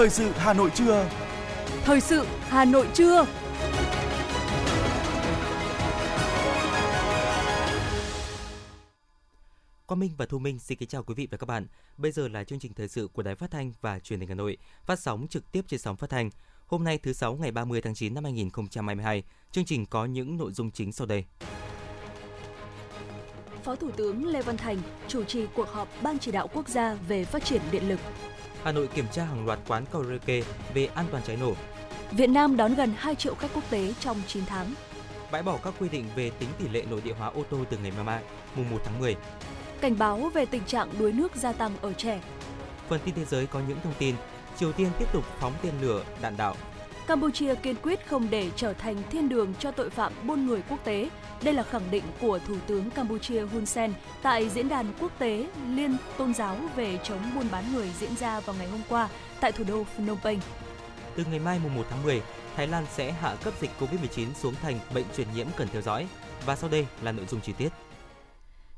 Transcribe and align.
Thời 0.00 0.10
sự 0.10 0.30
Hà 0.30 0.52
Nội 0.52 0.70
trưa. 0.74 1.08
Thời 1.84 2.00
sự 2.00 2.26
Hà 2.40 2.64
Nội 2.64 2.88
trưa. 2.94 3.26
Quang 9.86 10.00
Minh 10.00 10.10
và 10.16 10.26
Thu 10.26 10.38
Minh 10.38 10.58
xin 10.58 10.78
kính 10.78 10.88
chào 10.88 11.02
quý 11.02 11.14
vị 11.14 11.28
và 11.30 11.38
các 11.38 11.46
bạn. 11.46 11.66
Bây 11.96 12.12
giờ 12.12 12.28
là 12.28 12.44
chương 12.44 12.58
trình 12.58 12.74
thời 12.74 12.88
sự 12.88 13.08
của 13.12 13.22
Đài 13.22 13.34
Phát 13.34 13.50
thanh 13.50 13.72
và 13.80 13.98
Truyền 13.98 14.20
hình 14.20 14.28
Hà 14.28 14.34
Nội, 14.34 14.56
phát 14.86 15.00
sóng 15.00 15.26
trực 15.30 15.52
tiếp 15.52 15.64
trên 15.68 15.80
sóng 15.80 15.96
phát 15.96 16.10
thanh. 16.10 16.30
Hôm 16.66 16.84
nay 16.84 16.98
thứ 16.98 17.12
sáu 17.12 17.34
ngày 17.34 17.50
30 17.50 17.80
tháng 17.80 17.94
9 17.94 18.14
năm 18.14 18.24
2022, 18.24 19.22
chương 19.52 19.64
trình 19.64 19.86
có 19.86 20.04
những 20.04 20.36
nội 20.36 20.52
dung 20.52 20.70
chính 20.70 20.92
sau 20.92 21.06
đây. 21.06 21.24
Phó 23.64 23.76
Thủ 23.76 23.90
tướng 23.90 24.26
Lê 24.26 24.42
Văn 24.42 24.56
Thành 24.56 24.78
chủ 25.08 25.24
trì 25.24 25.46
cuộc 25.54 25.68
họp 25.68 25.88
Ban 26.02 26.18
chỉ 26.18 26.32
đạo 26.32 26.48
quốc 26.54 26.68
gia 26.68 26.94
về 26.94 27.24
phát 27.24 27.44
triển 27.44 27.62
điện 27.70 27.88
lực. 27.88 28.00
Hà 28.64 28.72
Nội 28.72 28.88
kiểm 28.94 29.06
tra 29.12 29.24
hàng 29.24 29.46
loạt 29.46 29.58
quán 29.68 29.84
karaoke 29.92 30.40
về 30.74 30.88
an 30.94 31.06
toàn 31.10 31.22
cháy 31.26 31.36
nổ. 31.36 31.52
Việt 32.10 32.26
Nam 32.26 32.56
đón 32.56 32.74
gần 32.74 32.92
2 32.96 33.14
triệu 33.14 33.34
khách 33.34 33.50
quốc 33.54 33.64
tế 33.70 33.94
trong 34.00 34.22
9 34.26 34.46
tháng. 34.46 34.74
Bãi 35.30 35.42
bỏ 35.42 35.58
các 35.64 35.74
quy 35.78 35.88
định 35.88 36.04
về 36.16 36.30
tính 36.30 36.48
tỷ 36.58 36.68
lệ 36.68 36.84
nội 36.90 37.00
địa 37.04 37.12
hóa 37.18 37.28
ô 37.28 37.42
tô 37.50 37.58
từ 37.70 37.78
ngày 37.82 37.92
mai, 38.06 38.22
mùng 38.56 38.70
1 38.70 38.78
tháng 38.84 39.00
10. 39.00 39.16
Cảnh 39.80 39.98
báo 39.98 40.30
về 40.34 40.46
tình 40.46 40.64
trạng 40.64 40.88
đuối 40.98 41.12
nước 41.12 41.36
gia 41.36 41.52
tăng 41.52 41.72
ở 41.80 41.92
trẻ. 41.92 42.20
Phần 42.88 43.00
tin 43.04 43.14
thế 43.14 43.24
giới 43.24 43.46
có 43.46 43.60
những 43.68 43.78
thông 43.84 43.94
tin 43.98 44.14
Triều 44.56 44.72
Tiên 44.72 44.88
tiếp 44.98 45.06
tục 45.12 45.24
phóng 45.38 45.52
tên 45.62 45.72
lửa 45.80 46.04
đạn 46.22 46.36
đạo. 46.36 46.54
Campuchia 47.10 47.54
kiên 47.54 47.76
quyết 47.82 48.06
không 48.06 48.30
để 48.30 48.50
trở 48.56 48.72
thành 48.72 48.96
thiên 49.10 49.28
đường 49.28 49.54
cho 49.58 49.70
tội 49.70 49.90
phạm 49.90 50.12
buôn 50.26 50.46
người 50.46 50.62
quốc 50.68 50.84
tế. 50.84 51.10
Đây 51.42 51.54
là 51.54 51.62
khẳng 51.62 51.90
định 51.90 52.04
của 52.20 52.38
Thủ 52.38 52.54
tướng 52.66 52.90
Campuchia 52.90 53.40
Hun 53.40 53.66
Sen 53.66 53.92
tại 54.22 54.48
diễn 54.48 54.68
đàn 54.68 54.86
quốc 55.00 55.12
tế 55.18 55.46
liên 55.74 55.96
tôn 56.18 56.34
giáo 56.34 56.56
về 56.76 56.98
chống 57.04 57.20
buôn 57.34 57.44
bán 57.52 57.64
người 57.72 57.90
diễn 57.98 58.16
ra 58.16 58.40
vào 58.40 58.56
ngày 58.58 58.68
hôm 58.68 58.80
qua 58.88 59.08
tại 59.40 59.52
thủ 59.52 59.64
đô 59.68 59.84
Phnom 59.84 60.18
Penh. 60.24 60.38
Từ 61.16 61.24
ngày 61.30 61.38
mai 61.38 61.60
mùng 61.62 61.74
1 61.74 61.82
tháng 61.90 62.02
10, 62.02 62.22
Thái 62.56 62.66
Lan 62.66 62.84
sẽ 62.90 63.12
hạ 63.12 63.36
cấp 63.44 63.54
dịch 63.60 63.70
COVID-19 63.80 64.26
xuống 64.34 64.54
thành 64.62 64.78
bệnh 64.94 65.06
truyền 65.16 65.26
nhiễm 65.34 65.46
cần 65.56 65.68
theo 65.72 65.82
dõi. 65.82 66.08
Và 66.46 66.56
sau 66.56 66.70
đây 66.70 66.86
là 67.02 67.12
nội 67.12 67.26
dung 67.26 67.40
chi 67.40 67.52
tiết. 67.58 67.68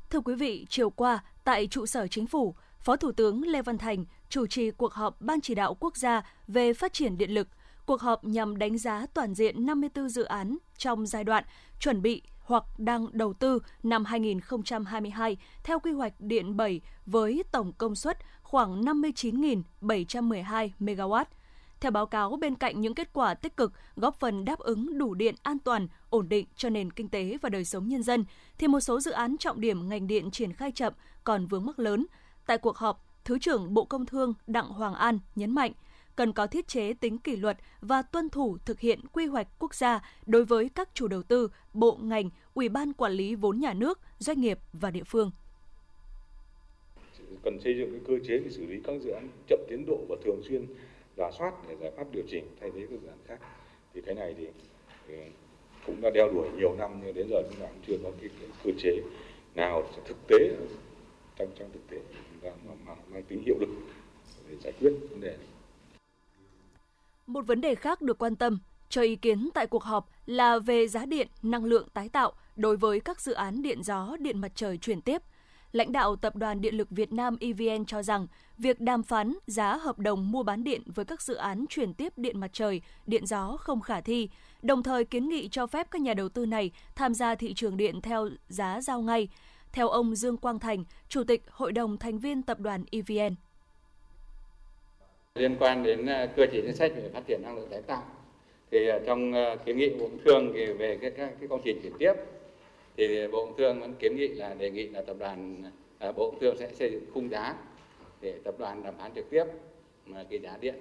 Thưa 0.09 0.19
quý 0.19 0.35
vị, 0.35 0.65
chiều 0.69 0.89
qua, 0.89 1.23
tại 1.43 1.67
trụ 1.67 1.85
sở 1.85 2.07
chính 2.07 2.27
phủ, 2.27 2.55
Phó 2.79 2.95
Thủ 2.95 3.11
tướng 3.11 3.43
Lê 3.43 3.61
Văn 3.61 3.77
Thành 3.77 4.05
chủ 4.29 4.47
trì 4.47 4.71
cuộc 4.71 4.93
họp 4.93 5.21
Ban 5.21 5.41
chỉ 5.41 5.55
đạo 5.55 5.77
quốc 5.79 5.97
gia 5.97 6.21
về 6.47 6.73
phát 6.73 6.93
triển 6.93 7.17
điện 7.17 7.31
lực. 7.31 7.47
Cuộc 7.85 8.01
họp 8.01 8.23
nhằm 8.23 8.57
đánh 8.57 8.77
giá 8.77 9.05
toàn 9.13 9.33
diện 9.33 9.65
54 9.65 10.09
dự 10.09 10.23
án 10.23 10.57
trong 10.77 11.05
giai 11.05 11.23
đoạn 11.23 11.43
chuẩn 11.79 12.01
bị 12.01 12.21
hoặc 12.39 12.63
đang 12.77 13.07
đầu 13.11 13.33
tư 13.33 13.59
năm 13.83 14.05
2022 14.05 15.37
theo 15.63 15.79
quy 15.79 15.91
hoạch 15.91 16.13
điện 16.19 16.57
7 16.57 16.81
với 17.05 17.43
tổng 17.51 17.73
công 17.77 17.95
suất 17.95 18.17
khoảng 18.41 18.81
59.712 18.81 20.69
MW. 20.79 21.25
Theo 21.79 21.91
báo 21.91 22.05
cáo, 22.05 22.35
bên 22.35 22.55
cạnh 22.55 22.81
những 22.81 22.95
kết 22.95 23.13
quả 23.13 23.33
tích 23.33 23.57
cực 23.57 23.73
góp 23.95 24.19
phần 24.19 24.45
đáp 24.45 24.59
ứng 24.59 24.97
đủ 24.97 25.13
điện 25.13 25.35
an 25.43 25.59
toàn, 25.59 25.87
ổn 26.09 26.29
định 26.29 26.47
cho 26.55 26.69
nền 26.69 26.91
kinh 26.91 27.09
tế 27.09 27.37
và 27.41 27.49
đời 27.49 27.65
sống 27.65 27.87
nhân 27.87 28.03
dân, 28.03 28.25
thì 28.57 28.67
một 28.67 28.79
số 28.79 28.99
dự 28.99 29.11
án 29.11 29.37
trọng 29.37 29.61
điểm 29.61 29.89
ngành 29.89 30.07
điện 30.07 30.31
triển 30.31 30.53
khai 30.53 30.71
chậm 30.71 30.93
còn 31.23 31.45
vướng 31.45 31.65
mắc 31.65 31.79
lớn. 31.79 32.05
Tại 32.45 32.57
cuộc 32.57 32.77
họp, 32.77 33.05
Thứ 33.25 33.39
trưởng 33.39 33.73
Bộ 33.73 33.85
Công 33.85 34.05
Thương 34.05 34.33
Đặng 34.47 34.69
Hoàng 34.69 34.93
An 34.93 35.19
nhấn 35.35 35.51
mạnh, 35.51 35.71
cần 36.15 36.33
có 36.33 36.47
thiết 36.47 36.67
chế 36.67 36.93
tính 36.93 37.17
kỷ 37.17 37.35
luật 37.35 37.57
và 37.81 38.01
tuân 38.01 38.29
thủ 38.29 38.57
thực 38.65 38.79
hiện 38.79 38.99
quy 39.13 39.25
hoạch 39.25 39.47
quốc 39.59 39.75
gia 39.75 40.01
đối 40.25 40.45
với 40.45 40.69
các 40.75 40.89
chủ 40.93 41.07
đầu 41.07 41.23
tư, 41.23 41.51
bộ 41.73 41.97
ngành, 42.01 42.29
ủy 42.53 42.69
ban 42.69 42.93
quản 42.93 43.11
lý 43.11 43.35
vốn 43.35 43.59
nhà 43.59 43.73
nước, 43.73 43.99
doanh 44.19 44.41
nghiệp 44.41 44.59
và 44.73 44.91
địa 44.91 45.03
phương. 45.03 45.31
Cần 47.43 47.59
xây 47.63 47.77
dựng 47.77 47.91
cái 47.91 48.01
cơ 48.07 48.25
chế 48.27 48.39
để 48.39 48.49
xử 48.49 48.65
lý 48.65 48.81
các 48.83 48.93
dự 49.01 49.11
án 49.11 49.27
chậm 49.47 49.59
tiến 49.69 49.85
độ 49.87 49.97
và 50.09 50.15
thường 50.25 50.41
xuyên 50.49 50.65
giả 51.17 51.31
soát 51.37 51.53
để 51.69 51.75
giải 51.81 51.91
pháp 51.97 52.03
điều 52.11 52.23
chỉnh 52.29 52.45
thay 52.61 52.71
thế 52.75 52.87
các 52.89 52.99
dự 53.01 53.07
án 53.07 53.17
khác. 53.27 53.39
Thì 53.93 54.01
cái 54.05 54.15
này 54.15 54.35
thì, 54.37 54.47
ừ, 55.07 55.15
cũng 55.85 56.01
đã 56.01 56.09
đeo 56.09 56.31
đuổi 56.33 56.49
nhiều 56.57 56.75
năm 56.75 57.01
nhưng 57.05 57.13
đến 57.13 57.27
giờ 57.29 57.41
chúng 57.49 57.59
ta 57.59 57.65
cũng 57.67 57.81
chưa 57.87 57.97
có 58.03 58.11
cái, 58.21 58.29
cái 58.39 58.49
cơ 58.63 58.71
chế 58.77 59.01
nào 59.55 59.83
thực 60.05 60.17
tế 60.27 60.37
trong 61.37 61.47
trong 61.59 61.69
thực 61.73 61.89
tế 61.89 61.97
và 62.41 62.51
mang, 62.85 62.97
mang 63.13 63.23
tính 63.23 63.43
hiệu 63.45 63.55
lực 63.59 63.69
để 64.49 64.55
giải 64.63 64.73
quyết 64.79 64.91
vấn 65.09 65.21
đề 65.21 65.37
này. 65.37 65.47
Một 67.27 67.47
vấn 67.47 67.61
đề 67.61 67.75
khác 67.75 68.01
được 68.01 68.17
quan 68.17 68.35
tâm 68.35 68.59
cho 68.89 69.01
ý 69.01 69.15
kiến 69.15 69.49
tại 69.53 69.67
cuộc 69.67 69.83
họp 69.83 70.09
là 70.25 70.59
về 70.59 70.87
giá 70.87 71.05
điện, 71.05 71.27
năng 71.41 71.65
lượng 71.65 71.87
tái 71.93 72.09
tạo 72.09 72.33
đối 72.55 72.77
với 72.77 72.99
các 72.99 73.21
dự 73.21 73.33
án 73.33 73.61
điện 73.61 73.83
gió, 73.83 74.15
điện 74.19 74.41
mặt 74.41 74.51
trời 74.55 74.77
chuyển 74.77 75.01
tiếp. 75.01 75.21
Lãnh 75.71 75.91
đạo 75.91 76.15
Tập 76.15 76.35
đoàn 76.35 76.61
Điện 76.61 76.75
lực 76.75 76.87
Việt 76.89 77.13
Nam 77.13 77.37
EVN 77.39 77.85
cho 77.85 78.03
rằng, 78.03 78.27
việc 78.57 78.79
đàm 78.79 79.03
phán 79.03 79.33
giá 79.47 79.77
hợp 79.77 79.99
đồng 79.99 80.31
mua 80.31 80.43
bán 80.43 80.63
điện 80.63 80.81
với 80.85 81.05
các 81.05 81.21
dự 81.21 81.35
án 81.35 81.65
chuyển 81.69 81.93
tiếp 81.93 82.13
điện 82.17 82.39
mặt 82.39 82.49
trời, 82.53 82.81
điện 83.05 83.25
gió 83.25 83.57
không 83.59 83.81
khả 83.81 84.01
thi, 84.01 84.29
đồng 84.61 84.83
thời 84.83 85.05
kiến 85.05 85.29
nghị 85.29 85.49
cho 85.49 85.67
phép 85.67 85.87
các 85.91 86.01
nhà 86.01 86.13
đầu 86.13 86.29
tư 86.29 86.45
này 86.45 86.71
tham 86.95 87.13
gia 87.13 87.35
thị 87.35 87.53
trường 87.53 87.77
điện 87.77 88.01
theo 88.01 88.29
giá 88.47 88.81
giao 88.81 89.01
ngay. 89.01 89.27
Theo 89.71 89.89
ông 89.89 90.15
Dương 90.15 90.37
Quang 90.37 90.59
Thành, 90.59 90.83
Chủ 91.09 91.23
tịch 91.23 91.43
Hội 91.49 91.71
đồng 91.71 91.97
thành 91.97 92.19
viên 92.19 92.41
Tập 92.41 92.59
đoàn 92.59 92.83
EVN. 92.91 93.35
Liên 95.39 95.55
quan 95.59 95.83
đến 95.83 96.05
ờ, 96.05 96.27
cơ 96.35 96.45
chế 96.45 96.61
chính 96.61 96.75
sách 96.75 96.91
về 96.95 97.09
phát 97.13 97.21
triển 97.27 97.41
năng 97.43 97.55
lượng 97.55 97.67
tái 97.69 97.81
tạo, 97.87 98.03
thì 98.71 98.87
ờ, 98.87 98.99
trong 99.05 99.33
ờ, 99.33 99.57
kiến 99.65 99.77
nghị 99.77 99.89
Bộ 99.89 100.07
Công 100.07 100.17
Thương 100.25 100.51
thì 100.53 100.65
về 100.65 100.97
các 101.01 101.13
cái, 101.17 101.29
cái 101.39 101.47
công 101.47 101.61
trình 101.63 101.79
chuyển 101.83 101.93
tiếp 101.99 102.13
thì 102.97 103.27
Bộ 103.27 103.45
Công 103.45 103.57
Thương 103.57 103.79
vẫn 103.79 103.93
kiến 103.93 104.15
nghị 104.15 104.27
là 104.27 104.53
đề 104.53 104.71
nghị 104.71 104.87
là 104.87 105.01
tập 105.01 105.15
đoàn 105.19 105.63
à, 105.99 106.11
Bộ 106.11 106.31
Công 106.31 106.39
Thương 106.39 106.57
sẽ 106.57 106.69
xây 106.73 106.91
dựng 106.91 107.05
khung 107.13 107.29
giá 107.29 107.55
để 108.21 108.33
tập 108.43 108.55
đoàn 108.57 108.83
đàm 108.83 108.93
phán 108.97 109.11
trực 109.15 109.29
tiếp 109.29 109.43
mà 110.05 110.23
cái 110.29 110.39
giá 110.39 110.57
điện. 110.61 110.75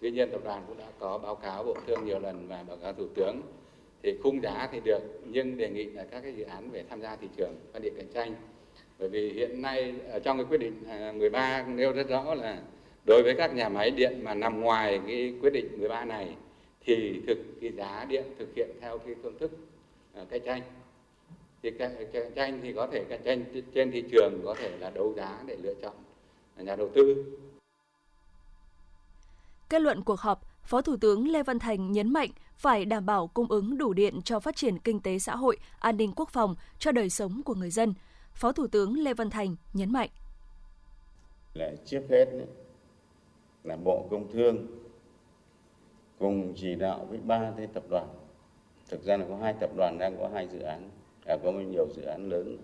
Tuy 0.00 0.10
nhiên 0.10 0.30
tập 0.30 0.40
đoàn 0.44 0.62
cũng 0.68 0.78
đã 0.78 0.86
có 0.98 1.18
báo 1.18 1.34
cáo 1.34 1.64
Bộ 1.64 1.74
Công 1.74 1.86
Thương 1.86 2.04
nhiều 2.04 2.18
lần 2.18 2.48
và 2.48 2.64
báo 2.68 2.76
cáo 2.76 2.92
Thủ 2.92 3.06
tướng. 3.14 3.40
Thì 4.02 4.18
khung 4.22 4.42
giá 4.42 4.68
thì 4.72 4.80
được 4.84 5.02
nhưng 5.24 5.56
đề 5.56 5.68
nghị 5.68 5.84
là 5.84 6.04
các 6.10 6.20
cái 6.20 6.32
dự 6.36 6.44
án 6.44 6.70
về 6.70 6.84
tham 6.90 7.00
gia 7.00 7.16
thị 7.16 7.28
trường 7.36 7.54
phát 7.72 7.78
điện 7.82 7.94
cạnh 7.96 8.12
tranh. 8.14 8.34
Bởi 8.98 9.08
vì 9.08 9.32
hiện 9.32 9.62
nay 9.62 9.94
trong 10.24 10.36
cái 10.36 10.46
quyết 10.50 10.58
định 10.58 10.82
13 11.18 11.64
nêu 11.68 11.92
rất 11.92 12.08
rõ 12.08 12.34
là 12.34 12.58
đối 13.06 13.22
với 13.22 13.34
các 13.38 13.54
nhà 13.54 13.68
máy 13.68 13.90
điện 13.90 14.20
mà 14.24 14.34
nằm 14.34 14.60
ngoài 14.60 15.00
cái 15.06 15.34
quyết 15.40 15.50
định 15.50 15.78
13 15.78 16.04
này 16.04 16.36
thì 16.80 17.20
thực 17.26 17.38
cái 17.60 17.72
giá 17.72 18.04
điện 18.08 18.24
thực 18.38 18.48
hiện 18.56 18.70
theo 18.80 18.98
cái 18.98 19.14
phương 19.22 19.38
thức 19.38 19.50
uh, 20.22 20.30
cạnh 20.30 20.40
tranh 20.44 20.62
thì 21.62 21.70
cạnh 22.12 22.32
tranh 22.34 22.60
thì 22.62 22.72
có 22.72 22.86
thể 22.92 23.04
cạnh 23.08 23.20
tranh 23.24 23.44
trên 23.74 23.90
thị 23.90 24.04
trường 24.12 24.40
có 24.44 24.54
thể 24.54 24.70
là 24.78 24.90
đấu 24.90 25.14
giá 25.16 25.42
để 25.46 25.56
lựa 25.62 25.74
chọn 25.82 25.94
nhà 26.56 26.76
đầu 26.76 26.90
tư 26.94 27.24
Kết 29.68 29.82
luận 29.82 30.02
cuộc 30.04 30.20
họp, 30.20 30.40
Phó 30.62 30.82
Thủ 30.82 30.96
tướng 30.96 31.28
Lê 31.28 31.42
Văn 31.42 31.58
Thành 31.58 31.92
nhấn 31.92 32.12
mạnh 32.12 32.30
phải 32.56 32.84
đảm 32.84 33.06
bảo 33.06 33.26
cung 33.26 33.50
ứng 33.50 33.78
đủ 33.78 33.92
điện 33.92 34.20
cho 34.24 34.40
phát 34.40 34.56
triển 34.56 34.78
kinh 34.78 35.00
tế 35.00 35.18
xã 35.18 35.36
hội, 35.36 35.58
an 35.78 35.96
ninh 35.96 36.12
quốc 36.16 36.30
phòng 36.30 36.54
cho 36.78 36.92
đời 36.92 37.10
sống 37.10 37.42
của 37.44 37.54
người 37.54 37.70
dân. 37.70 37.94
Phó 38.32 38.52
Thủ 38.52 38.66
tướng 38.66 38.98
Lê 38.98 39.14
Văn 39.14 39.30
Thành 39.30 39.56
nhấn 39.72 39.92
mạnh. 39.92 40.08
Là 41.54 41.70
trước 41.86 42.02
hết 42.10 42.26
là 43.66 43.76
Bộ 43.76 44.06
Công 44.10 44.32
Thương 44.32 44.66
cùng 46.18 46.52
chỉ 46.56 46.74
đạo 46.74 47.06
với 47.10 47.18
ba 47.18 47.52
cái 47.56 47.66
tập 47.66 47.84
đoàn. 47.90 48.08
Thực 48.88 49.02
ra 49.02 49.16
là 49.16 49.26
có 49.28 49.36
hai 49.36 49.54
tập 49.60 49.70
đoàn 49.76 49.98
đang 49.98 50.16
có 50.18 50.28
hai 50.34 50.48
dự 50.48 50.58
án, 50.58 50.90
à, 51.26 51.36
có 51.42 51.52
nhiều 51.52 51.86
dự 51.96 52.02
án 52.02 52.28
lớn, 52.28 52.56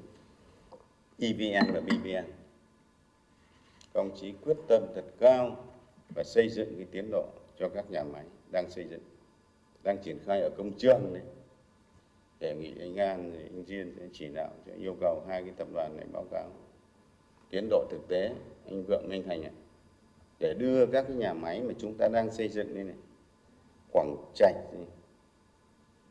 EVN 1.19 1.73
và 1.75 1.81
BVN. 1.81 2.33
Công 3.93 4.11
chí 4.17 4.33
quyết 4.45 4.57
tâm 4.69 4.83
thật 4.95 5.05
cao 5.19 5.57
và 6.15 6.23
xây 6.25 6.49
dựng 6.49 6.75
cái 6.77 6.87
tiến 6.91 7.11
độ 7.11 7.25
cho 7.59 7.69
các 7.69 7.91
nhà 7.91 8.05
máy 8.05 8.25
đang 8.53 8.71
xây 8.71 8.85
dựng, 8.91 9.03
đang 9.83 9.99
triển 9.99 10.19
khai 10.27 10.41
ở 10.41 10.51
công 10.57 10.73
trường 10.73 11.15
đấy. 11.15 11.23
Đề 12.41 12.55
nghị 12.55 12.73
anh 12.81 12.97
An, 12.97 13.33
anh 13.33 13.65
Diên 13.67 13.95
sẽ 13.99 14.09
chỉ 14.13 14.29
đạo, 14.35 14.51
sẽ 14.67 14.73
yêu 14.75 14.97
cầu 15.01 15.23
hai 15.29 15.43
cái 15.43 15.53
tập 15.57 15.69
đoàn 15.75 15.97
này 15.97 16.07
báo 16.13 16.25
cáo 16.31 16.51
tiến 17.51 17.69
độ 17.71 17.85
thực 17.91 18.09
tế, 18.09 18.35
anh 18.67 18.85
Vượng, 18.85 19.09
Minh 19.09 19.23
Thành 19.27 19.43
ạ 19.43 19.51
để 20.43 20.55
đưa 20.55 20.87
các 20.87 21.05
cái 21.09 21.17
nhà 21.17 21.35
máy 21.35 21.63
mà 21.63 21.75
chúng 21.79 21.95
ta 21.95 22.09
đang 22.09 22.31
xây 22.31 22.49
dựng 22.49 22.75
đây 22.75 22.85
này 22.85 22.97
Quảng 23.93 24.17
Trạch 24.35 24.55
này, 24.73 24.87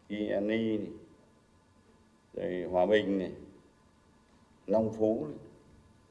Iani 0.07 0.77
này, 0.77 0.91
rồi 2.33 2.63
Hòa 2.71 2.85
Bình 2.85 3.19
này, 3.19 3.31
Long 4.67 4.93
Phú 4.93 5.25
này, 5.29 5.37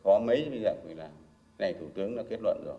có 0.03 0.19
mấy 0.19 0.49
bây 0.51 0.61
giờ 0.63 0.75
phải 0.85 0.95
làm. 0.95 1.11
Này 1.59 1.75
Thủ 1.81 1.87
tướng 1.95 2.17
đã 2.17 2.23
kết 2.29 2.41
luận 2.43 2.63
rồi. 2.67 2.79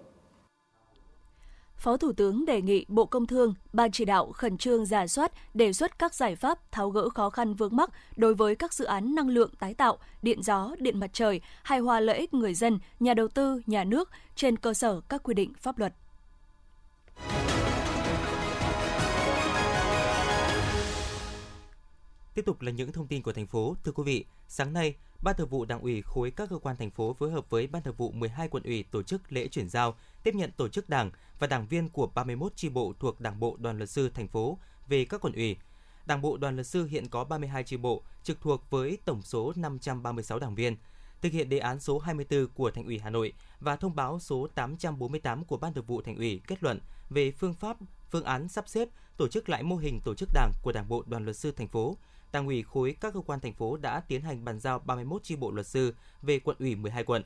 Phó 1.82 1.98
Thủ 1.98 2.12
tướng 2.12 2.46
đề 2.46 2.62
nghị 2.62 2.86
Bộ 2.88 3.06
Công 3.06 3.28
Thương, 3.28 3.54
Ban 3.74 3.92
chỉ 3.92 4.06
đạo 4.06 4.32
khẩn 4.32 4.58
trương 4.58 4.86
giả 4.86 5.08
soát, 5.08 5.32
đề 5.54 5.74
xuất 5.74 6.00
các 6.00 6.14
giải 6.16 6.36
pháp 6.36 6.72
tháo 6.72 6.90
gỡ 6.90 7.10
khó 7.10 7.30
khăn 7.30 7.54
vướng 7.54 7.76
mắc 7.76 7.90
đối 8.16 8.34
với 8.34 8.56
các 8.56 8.74
dự 8.74 8.86
án 8.86 9.16
năng 9.16 9.30
lượng 9.30 9.52
tái 9.60 9.74
tạo, 9.74 9.98
điện 10.22 10.44
gió, 10.44 10.76
điện 10.80 11.00
mặt 11.00 11.10
trời, 11.14 11.42
hài 11.64 11.80
hòa 11.80 12.00
lợi 12.00 12.18
ích 12.18 12.34
người 12.34 12.54
dân, 12.54 12.80
nhà 13.00 13.14
đầu 13.14 13.28
tư, 13.28 13.62
nhà 13.66 13.84
nước 13.84 14.10
trên 14.36 14.58
cơ 14.58 14.74
sở 14.74 15.02
các 15.10 15.24
quy 15.24 15.34
định 15.34 15.54
pháp 15.62 15.78
luật. 15.78 15.94
Tiếp 22.34 22.46
tục 22.46 22.62
là 22.62 22.72
những 22.72 22.92
thông 22.92 23.08
tin 23.08 23.22
của 23.22 23.34
thành 23.34 23.48
phố. 23.48 23.76
Thưa 23.84 23.92
quý 23.92 24.04
vị, 24.04 24.26
sáng 24.48 24.74
nay, 24.74 24.96
Ban 25.24 25.36
Thường 25.36 25.50
vụ 25.50 25.66
Đảng 25.66 25.82
ủy 25.82 26.02
khối 26.02 26.32
các 26.32 26.50
cơ 26.50 26.58
quan 26.58 26.78
thành 26.78 26.92
phố 26.92 27.14
phối 27.14 27.32
hợp 27.32 27.50
với 27.50 27.68
Ban 27.68 27.84
Thường 27.84 27.96
vụ 27.98 28.12
12 28.12 28.48
quận 28.48 28.64
ủy 28.64 28.84
tổ 28.84 29.04
chức 29.04 29.32
lễ 29.32 29.48
chuyển 29.48 29.70
giao, 29.70 29.96
tiếp 30.24 30.36
nhận 30.36 30.52
tổ 30.52 30.68
chức 30.68 30.90
Đảng 30.90 31.12
và 31.40 31.48
đảng 31.48 31.68
viên 31.68 31.90
của 31.90 32.08
31 32.08 32.52
chi 32.56 32.70
bộ 32.70 32.94
thuộc 33.00 33.22
Đảng 33.22 33.40
bộ 33.40 33.58
Đoàn 33.60 33.78
luật 33.78 33.90
sư 33.90 34.10
thành 34.10 34.28
phố 34.28 34.58
về 34.88 35.06
các 35.06 35.22
quận 35.22 35.34
ủy. 35.34 35.58
Đảng 36.06 36.22
bộ 36.22 36.38
Đoàn 36.38 36.56
luật 36.56 36.68
sư 36.68 36.86
hiện 36.86 37.10
có 37.10 37.24
32 37.24 37.64
chi 37.64 37.78
bộ 37.78 38.04
trực 38.24 38.42
thuộc 38.42 38.70
với 38.70 38.98
tổng 39.06 39.22
số 39.22 39.54
536 39.56 40.40
đảng 40.40 40.56
viên. 40.56 40.76
Thực 41.22 41.32
hiện 41.32 41.50
đề 41.50 41.60
án 41.60 41.80
số 41.80 42.00
24 42.00 42.48
của 42.48 42.72
Thành 42.72 42.86
ủy 42.86 43.00
Hà 43.00 43.10
Nội 43.10 43.34
và 43.60 43.76
thông 43.76 43.96
báo 43.96 44.20
số 44.20 44.48
848 44.56 45.46
của 45.46 45.58
Ban 45.58 45.74
Thường 45.74 45.86
vụ 45.86 46.02
Thành 46.02 46.16
ủy 46.16 46.42
kết 46.48 46.64
luận 46.64 46.80
về 47.10 47.32
phương 47.32 47.54
pháp, 47.54 47.78
phương 48.10 48.24
án 48.24 48.48
sắp 48.48 48.70
xếp 48.70 48.90
tổ 49.18 49.28
chức 49.28 49.50
lại 49.50 49.64
mô 49.64 49.76
hình 49.76 50.00
tổ 50.06 50.14
chức 50.16 50.30
Đảng 50.34 50.52
của 50.62 50.72
Đảng 50.72 50.88
bộ 50.88 51.04
Đoàn 51.08 51.24
luật 51.24 51.38
sư 51.38 51.52
thành 51.52 51.68
phố 51.68 51.98
Đảng 52.32 52.48
ủy 52.48 52.64
khối 52.64 52.96
các 53.02 53.14
cơ 53.14 53.22
quan 53.22 53.40
thành 53.40 53.54
phố 53.54 53.78
đã 53.78 54.00
tiến 54.00 54.22
hành 54.22 54.46
bàn 54.46 54.60
giao 54.60 54.80
31 54.80 55.24
chi 55.24 55.36
bộ 55.36 55.52
luật 55.52 55.68
sư 55.68 55.96
về 56.22 56.40
quận 56.40 56.58
ủy 56.60 56.76
12 56.76 57.04
quận. 57.04 57.24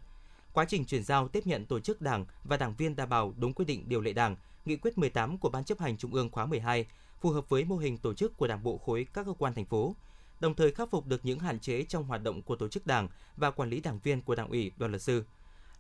Quá 0.54 0.66
trình 0.66 0.86
chuyển 0.86 1.04
giao 1.04 1.28
tiếp 1.28 1.48
nhận 1.48 1.66
tổ 1.66 1.80
chức 1.80 2.02
Đảng 2.02 2.26
và 2.44 2.58
đảng 2.58 2.76
viên 2.76 2.96
đảm 2.96 3.10
bảo 3.10 3.34
đúng 3.38 3.54
quy 3.54 3.66
định 3.66 3.84
điều 3.90 4.02
lệ 4.02 4.14
Đảng, 4.14 4.36
Nghị 4.66 4.76
quyết 4.76 4.98
18 4.98 5.38
của 5.38 5.50
Ban 5.50 5.64
chấp 5.64 5.80
hành 5.80 5.98
Trung 5.98 6.14
ương 6.14 6.30
khóa 6.30 6.46
12, 6.46 6.86
phù 7.22 7.30
hợp 7.30 7.50
với 7.50 7.66
mô 7.66 7.78
hình 7.78 7.98
tổ 7.98 8.14
chức 8.14 8.38
của 8.38 8.48
Đảng 8.48 8.64
bộ 8.64 8.78
khối 8.78 9.08
các 9.14 9.26
cơ 9.26 9.34
quan 9.34 9.54
thành 9.54 9.66
phố, 9.66 9.96
đồng 10.40 10.56
thời 10.56 10.72
khắc 10.72 10.90
phục 10.92 11.08
được 11.08 11.26
những 11.26 11.40
hạn 11.40 11.60
chế 11.60 11.84
trong 11.84 12.04
hoạt 12.04 12.24
động 12.24 12.42
của 12.42 12.56
tổ 12.56 12.68
chức 12.68 12.88
Đảng 12.88 13.08
và 13.38 13.52
quản 13.52 13.70
lý 13.70 13.80
đảng 13.80 14.00
viên 14.00 14.22
của 14.22 14.36
Đảng 14.36 14.50
ủy 14.50 14.72
đoàn 14.78 14.92
luật 14.92 15.02
sư. 15.02 15.24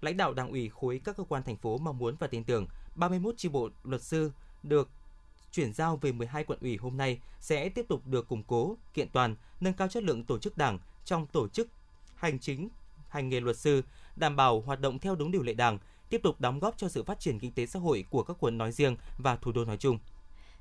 Lãnh 0.02 0.18
đạo 0.18 0.34
Đảng 0.34 0.52
ủy 0.52 0.70
khối 0.70 1.02
các 1.04 1.18
cơ 1.18 1.24
quan 1.24 1.44
thành 1.44 1.58
phố 1.58 1.78
mong 1.78 1.98
muốn 1.98 2.16
và 2.20 2.28
tin 2.28 2.44
tưởng 2.44 2.68
31 2.96 3.36
chi 3.38 3.50
bộ 3.50 3.70
luật 3.84 4.02
sư 4.02 4.32
được 4.64 4.90
chuyển 5.56 5.74
giao 5.74 5.98
về 5.98 6.12
12 6.12 6.44
quận 6.44 6.60
ủy 6.62 6.78
hôm 6.78 6.98
nay 6.98 7.20
sẽ 7.40 7.70
tiếp 7.70 7.86
tục 7.90 8.08
được 8.08 8.28
củng 8.28 8.44
cố, 8.44 8.78
kiện 8.94 9.10
toàn, 9.10 9.36
nâng 9.62 9.74
cao 9.74 9.88
chất 9.88 10.04
lượng 10.04 10.24
tổ 10.24 10.38
chức 10.38 10.58
đảng 10.58 10.80
trong 11.06 11.28
tổ 11.28 11.48
chức 11.48 11.68
hành 12.16 12.40
chính, 12.40 12.70
hành 13.10 13.30
nghề 13.30 13.40
luật 13.40 13.58
sư, 13.58 13.82
đảm 14.16 14.36
bảo 14.36 14.62
hoạt 14.62 14.80
động 14.82 15.00
theo 15.00 15.16
đúng 15.16 15.32
điều 15.32 15.42
lệ 15.44 15.54
đảng, 15.54 15.80
tiếp 16.10 16.22
tục 16.24 16.42
đóng 16.42 16.60
góp 16.60 16.78
cho 16.78 16.88
sự 16.88 17.04
phát 17.04 17.20
triển 17.20 17.40
kinh 17.40 17.52
tế 17.52 17.66
xã 17.66 17.80
hội 17.80 18.06
của 18.10 18.24
các 18.24 18.38
quận 18.40 18.58
nói 18.58 18.72
riêng 18.72 18.96
và 19.18 19.36
thủ 19.36 19.52
đô 19.52 19.66
nói 19.66 19.78
chung. 19.78 20.00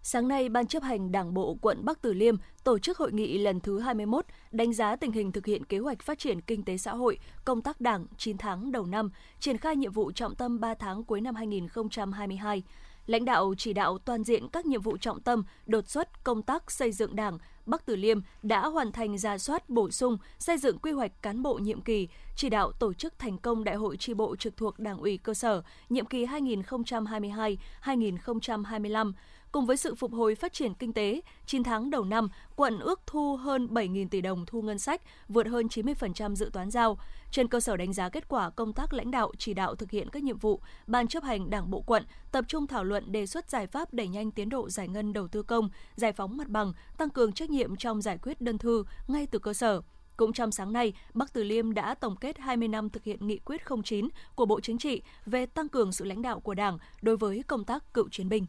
Sáng 0.02 0.28
nay, 0.28 0.48
Ban 0.48 0.66
chấp 0.66 0.82
hành 0.82 1.12
Đảng 1.12 1.34
bộ 1.34 1.58
quận 1.60 1.84
Bắc 1.84 2.02
Từ 2.02 2.12
Liêm 2.12 2.36
tổ 2.64 2.78
chức 2.78 2.98
hội 2.98 3.12
nghị 3.12 3.38
lần 3.38 3.60
thứ 3.60 3.80
21 3.80 4.24
đánh 4.50 4.72
giá 4.72 4.96
tình 4.96 5.12
hình 5.12 5.32
thực 5.32 5.46
hiện 5.46 5.64
kế 5.64 5.78
hoạch 5.78 6.02
phát 6.02 6.18
triển 6.18 6.40
kinh 6.40 6.62
tế 6.62 6.76
xã 6.76 6.94
hội, 6.94 7.18
công 7.44 7.62
tác 7.62 7.80
đảng 7.80 8.06
9 8.18 8.38
tháng 8.38 8.72
đầu 8.72 8.86
năm, 8.86 9.10
triển 9.40 9.58
khai 9.58 9.76
nhiệm 9.76 9.92
vụ 9.92 10.12
trọng 10.12 10.34
tâm 10.34 10.60
3 10.60 10.74
tháng 10.74 11.04
cuối 11.04 11.20
năm 11.20 11.34
2022 11.34 12.62
lãnh 13.06 13.24
đạo 13.24 13.54
chỉ 13.58 13.72
đạo 13.72 13.98
toàn 13.98 14.24
diện 14.24 14.48
các 14.48 14.66
nhiệm 14.66 14.80
vụ 14.80 14.96
trọng 14.96 15.20
tâm, 15.20 15.44
đột 15.66 15.88
xuất 15.88 16.24
công 16.24 16.42
tác 16.42 16.70
xây 16.70 16.92
dựng 16.92 17.16
Đảng, 17.16 17.38
Bắc 17.66 17.86
Từ 17.86 17.96
Liêm 17.96 18.20
đã 18.42 18.66
hoàn 18.66 18.92
thành 18.92 19.18
ra 19.18 19.38
soát 19.38 19.70
bổ 19.70 19.90
sung, 19.90 20.18
xây 20.38 20.58
dựng 20.58 20.78
quy 20.78 20.92
hoạch 20.92 21.22
cán 21.22 21.42
bộ 21.42 21.54
nhiệm 21.54 21.80
kỳ, 21.80 22.08
chỉ 22.36 22.48
đạo 22.48 22.72
tổ 22.72 22.92
chức 22.92 23.18
thành 23.18 23.38
công 23.38 23.64
Đại 23.64 23.74
hội 23.74 23.96
tri 23.96 24.14
bộ 24.14 24.36
trực 24.36 24.56
thuộc 24.56 24.78
Đảng 24.78 24.98
ủy 24.98 25.18
cơ 25.18 25.34
sở 25.34 25.62
nhiệm 25.88 26.06
kỳ 26.06 26.26
2022-2025. 26.26 29.12
Cùng 29.52 29.66
với 29.66 29.76
sự 29.76 29.94
phục 29.94 30.12
hồi 30.12 30.34
phát 30.34 30.52
triển 30.52 30.74
kinh 30.74 30.92
tế, 30.92 31.20
9 31.46 31.62
tháng 31.62 31.90
đầu 31.90 32.04
năm, 32.04 32.28
quận 32.56 32.78
ước 32.78 33.00
thu 33.06 33.36
hơn 33.36 33.66
7.000 33.66 34.08
tỷ 34.08 34.20
đồng 34.20 34.46
thu 34.46 34.62
ngân 34.62 34.78
sách, 34.78 35.02
vượt 35.28 35.46
hơn 35.46 35.66
90% 35.66 36.34
dự 36.34 36.50
toán 36.52 36.70
giao. 36.70 36.98
Trên 37.30 37.48
cơ 37.48 37.60
sở 37.60 37.76
đánh 37.76 37.92
giá 37.92 38.08
kết 38.08 38.28
quả 38.28 38.50
công 38.50 38.72
tác 38.72 38.92
lãnh 38.92 39.10
đạo 39.10 39.32
chỉ 39.38 39.54
đạo 39.54 39.74
thực 39.74 39.90
hiện 39.90 40.10
các 40.10 40.22
nhiệm 40.22 40.38
vụ, 40.38 40.60
Ban 40.86 41.08
chấp 41.08 41.24
hành 41.24 41.50
Đảng 41.50 41.70
bộ 41.70 41.80
quận 41.80 42.04
tập 42.32 42.44
trung 42.48 42.66
thảo 42.66 42.84
luận 42.84 43.12
đề 43.12 43.26
xuất 43.26 43.50
giải 43.50 43.66
pháp 43.66 43.94
đẩy 43.94 44.08
nhanh 44.08 44.30
tiến 44.30 44.48
độ 44.48 44.70
giải 44.70 44.88
ngân 44.88 45.12
đầu 45.12 45.28
tư 45.28 45.42
công, 45.42 45.68
giải 45.94 46.12
phóng 46.12 46.36
mặt 46.36 46.48
bằng, 46.48 46.72
tăng 46.98 47.10
cường 47.10 47.32
trách 47.32 47.50
nhiệm 47.50 47.76
trong 47.76 48.02
giải 48.02 48.18
quyết 48.22 48.40
đơn 48.40 48.58
thư 48.58 48.84
ngay 49.08 49.26
từ 49.26 49.38
cơ 49.38 49.52
sở. 49.52 49.82
Cũng 50.16 50.32
trong 50.32 50.52
sáng 50.52 50.72
nay, 50.72 50.92
Bắc 51.14 51.32
Từ 51.32 51.42
Liêm 51.42 51.74
đã 51.74 51.94
tổng 51.94 52.16
kết 52.16 52.38
20 52.38 52.68
năm 52.68 52.90
thực 52.90 53.04
hiện 53.04 53.26
nghị 53.26 53.38
quyết 53.38 53.60
09 53.84 54.08
của 54.34 54.46
Bộ 54.46 54.60
Chính 54.60 54.78
trị 54.78 55.02
về 55.26 55.46
tăng 55.46 55.68
cường 55.68 55.92
sự 55.92 56.04
lãnh 56.04 56.22
đạo 56.22 56.40
của 56.40 56.54
Đảng 56.54 56.78
đối 57.02 57.16
với 57.16 57.42
công 57.46 57.64
tác 57.64 57.94
cựu 57.94 58.08
chiến 58.08 58.28
binh. 58.28 58.46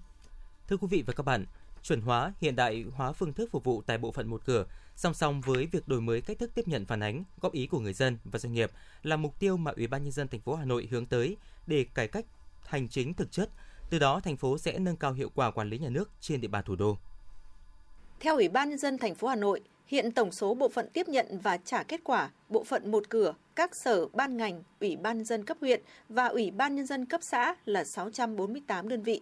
Thưa 0.67 0.77
quý 0.77 0.88
vị 0.91 1.03
và 1.07 1.13
các 1.13 1.23
bạn, 1.23 1.45
chuẩn 1.83 2.01
hóa, 2.01 2.33
hiện 2.41 2.56
đại 2.56 2.85
hóa 2.95 3.12
phương 3.12 3.33
thức 3.33 3.50
phục 3.51 3.63
vụ 3.63 3.81
tại 3.81 3.97
bộ 3.97 4.12
phận 4.12 4.27
một 4.27 4.41
cửa, 4.45 4.65
song 4.95 5.13
song 5.13 5.41
với 5.41 5.65
việc 5.71 5.88
đổi 5.88 6.01
mới 6.01 6.21
cách 6.21 6.39
thức 6.39 6.51
tiếp 6.56 6.67
nhận 6.67 6.85
phản 6.85 7.03
ánh, 7.03 7.23
góp 7.41 7.53
ý 7.53 7.67
của 7.67 7.79
người 7.79 7.94
dân 7.94 8.17
và 8.23 8.39
doanh 8.39 8.53
nghiệp 8.53 8.71
là 9.03 9.17
mục 9.17 9.39
tiêu 9.39 9.57
mà 9.57 9.71
Ủy 9.75 9.88
ban 9.88 10.03
nhân 10.03 10.12
dân 10.12 10.27
thành 10.27 10.41
phố 10.41 10.56
Hà 10.56 10.65
Nội 10.65 10.88
hướng 10.91 11.06
tới 11.06 11.38
để 11.67 11.85
cải 11.94 12.07
cách 12.07 12.25
hành 12.65 12.88
chính 12.89 13.13
thực 13.13 13.31
chất. 13.31 13.50
Từ 13.89 14.00
đó, 14.00 14.19
thành 14.19 14.38
phố 14.38 14.57
sẽ 14.57 14.79
nâng 14.79 14.97
cao 14.97 15.13
hiệu 15.13 15.29
quả 15.35 15.51
quản 15.51 15.69
lý 15.69 15.77
nhà 15.77 15.89
nước 15.89 16.09
trên 16.21 16.41
địa 16.41 16.47
bàn 16.47 16.63
thủ 16.65 16.75
đô. 16.75 16.97
Theo 18.19 18.35
Ủy 18.35 18.50
ban 18.50 18.69
nhân 18.69 18.79
dân 18.79 18.97
thành 18.97 19.15
phố 19.15 19.27
Hà 19.27 19.35
Nội, 19.35 19.62
hiện 19.87 20.11
tổng 20.11 20.31
số 20.31 20.53
bộ 20.53 20.69
phận 20.69 20.87
tiếp 20.93 21.07
nhận 21.09 21.39
và 21.43 21.57
trả 21.57 21.83
kết 21.83 22.01
quả, 22.03 22.29
bộ 22.49 22.63
phận 22.63 22.91
một 22.91 23.09
cửa, 23.09 23.33
các 23.55 23.75
sở 23.75 24.07
ban 24.13 24.37
ngành, 24.37 24.63
Ủy 24.79 24.95
ban 24.95 25.17
nhân 25.17 25.25
dân 25.25 25.45
cấp 25.45 25.57
huyện 25.61 25.81
và 26.09 26.25
Ủy 26.25 26.51
ban 26.51 26.75
nhân 26.75 26.85
dân 26.85 27.05
cấp 27.05 27.23
xã 27.23 27.55
là 27.65 27.83
648 27.83 28.89
đơn 28.89 29.01
vị. 29.01 29.21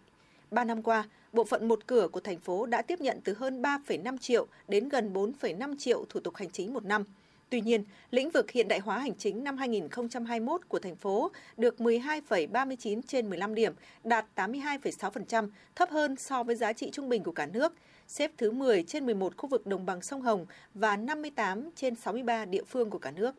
Ba 0.51 0.63
năm 0.63 0.81
qua, 0.81 1.03
bộ 1.33 1.43
phận 1.43 1.67
một 1.67 1.87
cửa 1.87 2.07
của 2.07 2.19
thành 2.19 2.39
phố 2.39 2.65
đã 2.65 2.81
tiếp 2.81 3.01
nhận 3.01 3.19
từ 3.23 3.33
hơn 3.33 3.61
3,5 3.61 4.17
triệu 4.17 4.47
đến 4.67 4.89
gần 4.89 5.13
4,5 5.13 5.75
triệu 5.77 6.05
thủ 6.09 6.19
tục 6.19 6.35
hành 6.35 6.49
chính 6.49 6.73
một 6.73 6.85
năm. 6.85 7.03
Tuy 7.49 7.61
nhiên, 7.61 7.83
lĩnh 8.11 8.29
vực 8.29 8.51
hiện 8.51 8.67
đại 8.67 8.79
hóa 8.79 8.99
hành 8.99 9.15
chính 9.17 9.43
năm 9.43 9.57
2021 9.57 10.61
của 10.67 10.79
thành 10.79 10.95
phố 10.95 11.31
được 11.57 11.75
12,39 11.77 13.01
trên 13.07 13.29
15 13.29 13.55
điểm, 13.55 13.73
đạt 14.03 14.25
82,6%, 14.35 15.49
thấp 15.75 15.89
hơn 15.89 16.15
so 16.15 16.43
với 16.43 16.55
giá 16.55 16.73
trị 16.73 16.89
trung 16.91 17.09
bình 17.09 17.23
của 17.23 17.31
cả 17.31 17.45
nước, 17.45 17.73
xếp 18.07 18.31
thứ 18.37 18.51
10 18.51 18.83
trên 18.83 19.05
11 19.05 19.37
khu 19.37 19.49
vực 19.49 19.67
đồng 19.67 19.85
bằng 19.85 20.01
sông 20.01 20.21
Hồng 20.21 20.45
và 20.73 20.97
58 20.97 21.69
trên 21.75 21.95
63 21.95 22.45
địa 22.45 22.63
phương 22.63 22.89
của 22.89 22.99
cả 22.99 23.11
nước. 23.11 23.35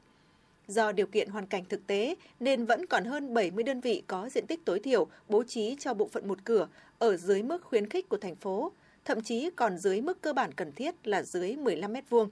Do 0.68 0.92
điều 0.92 1.06
kiện 1.06 1.28
hoàn 1.28 1.46
cảnh 1.46 1.64
thực 1.68 1.86
tế 1.86 2.14
nên 2.40 2.64
vẫn 2.64 2.86
còn 2.86 3.04
hơn 3.04 3.34
70 3.34 3.64
đơn 3.64 3.80
vị 3.80 4.02
có 4.06 4.28
diện 4.28 4.46
tích 4.46 4.64
tối 4.64 4.80
thiểu 4.80 5.06
bố 5.28 5.42
trí 5.42 5.76
cho 5.78 5.94
bộ 5.94 6.08
phận 6.08 6.28
một 6.28 6.38
cửa 6.44 6.68
ở 6.98 7.16
dưới 7.16 7.42
mức 7.42 7.62
khuyến 7.62 7.88
khích 7.88 8.08
của 8.08 8.16
thành 8.16 8.36
phố, 8.36 8.72
thậm 9.04 9.20
chí 9.20 9.50
còn 9.56 9.78
dưới 9.78 10.00
mức 10.00 10.20
cơ 10.20 10.32
bản 10.32 10.52
cần 10.52 10.72
thiết 10.72 11.08
là 11.08 11.22
dưới 11.22 11.56
15 11.56 11.92
m2. 11.92 12.28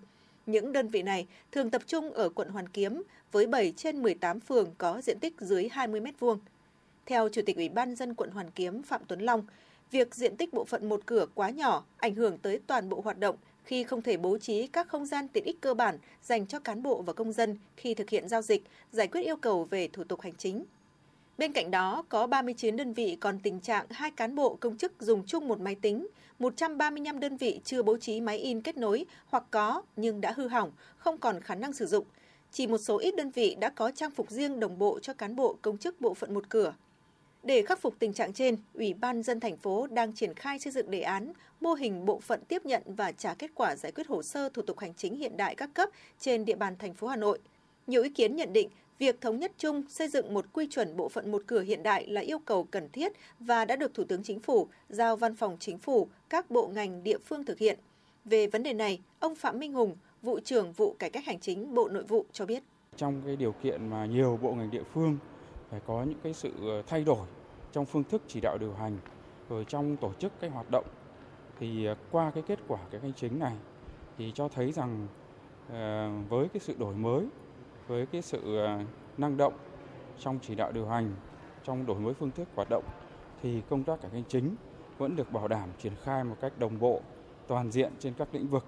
Những 0.46 0.73
đơn 0.73 0.88
vị 0.88 1.02
này 1.02 1.26
thường 1.52 1.70
tập 1.70 1.82
trung 1.87 2.12
ở 2.12 2.29
quận 2.29 2.49
Hoàn 2.49 2.69
Kiếm 2.69 3.02
với 3.32 3.46
7 3.46 3.73
trên 3.76 4.02
18 4.02 4.40
phường 4.40 4.75
có 4.79 5.00
diện 5.00 5.19
tích 5.20 5.34
dưới 5.40 5.69
20 5.69 6.00
m2. 6.00 6.37
Theo 7.06 7.29
Chủ 7.29 7.43
tịch 7.46 7.56
Ủy 7.56 7.69
ban 7.69 7.96
dân 7.96 8.14
quận 8.14 8.31
Hoàn 8.31 8.50
Kiếm 8.50 8.82
Phạm 8.82 9.00
Tuấn 9.08 9.20
Long, 9.20 9.46
việc 9.92 10.14
diện 10.14 10.36
tích 10.36 10.52
bộ 10.52 10.64
phận 10.64 10.88
một 10.88 11.00
cửa 11.06 11.26
quá 11.34 11.50
nhỏ 11.50 11.84
ảnh 11.96 12.14
hưởng 12.14 12.38
tới 12.38 12.60
toàn 12.66 12.88
bộ 12.88 13.00
hoạt 13.00 13.18
động 13.18 13.36
khi 13.64 13.84
không 13.84 14.02
thể 14.02 14.16
bố 14.16 14.38
trí 14.38 14.66
các 14.66 14.88
không 14.88 15.06
gian 15.06 15.28
tiện 15.28 15.44
ích 15.44 15.60
cơ 15.60 15.74
bản 15.74 15.98
dành 16.22 16.46
cho 16.46 16.58
cán 16.58 16.82
bộ 16.82 17.02
và 17.02 17.12
công 17.12 17.32
dân 17.32 17.56
khi 17.76 17.94
thực 17.94 18.10
hiện 18.10 18.28
giao 18.28 18.42
dịch, 18.42 18.62
giải 18.92 19.08
quyết 19.08 19.22
yêu 19.22 19.36
cầu 19.36 19.64
về 19.64 19.88
thủ 19.88 20.04
tục 20.04 20.20
hành 20.20 20.34
chính. 20.38 20.64
Bên 21.38 21.52
cạnh 21.52 21.70
đó, 21.70 22.05
có 22.08 22.26
39 22.26 22.76
đơn 22.76 22.93
vị 22.93 23.17
còn 23.20 23.38
tình 23.38 23.60
trạng 23.60 23.86
hai 23.90 24.10
cán 24.10 24.34
bộ 24.34 24.56
công 24.60 24.76
chức 24.76 24.93
dùng 25.00 25.26
chung 25.26 25.48
một 25.48 25.60
máy 25.60 25.74
tính, 25.74 26.08
135 26.38 27.20
đơn 27.20 27.36
vị 27.36 27.60
chưa 27.64 27.82
bố 27.82 27.96
trí 27.96 28.20
máy 28.20 28.38
in 28.38 28.60
kết 28.60 28.76
nối 28.76 29.06
hoặc 29.26 29.44
có 29.50 29.82
nhưng 29.96 30.20
đã 30.20 30.32
hư 30.36 30.48
hỏng, 30.48 30.72
không 30.96 31.19
còn 31.19 31.40
khả 31.40 31.55
năng 31.55 31.72
sử 31.72 31.86
dụng. 31.86 32.05
Chỉ 32.52 32.67
một 32.67 32.78
số 32.78 32.98
ít 32.98 33.17
đơn 33.17 33.31
vị 33.31 33.56
đã 33.60 33.69
có 33.69 33.90
trang 33.90 34.10
phục 34.10 34.31
riêng 34.31 34.60
đồng 34.60 34.78
bộ 34.78 34.98
cho 35.02 35.14
cán 35.14 35.36
bộ 35.36 35.56
công 35.62 35.78
chức 35.78 36.00
bộ 36.00 36.14
phận 36.14 36.34
một 36.34 36.48
cửa. 36.48 36.74
Để 37.43 37.63
khắc 37.63 37.81
phục 37.81 37.94
tình 37.99 38.13
trạng 38.13 38.32
trên, 38.32 38.56
Ủy 38.75 38.94
ban 38.94 39.22
dân 39.22 39.41
thành 39.41 39.56
phố 39.56 39.87
đang 39.87 40.13
triển 40.13 40.34
khai 40.34 40.58
xây 40.58 40.72
dựng 40.72 40.91
đề 40.91 41.01
án 41.01 41.32
mô 41.61 41.75
hình 41.75 42.05
bộ 42.05 42.20
phận 42.20 42.41
tiếp 42.49 42.67
nhận 42.67 42.82
và 42.87 43.13
trả 43.13 43.34
kết 43.34 43.51
quả 43.55 43.77
giải 43.77 43.93
quyết 43.93 44.06
hồ 44.06 44.22
sơ 44.22 44.49
thủ 44.49 44.63
tục 44.63 44.79
hành 44.79 44.94
chính 44.94 45.17
hiện 45.17 45.37
đại 45.37 45.55
các 45.55 45.70
cấp 45.75 45.89
trên 46.19 46.44
địa 46.44 46.55
bàn 46.55 46.77
thành 46.79 46.94
phố 46.94 47.06
Hà 47.06 47.17
Nội. 47.17 47.39
Nhiều 47.87 48.03
ý 48.03 48.11
kiến 48.11 48.37
nhận 48.37 48.53
định 48.53 48.69
việc 48.99 49.20
thống 49.20 49.39
nhất 49.39 49.53
chung 49.58 49.82
xây 49.89 50.08
dựng 50.08 50.34
một 50.34 50.53
quy 50.53 50.67
chuẩn 50.70 50.96
bộ 50.96 51.08
phận 51.08 51.31
một 51.32 51.43
cửa 51.46 51.61
hiện 51.61 51.82
đại 51.82 52.06
là 52.06 52.20
yêu 52.20 52.39
cầu 52.39 52.65
cần 52.65 52.89
thiết 52.93 53.13
và 53.41 53.65
đã 53.65 53.77
được 53.77 53.94
Thủ 53.94 54.05
tướng 54.05 54.22
Chính 54.22 54.41
phủ 54.41 54.69
giao 54.89 55.17
Văn 55.17 55.37
phòng 55.37 55.56
Chính 55.61 55.79
phủ 55.79 56.08
các 56.29 56.51
bộ 56.51 56.67
ngành 56.67 57.03
địa 57.05 57.19
phương 57.19 57.44
thực 57.44 57.58
hiện. 57.58 57.79
Về 58.25 58.46
vấn 58.46 58.63
đề 58.63 58.72
này, 58.72 59.01
ông 59.19 59.34
Phạm 59.34 59.58
Minh 59.58 59.72
Hùng, 59.72 59.96
vụ 60.22 60.41
trưởng 60.41 60.72
vụ 60.72 60.96
cải 60.99 61.11
cách 61.11 61.25
hành 61.25 61.41
chính 61.41 61.75
Bộ 61.75 61.89
Nội 61.89 62.03
vụ 62.03 62.25
cho 62.32 62.46
biết. 62.46 62.63
Trong 62.96 63.22
cái 63.27 63.37
điều 63.37 63.53
kiện 63.53 63.91
mà 63.91 64.06
nhiều 64.06 64.39
bộ 64.43 64.53
ngành 64.53 64.70
địa 64.70 64.82
phương 64.94 65.19
phải 65.72 65.81
có 65.86 66.02
những 66.02 66.19
cái 66.22 66.32
sự 66.32 66.52
ờ, 66.60 66.82
thay 66.86 67.05
đổi 67.05 67.26
trong 67.72 67.86
phương 67.86 68.05
thức 68.05 68.22
chỉ 68.29 68.41
đạo 68.41 68.58
điều 68.58 68.74
hành, 68.74 68.98
rồi 69.48 69.64
trong 69.69 69.96
tổ 69.96 70.12
chức 70.12 70.32
cái 70.41 70.50
hoạt 70.50 70.70
động. 70.70 70.84
Thì 71.58 71.84
ờ, 71.84 71.94
qua 72.10 72.31
cái 72.31 72.43
kết 72.46 72.58
quả 72.69 72.79
cái 72.91 73.00
hành 73.00 73.12
chính 73.12 73.38
này 73.38 73.56
thì 74.19 74.32
cho 74.34 74.48
thấy 74.48 74.72
rằng 74.72 75.06
ờ, 75.70 76.10
với 76.29 76.48
cái 76.48 76.60
sự 76.60 76.74
đổi 76.79 76.94
mới, 76.94 77.26
với 77.86 78.06
cái 78.06 78.22
sự 78.22 78.67
năng 79.19 79.36
động 79.36 79.52
trong 80.19 80.38
chỉ 80.43 80.55
đạo 80.55 80.72
điều 80.72 80.86
hành, 80.86 81.14
trong 81.64 81.86
đổi 81.86 82.00
mới 82.00 82.14
phương 82.14 82.31
thức 82.31 82.48
hoạt 82.55 82.69
động 82.70 82.84
thì 83.43 83.62
công 83.70 83.84
tác 83.84 84.00
cải 84.00 84.10
cách 84.10 84.12
hành 84.12 84.29
chính 84.29 84.55
vẫn 84.98 85.17
được 85.17 85.32
bảo 85.32 85.48
đảm 85.48 85.69
triển 85.79 85.93
khai 86.02 86.24
một 86.24 86.36
cách 86.41 86.52
đồng 86.58 86.79
bộ, 86.79 87.00
toàn 87.46 87.70
diện 87.70 87.93
trên 87.98 88.14
các 88.14 88.29
lĩnh 88.32 88.48
vực. 88.48 88.64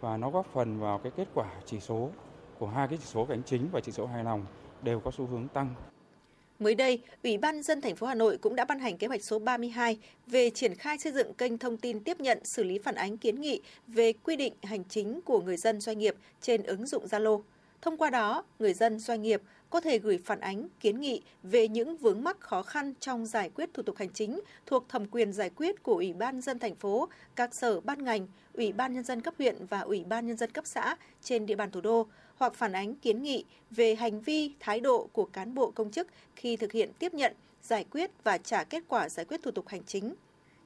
Và 0.00 0.16
nó 0.16 0.30
góp 0.30 0.46
phần 0.46 0.80
vào 0.80 0.98
cái 0.98 1.12
kết 1.16 1.28
quả 1.34 1.46
chỉ 1.64 1.80
số 1.80 2.10
của 2.58 2.66
hai 2.66 2.88
cái 2.88 2.98
chỉ 2.98 3.06
số 3.06 3.24
cải 3.24 3.36
cách 3.36 3.46
chính 3.46 3.68
và 3.72 3.80
chỉ 3.80 3.92
số 3.92 4.06
hài 4.06 4.24
lòng 4.24 4.44
đều 4.82 5.00
có 5.00 5.10
xu 5.10 5.26
hướng 5.26 5.48
tăng. 5.48 5.74
Mới 6.62 6.74
đây, 6.74 7.02
Ủy 7.22 7.38
ban 7.38 7.62
dân 7.62 7.80
thành 7.80 7.96
phố 7.96 8.06
Hà 8.06 8.14
Nội 8.14 8.38
cũng 8.38 8.56
đã 8.56 8.64
ban 8.64 8.78
hành 8.78 8.98
kế 8.98 9.06
hoạch 9.06 9.24
số 9.24 9.38
32 9.38 9.98
về 10.26 10.50
triển 10.50 10.74
khai 10.74 10.98
xây 10.98 11.12
dựng 11.12 11.34
kênh 11.34 11.58
thông 11.58 11.76
tin 11.76 12.00
tiếp 12.00 12.20
nhận 12.20 12.38
xử 12.44 12.64
lý 12.64 12.78
phản 12.78 12.94
ánh 12.94 13.18
kiến 13.18 13.40
nghị 13.40 13.60
về 13.86 14.12
quy 14.12 14.36
định 14.36 14.52
hành 14.62 14.84
chính 14.84 15.20
của 15.22 15.40
người 15.40 15.56
dân 15.56 15.80
doanh 15.80 15.98
nghiệp 15.98 16.14
trên 16.40 16.62
ứng 16.62 16.86
dụng 16.86 17.06
Zalo. 17.06 17.42
Thông 17.82 17.96
qua 17.96 18.10
đó, 18.10 18.44
người 18.58 18.74
dân 18.74 18.98
doanh 18.98 19.22
nghiệp 19.22 19.42
có 19.70 19.80
thể 19.80 19.98
gửi 19.98 20.18
phản 20.24 20.40
ánh, 20.40 20.68
kiến 20.80 21.00
nghị 21.00 21.22
về 21.42 21.68
những 21.68 21.96
vướng 21.96 22.24
mắc 22.24 22.40
khó 22.40 22.62
khăn 22.62 22.94
trong 23.00 23.26
giải 23.26 23.50
quyết 23.54 23.74
thủ 23.74 23.82
tục 23.82 23.96
hành 23.96 24.10
chính 24.14 24.40
thuộc 24.66 24.88
thẩm 24.88 25.06
quyền 25.06 25.32
giải 25.32 25.50
quyết 25.50 25.82
của 25.82 25.94
Ủy 25.94 26.12
ban 26.12 26.40
dân 26.40 26.58
thành 26.58 26.74
phố, 26.74 27.08
các 27.36 27.54
sở 27.54 27.80
ban 27.80 28.04
ngành, 28.04 28.26
Ủy 28.52 28.72
ban 28.72 28.92
nhân 28.92 29.04
dân 29.04 29.20
cấp 29.20 29.34
huyện 29.38 29.66
và 29.66 29.80
Ủy 29.80 30.04
ban 30.04 30.26
nhân 30.26 30.36
dân 30.36 30.50
cấp 30.50 30.66
xã 30.66 30.96
trên 31.22 31.46
địa 31.46 31.56
bàn 31.56 31.70
thủ 31.70 31.80
đô 31.80 32.06
hoặc 32.36 32.54
phản 32.54 32.72
ánh 32.72 32.94
kiến 32.94 33.22
nghị 33.22 33.44
về 33.70 33.94
hành 33.94 34.20
vi, 34.20 34.52
thái 34.60 34.80
độ 34.80 35.08
của 35.12 35.24
cán 35.24 35.54
bộ 35.54 35.70
công 35.70 35.90
chức 35.90 36.08
khi 36.36 36.56
thực 36.56 36.72
hiện 36.72 36.90
tiếp 36.98 37.14
nhận, 37.14 37.34
giải 37.62 37.84
quyết 37.90 38.10
và 38.24 38.38
trả 38.38 38.64
kết 38.64 38.84
quả 38.88 39.08
giải 39.08 39.24
quyết 39.24 39.42
thủ 39.42 39.50
tục 39.50 39.68
hành 39.68 39.82
chính. 39.86 40.14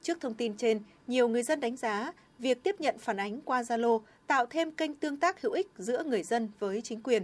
Trước 0.01 0.21
thông 0.21 0.33
tin 0.33 0.57
trên, 0.57 0.81
nhiều 1.07 1.27
người 1.27 1.43
dân 1.43 1.59
đánh 1.59 1.77
giá 1.77 2.13
việc 2.39 2.63
tiếp 2.63 2.75
nhận 2.79 2.97
phản 2.99 3.17
ánh 3.17 3.41
qua 3.41 3.61
Zalo 3.61 4.01
tạo 4.27 4.45
thêm 4.45 4.71
kênh 4.71 4.95
tương 4.95 5.17
tác 5.17 5.41
hữu 5.41 5.51
ích 5.51 5.67
giữa 5.77 6.03
người 6.03 6.23
dân 6.23 6.49
với 6.59 6.81
chính 6.81 7.03
quyền. 7.03 7.23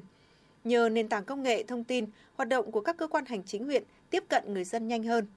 Nhờ 0.64 0.90
nền 0.90 1.10
tảng 1.10 1.26
công 1.26 1.44
nghệ 1.44 1.64
thông 1.64 1.84
tin, 1.84 2.06
hoạt 2.36 2.50
động 2.50 2.72
của 2.72 2.82
các 2.82 2.98
cơ 2.98 3.08
quan 3.08 3.26
hành 3.26 3.44
chính 3.44 3.66
huyện 3.66 3.84
tiếp 4.10 4.24
cận 4.28 4.54
người 4.54 4.64
dân 4.64 4.88
nhanh 4.88 5.04
hơn. 5.04 5.28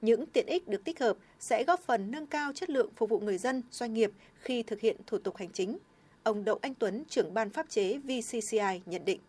Những 0.00 0.26
tiện 0.26 0.46
ích 0.46 0.68
được 0.68 0.84
tích 0.84 1.00
hợp 1.00 1.16
sẽ 1.40 1.64
góp 1.64 1.80
phần 1.80 2.10
nâng 2.10 2.26
cao 2.26 2.52
chất 2.52 2.70
lượng 2.70 2.90
phục 2.96 3.10
vụ 3.10 3.20
người 3.20 3.38
dân, 3.38 3.62
doanh 3.70 3.94
nghiệp 3.94 4.12
khi 4.40 4.62
thực 4.62 4.80
hiện 4.80 4.96
thủ 5.06 5.18
tục 5.18 5.36
hành 5.36 5.50
chính. 5.52 5.78
Ông 6.24 6.44
Đậu 6.44 6.58
Anh 6.62 6.74
Tuấn, 6.74 7.04
trưởng 7.08 7.34
ban 7.34 7.50
pháp 7.50 7.68
chế 7.68 7.98
VCCI 7.98 8.80
nhận 8.86 9.04
định. 9.04 9.20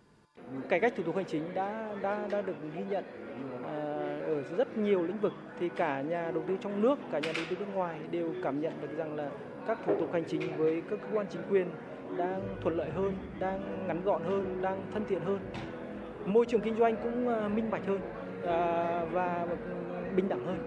Cải 0.70 0.80
cách 0.80 0.94
thủ 0.98 1.04
tục 1.04 1.16
hành 1.16 1.26
chính 1.26 1.54
đã 1.54 1.96
đã 2.02 2.28
đã 2.32 2.42
được 2.42 2.56
ghi 2.76 2.84
nhận 2.90 3.04
à, 3.66 3.74
ở 4.26 4.44
rất 4.58 4.78
nhiều 4.78 5.04
lĩnh 5.04 5.20
vực 5.20 5.34
thì 5.60 5.70
cả 5.76 6.02
nhà 6.02 6.32
đầu 6.32 6.44
tư 6.48 6.58
trong 6.62 6.82
nước, 6.82 7.00
cả 7.12 7.20
nhà 7.20 7.32
đầu 7.36 7.46
tư 7.50 7.56
nước 7.60 7.66
ngoài 7.74 8.00
đều 8.12 8.34
cảm 8.44 8.62
nhận 8.62 8.74
được 8.82 8.98
rằng 8.98 9.16
là 9.16 9.32
các 9.68 9.80
thủ 9.86 9.96
tục 10.00 10.14
hành 10.14 10.24
chính 10.28 10.58
với 10.58 10.82
các 10.90 11.00
cơ 11.02 11.08
quan 11.18 11.26
chính 11.30 11.42
quyền 11.50 11.68
đang 12.18 12.58
thuận 12.62 12.78
lợi 12.78 12.90
hơn, 12.90 13.14
đang 13.40 13.88
ngắn 13.88 14.04
gọn 14.04 14.24
hơn, 14.24 14.62
đang 14.62 14.82
thân 14.94 15.04
thiện 15.10 15.22
hơn. 15.26 15.40
Môi 16.26 16.46
trường 16.46 16.62
kinh 16.62 16.78
doanh 16.80 16.96
cũng 17.04 17.28
à, 17.28 17.48
minh 17.48 17.72
bạch 17.72 17.86
hơn 17.88 18.00
à, 18.46 19.06
và 19.12 19.48
bình 20.16 20.30
đẳng 20.30 20.46
hơn. 20.46 20.58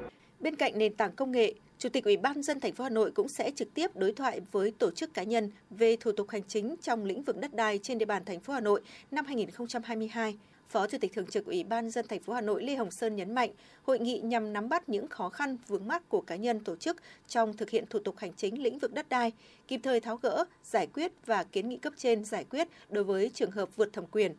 Bên 0.40 0.56
cạnh 0.56 0.78
nền 0.78 0.94
tảng 0.94 1.12
công 1.12 1.32
nghệ, 1.32 1.54
Chủ 1.78 1.88
tịch 1.88 2.04
Ủy 2.04 2.16
ban 2.16 2.42
dân 2.42 2.60
thành 2.60 2.72
phố 2.72 2.84
Hà 2.84 2.90
Nội 2.90 3.10
cũng 3.10 3.28
sẽ 3.28 3.50
trực 3.50 3.74
tiếp 3.74 3.96
đối 3.96 4.12
thoại 4.12 4.40
với 4.52 4.70
tổ 4.78 4.90
chức 4.90 5.14
cá 5.14 5.22
nhân 5.22 5.50
về 5.70 5.96
thủ 5.96 6.12
tục 6.12 6.30
hành 6.30 6.42
chính 6.48 6.76
trong 6.82 7.04
lĩnh 7.04 7.22
vực 7.22 7.36
đất 7.36 7.54
đai 7.54 7.78
trên 7.78 7.98
địa 7.98 8.04
bàn 8.04 8.24
thành 8.24 8.40
phố 8.40 8.52
Hà 8.52 8.60
Nội 8.60 8.80
năm 9.10 9.24
2022. 9.26 10.36
Phó 10.68 10.86
Chủ 10.86 10.98
tịch 11.00 11.12
thường 11.12 11.26
trực 11.26 11.46
Ủy 11.46 11.64
ban 11.64 11.90
dân 11.90 12.06
thành 12.08 12.20
phố 12.20 12.32
Hà 12.32 12.40
Nội 12.40 12.62
Lê 12.62 12.76
Hồng 12.76 12.90
Sơn 12.90 13.16
nhấn 13.16 13.34
mạnh, 13.34 13.50
hội 13.82 13.98
nghị 13.98 14.20
nhằm 14.20 14.52
nắm 14.52 14.68
bắt 14.68 14.88
những 14.88 15.08
khó 15.08 15.28
khăn 15.28 15.56
vướng 15.68 15.86
mắc 15.86 16.08
của 16.08 16.20
cá 16.20 16.36
nhân 16.36 16.60
tổ 16.60 16.76
chức 16.76 16.96
trong 17.28 17.56
thực 17.56 17.70
hiện 17.70 17.84
thủ 17.90 17.98
tục 17.98 18.18
hành 18.18 18.32
chính 18.36 18.62
lĩnh 18.62 18.78
vực 18.78 18.94
đất 18.94 19.08
đai, 19.08 19.32
kịp 19.68 19.80
thời 19.82 20.00
tháo 20.00 20.16
gỡ, 20.16 20.44
giải 20.64 20.86
quyết 20.86 21.12
và 21.26 21.44
kiến 21.44 21.68
nghị 21.68 21.76
cấp 21.76 21.92
trên 21.96 22.24
giải 22.24 22.44
quyết 22.44 22.68
đối 22.90 23.04
với 23.04 23.30
trường 23.34 23.50
hợp 23.50 23.76
vượt 23.76 23.92
thẩm 23.92 24.06
quyền. 24.06 24.34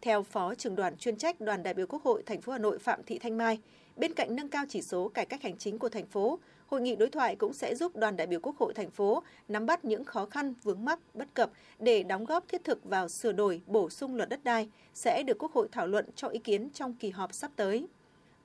Theo 0.00 0.22
Phó 0.22 0.54
trưởng 0.54 0.74
đoàn 0.74 0.96
chuyên 0.96 1.16
trách 1.16 1.40
Đoàn 1.40 1.62
đại 1.62 1.74
biểu 1.74 1.86
Quốc 1.86 2.02
hội 2.02 2.22
thành 2.26 2.40
phố 2.40 2.52
Hà 2.52 2.58
Nội 2.58 2.78
Phạm 2.78 3.00
Thị 3.06 3.18
Thanh 3.18 3.38
Mai, 3.38 3.58
bên 3.96 4.14
cạnh 4.14 4.36
nâng 4.36 4.48
cao 4.48 4.64
chỉ 4.68 4.82
số 4.82 5.08
cải 5.08 5.26
cách 5.26 5.42
hành 5.42 5.56
chính 5.58 5.78
của 5.78 5.88
thành 5.88 6.06
phố, 6.06 6.38
hội 6.66 6.80
nghị 6.80 6.96
đối 6.96 7.08
thoại 7.08 7.36
cũng 7.36 7.52
sẽ 7.52 7.74
giúp 7.74 7.96
đoàn 7.96 8.16
đại 8.16 8.26
biểu 8.26 8.40
Quốc 8.40 8.56
hội 8.58 8.74
thành 8.74 8.90
phố 8.90 9.22
nắm 9.48 9.66
bắt 9.66 9.84
những 9.84 10.04
khó 10.04 10.26
khăn, 10.26 10.54
vướng 10.62 10.84
mắc, 10.84 10.98
bất 11.14 11.34
cập 11.34 11.50
để 11.78 12.02
đóng 12.02 12.24
góp 12.24 12.48
thiết 12.48 12.64
thực 12.64 12.84
vào 12.84 13.08
sửa 13.08 13.32
đổi, 13.32 13.60
bổ 13.66 13.90
sung 13.90 14.16
luật 14.16 14.28
đất 14.28 14.44
đai 14.44 14.68
sẽ 14.94 15.22
được 15.22 15.38
Quốc 15.38 15.52
hội 15.52 15.68
thảo 15.72 15.86
luận 15.86 16.06
cho 16.16 16.28
ý 16.28 16.38
kiến 16.38 16.70
trong 16.74 16.94
kỳ 16.94 17.10
họp 17.10 17.34
sắp 17.34 17.50
tới. 17.56 17.86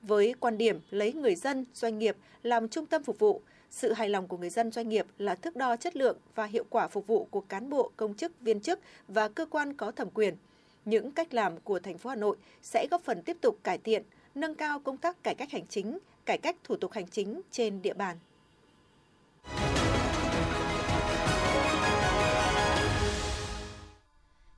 Với 0.02 0.34
quan 0.40 0.58
điểm 0.58 0.80
lấy 0.90 1.12
người 1.12 1.34
dân, 1.34 1.64
doanh 1.74 1.98
nghiệp 1.98 2.16
làm 2.42 2.68
trung 2.68 2.86
tâm 2.86 3.02
phục 3.02 3.18
vụ, 3.18 3.42
sự 3.70 3.92
hài 3.92 4.08
lòng 4.08 4.28
của 4.28 4.36
người 4.36 4.50
dân 4.50 4.72
doanh 4.72 4.88
nghiệp 4.88 5.06
là 5.18 5.34
thước 5.34 5.56
đo 5.56 5.76
chất 5.76 5.96
lượng 5.96 6.16
và 6.34 6.44
hiệu 6.44 6.64
quả 6.70 6.88
phục 6.88 7.06
vụ 7.06 7.26
của 7.30 7.40
cán 7.40 7.70
bộ, 7.70 7.90
công 7.96 8.14
chức, 8.14 8.40
viên 8.40 8.60
chức 8.60 8.80
và 9.08 9.28
cơ 9.28 9.46
quan 9.46 9.74
có 9.74 9.90
thẩm 9.90 10.10
quyền. 10.10 10.36
Những 10.84 11.10
cách 11.10 11.34
làm 11.34 11.60
của 11.60 11.78
thành 11.78 11.98
phố 11.98 12.10
Hà 12.10 12.16
Nội 12.16 12.36
sẽ 12.62 12.86
góp 12.90 13.02
phần 13.02 13.22
tiếp 13.22 13.36
tục 13.40 13.58
cải 13.62 13.78
thiện, 13.78 14.02
nâng 14.34 14.54
cao 14.54 14.80
công 14.80 14.96
tác 14.96 15.22
cải 15.22 15.34
cách 15.34 15.50
hành 15.50 15.66
chính, 15.68 15.98
cải 16.26 16.38
cách 16.38 16.56
thủ 16.64 16.76
tục 16.76 16.92
hành 16.92 17.06
chính 17.08 17.40
trên 17.50 17.82
địa 17.82 17.94
bàn. 17.94 18.16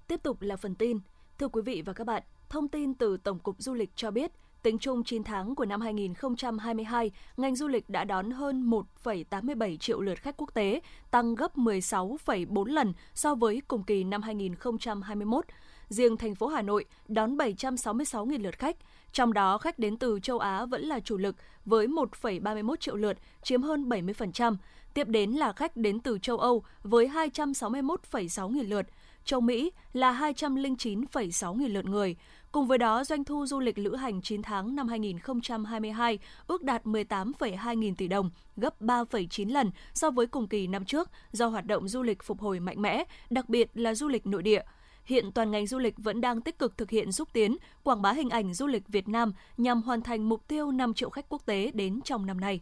Tiếp 0.06 0.22
tục 0.22 0.42
là 0.42 0.56
phần 0.56 0.74
tin. 0.74 0.98
Thưa 1.38 1.48
quý 1.48 1.62
vị 1.62 1.82
và 1.86 1.92
các 1.92 2.06
bạn, 2.06 2.22
thông 2.48 2.68
tin 2.68 2.94
từ 2.94 3.16
Tổng 3.16 3.38
cục 3.38 3.56
Du 3.58 3.74
lịch 3.74 3.90
cho 3.96 4.10
biết, 4.10 4.32
tính 4.62 4.78
chung 4.78 5.04
9 5.04 5.24
tháng 5.24 5.54
của 5.54 5.64
năm 5.64 5.80
2022, 5.80 7.10
ngành 7.36 7.56
du 7.56 7.68
lịch 7.68 7.90
đã 7.90 8.04
đón 8.04 8.30
hơn 8.30 8.70
1,87 8.70 9.76
triệu 9.76 10.00
lượt 10.00 10.18
khách 10.18 10.36
quốc 10.36 10.54
tế, 10.54 10.80
tăng 11.10 11.34
gấp 11.34 11.56
16,4 11.56 12.64
lần 12.64 12.92
so 13.14 13.34
với 13.34 13.62
cùng 13.68 13.82
kỳ 13.82 14.04
năm 14.04 14.22
2021. 14.22 15.44
Riêng 15.88 16.16
thành 16.16 16.34
phố 16.34 16.46
Hà 16.46 16.62
Nội 16.62 16.84
đón 17.08 17.36
766.000 17.36 18.42
lượt 18.42 18.58
khách, 18.58 18.76
trong 19.12 19.32
đó 19.32 19.58
khách 19.58 19.78
đến 19.78 19.96
từ 19.96 20.20
châu 20.22 20.38
Á 20.38 20.64
vẫn 20.66 20.82
là 20.82 21.00
chủ 21.00 21.16
lực 21.16 21.36
với 21.64 21.86
1,31 21.86 22.76
triệu 22.76 22.96
lượt, 22.96 23.18
chiếm 23.42 23.62
hơn 23.62 23.88
70%. 23.88 24.56
Tiếp 24.94 25.08
đến 25.08 25.30
là 25.30 25.52
khách 25.52 25.76
đến 25.76 26.00
từ 26.00 26.18
châu 26.18 26.38
Âu 26.38 26.64
với 26.82 27.08
261,6 27.08 28.48
nghìn 28.48 28.66
lượt, 28.66 28.86
châu 29.24 29.40
Mỹ 29.40 29.70
là 29.92 30.12
209,6 30.12 31.54
nghìn 31.54 31.72
lượt 31.72 31.84
người. 31.84 32.16
Cùng 32.52 32.66
với 32.66 32.78
đó, 32.78 33.04
doanh 33.04 33.24
thu 33.24 33.46
du 33.46 33.60
lịch 33.60 33.78
lữ 33.78 33.96
hành 33.96 34.22
9 34.22 34.42
tháng 34.42 34.76
năm 34.76 34.88
2022 34.88 36.18
ước 36.46 36.62
đạt 36.62 36.84
18,2 36.84 37.74
nghìn 37.74 37.94
tỷ 37.94 38.08
đồng, 38.08 38.30
gấp 38.56 38.82
3,9 38.82 39.52
lần 39.52 39.70
so 39.94 40.10
với 40.10 40.26
cùng 40.26 40.48
kỳ 40.48 40.66
năm 40.66 40.84
trước 40.84 41.10
do 41.32 41.46
hoạt 41.46 41.66
động 41.66 41.88
du 41.88 42.02
lịch 42.02 42.22
phục 42.22 42.40
hồi 42.40 42.60
mạnh 42.60 42.82
mẽ, 42.82 43.04
đặc 43.30 43.48
biệt 43.48 43.70
là 43.74 43.94
du 43.94 44.08
lịch 44.08 44.26
nội 44.26 44.42
địa– 44.42 44.62
hiện 45.04 45.32
toàn 45.32 45.50
ngành 45.50 45.66
du 45.66 45.78
lịch 45.78 45.94
vẫn 45.96 46.20
đang 46.20 46.40
tích 46.40 46.58
cực 46.58 46.78
thực 46.78 46.90
hiện 46.90 47.12
xúc 47.12 47.28
tiến, 47.32 47.56
quảng 47.82 48.02
bá 48.02 48.12
hình 48.12 48.30
ảnh 48.30 48.54
du 48.54 48.66
lịch 48.66 48.88
Việt 48.88 49.08
Nam 49.08 49.32
nhằm 49.56 49.82
hoàn 49.82 50.02
thành 50.02 50.28
mục 50.28 50.48
tiêu 50.48 50.70
5 50.70 50.94
triệu 50.94 51.10
khách 51.10 51.28
quốc 51.28 51.42
tế 51.46 51.70
đến 51.74 52.00
trong 52.04 52.26
năm 52.26 52.40
nay. 52.40 52.60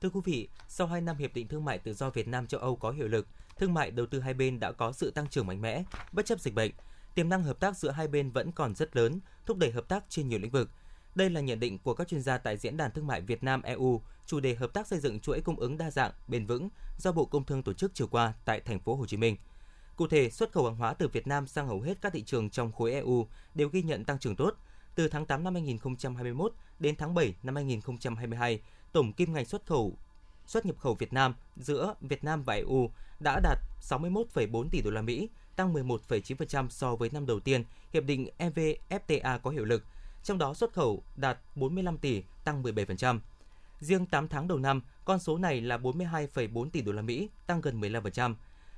Thưa 0.00 0.10
quý 0.10 0.20
vị, 0.24 0.48
sau 0.68 0.86
2 0.86 1.00
năm 1.00 1.16
hiệp 1.16 1.34
định 1.34 1.48
thương 1.48 1.64
mại 1.64 1.78
tự 1.78 1.94
do 1.94 2.10
Việt 2.10 2.28
Nam 2.28 2.46
châu 2.46 2.60
Âu 2.60 2.76
có 2.76 2.90
hiệu 2.90 3.08
lực, 3.08 3.26
thương 3.58 3.74
mại 3.74 3.90
đầu 3.90 4.06
tư 4.06 4.20
hai 4.20 4.34
bên 4.34 4.60
đã 4.60 4.72
có 4.72 4.92
sự 4.92 5.10
tăng 5.10 5.28
trưởng 5.28 5.46
mạnh 5.46 5.60
mẽ, 5.60 5.84
bất 6.12 6.26
chấp 6.26 6.40
dịch 6.40 6.54
bệnh. 6.54 6.72
Tiềm 7.14 7.28
năng 7.28 7.42
hợp 7.42 7.60
tác 7.60 7.76
giữa 7.76 7.90
hai 7.90 8.08
bên 8.08 8.30
vẫn 8.30 8.52
còn 8.52 8.74
rất 8.74 8.96
lớn, 8.96 9.20
thúc 9.46 9.56
đẩy 9.56 9.70
hợp 9.70 9.88
tác 9.88 10.04
trên 10.08 10.28
nhiều 10.28 10.38
lĩnh 10.38 10.50
vực. 10.50 10.70
Đây 11.14 11.30
là 11.30 11.40
nhận 11.40 11.60
định 11.60 11.78
của 11.78 11.94
các 11.94 12.08
chuyên 12.08 12.22
gia 12.22 12.38
tại 12.38 12.56
Diễn 12.56 12.76
đàn 12.76 12.90
Thương 12.90 13.06
mại 13.06 13.20
Việt 13.20 13.42
Nam 13.42 13.62
EU, 13.62 14.02
chủ 14.26 14.40
đề 14.40 14.54
hợp 14.54 14.72
tác 14.74 14.86
xây 14.86 14.98
dựng 14.98 15.20
chuỗi 15.20 15.40
cung 15.40 15.56
ứng 15.56 15.78
đa 15.78 15.90
dạng, 15.90 16.12
bền 16.28 16.46
vững 16.46 16.68
do 16.98 17.12
Bộ 17.12 17.24
Công 17.24 17.44
Thương 17.44 17.62
tổ 17.62 17.72
chức 17.72 17.94
chiều 17.94 18.06
qua 18.06 18.32
tại 18.44 18.60
thành 18.60 18.80
phố 18.80 18.94
Hồ 18.94 19.06
Chí 19.06 19.16
Minh. 19.16 19.36
Cụ 19.96 20.06
thể, 20.06 20.30
xuất 20.30 20.52
khẩu 20.52 20.64
hàng 20.64 20.76
hóa 20.76 20.94
từ 20.94 21.08
Việt 21.08 21.26
Nam 21.26 21.46
sang 21.46 21.66
hầu 21.66 21.80
hết 21.80 21.98
các 22.00 22.12
thị 22.12 22.22
trường 22.22 22.50
trong 22.50 22.72
khối 22.72 22.92
EU 22.92 23.26
đều 23.54 23.68
ghi 23.68 23.82
nhận 23.82 24.04
tăng 24.04 24.18
trưởng 24.18 24.36
tốt. 24.36 24.54
Từ 24.94 25.08
tháng 25.08 25.26
8 25.26 25.44
năm 25.44 25.54
2021 25.54 26.52
đến 26.78 26.96
tháng 26.96 27.14
7 27.14 27.34
năm 27.42 27.54
2022, 27.54 28.60
tổng 28.92 29.12
kim 29.12 29.32
ngạch 29.32 29.48
xuất 29.48 29.66
khẩu 29.66 29.96
xuất 30.46 30.66
nhập 30.66 30.76
khẩu 30.78 30.94
Việt 30.94 31.12
Nam 31.12 31.34
giữa 31.56 31.94
Việt 32.00 32.24
Nam 32.24 32.42
và 32.42 32.54
EU 32.54 32.90
đã 33.20 33.40
đạt 33.40 33.58
61,4 33.82 34.68
tỷ 34.68 34.82
đô 34.82 34.90
la 34.90 35.02
Mỹ, 35.02 35.28
tăng 35.56 35.74
11,9% 35.74 36.68
so 36.68 36.96
với 36.96 37.10
năm 37.12 37.26
đầu 37.26 37.40
tiên 37.40 37.64
hiệp 37.92 38.04
định 38.04 38.28
EVFTA 38.38 39.38
có 39.38 39.50
hiệu 39.50 39.64
lực. 39.64 39.84
Trong 40.22 40.38
đó 40.38 40.54
xuất 40.54 40.72
khẩu 40.72 41.02
đạt 41.16 41.38
45 41.54 41.98
tỷ, 41.98 42.22
tăng 42.44 42.62
17%. 42.62 43.18
Riêng 43.80 44.06
8 44.06 44.28
tháng 44.28 44.48
đầu 44.48 44.58
năm, 44.58 44.82
con 45.04 45.18
số 45.18 45.38
này 45.38 45.60
là 45.60 45.78
42,4 45.78 46.70
tỷ 46.70 46.80
đô 46.80 46.92
la 46.92 47.02
Mỹ, 47.02 47.28
tăng 47.46 47.60
gần 47.60 47.80
15%. 47.80 48.34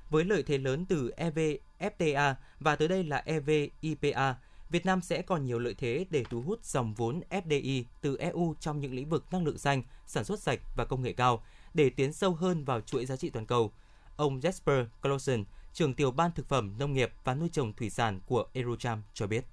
Với 0.09 0.25
lợi 0.25 0.43
thế 0.43 0.57
lớn 0.57 0.85
từ 0.85 1.11
EVFTA 1.17 2.33
và 2.59 2.75
tới 2.75 2.87
đây 2.87 3.03
là 3.03 3.23
EVIPA, 3.25 4.35
Việt 4.69 4.85
Nam 4.85 5.01
sẽ 5.01 5.21
còn 5.21 5.45
nhiều 5.45 5.59
lợi 5.59 5.73
thế 5.73 6.05
để 6.09 6.23
thu 6.29 6.41
hút 6.41 6.65
dòng 6.65 6.93
vốn 6.93 7.21
FDI 7.29 7.83
từ 8.01 8.17
EU 8.17 8.55
trong 8.59 8.79
những 8.79 8.93
lĩnh 8.93 9.09
vực 9.09 9.25
năng 9.31 9.45
lượng 9.45 9.57
xanh, 9.57 9.83
sản 10.05 10.23
xuất 10.23 10.39
sạch 10.39 10.59
và 10.75 10.85
công 10.85 11.01
nghệ 11.01 11.13
cao 11.13 11.43
để 11.73 11.89
tiến 11.89 12.13
sâu 12.13 12.33
hơn 12.33 12.65
vào 12.65 12.81
chuỗi 12.81 13.05
giá 13.05 13.15
trị 13.15 13.29
toàn 13.29 13.45
cầu. 13.45 13.71
Ông 14.15 14.39
Jesper 14.39 14.85
Clausen, 15.01 15.43
trưởng 15.73 15.93
tiểu 15.93 16.11
ban 16.11 16.31
thực 16.31 16.49
phẩm, 16.49 16.73
nông 16.79 16.93
nghiệp 16.93 17.11
và 17.23 17.35
nuôi 17.35 17.49
trồng 17.51 17.73
thủy 17.73 17.89
sản 17.89 18.19
của 18.25 18.45
Eurocharm 18.53 19.01
cho 19.13 19.27
biết. 19.27 19.45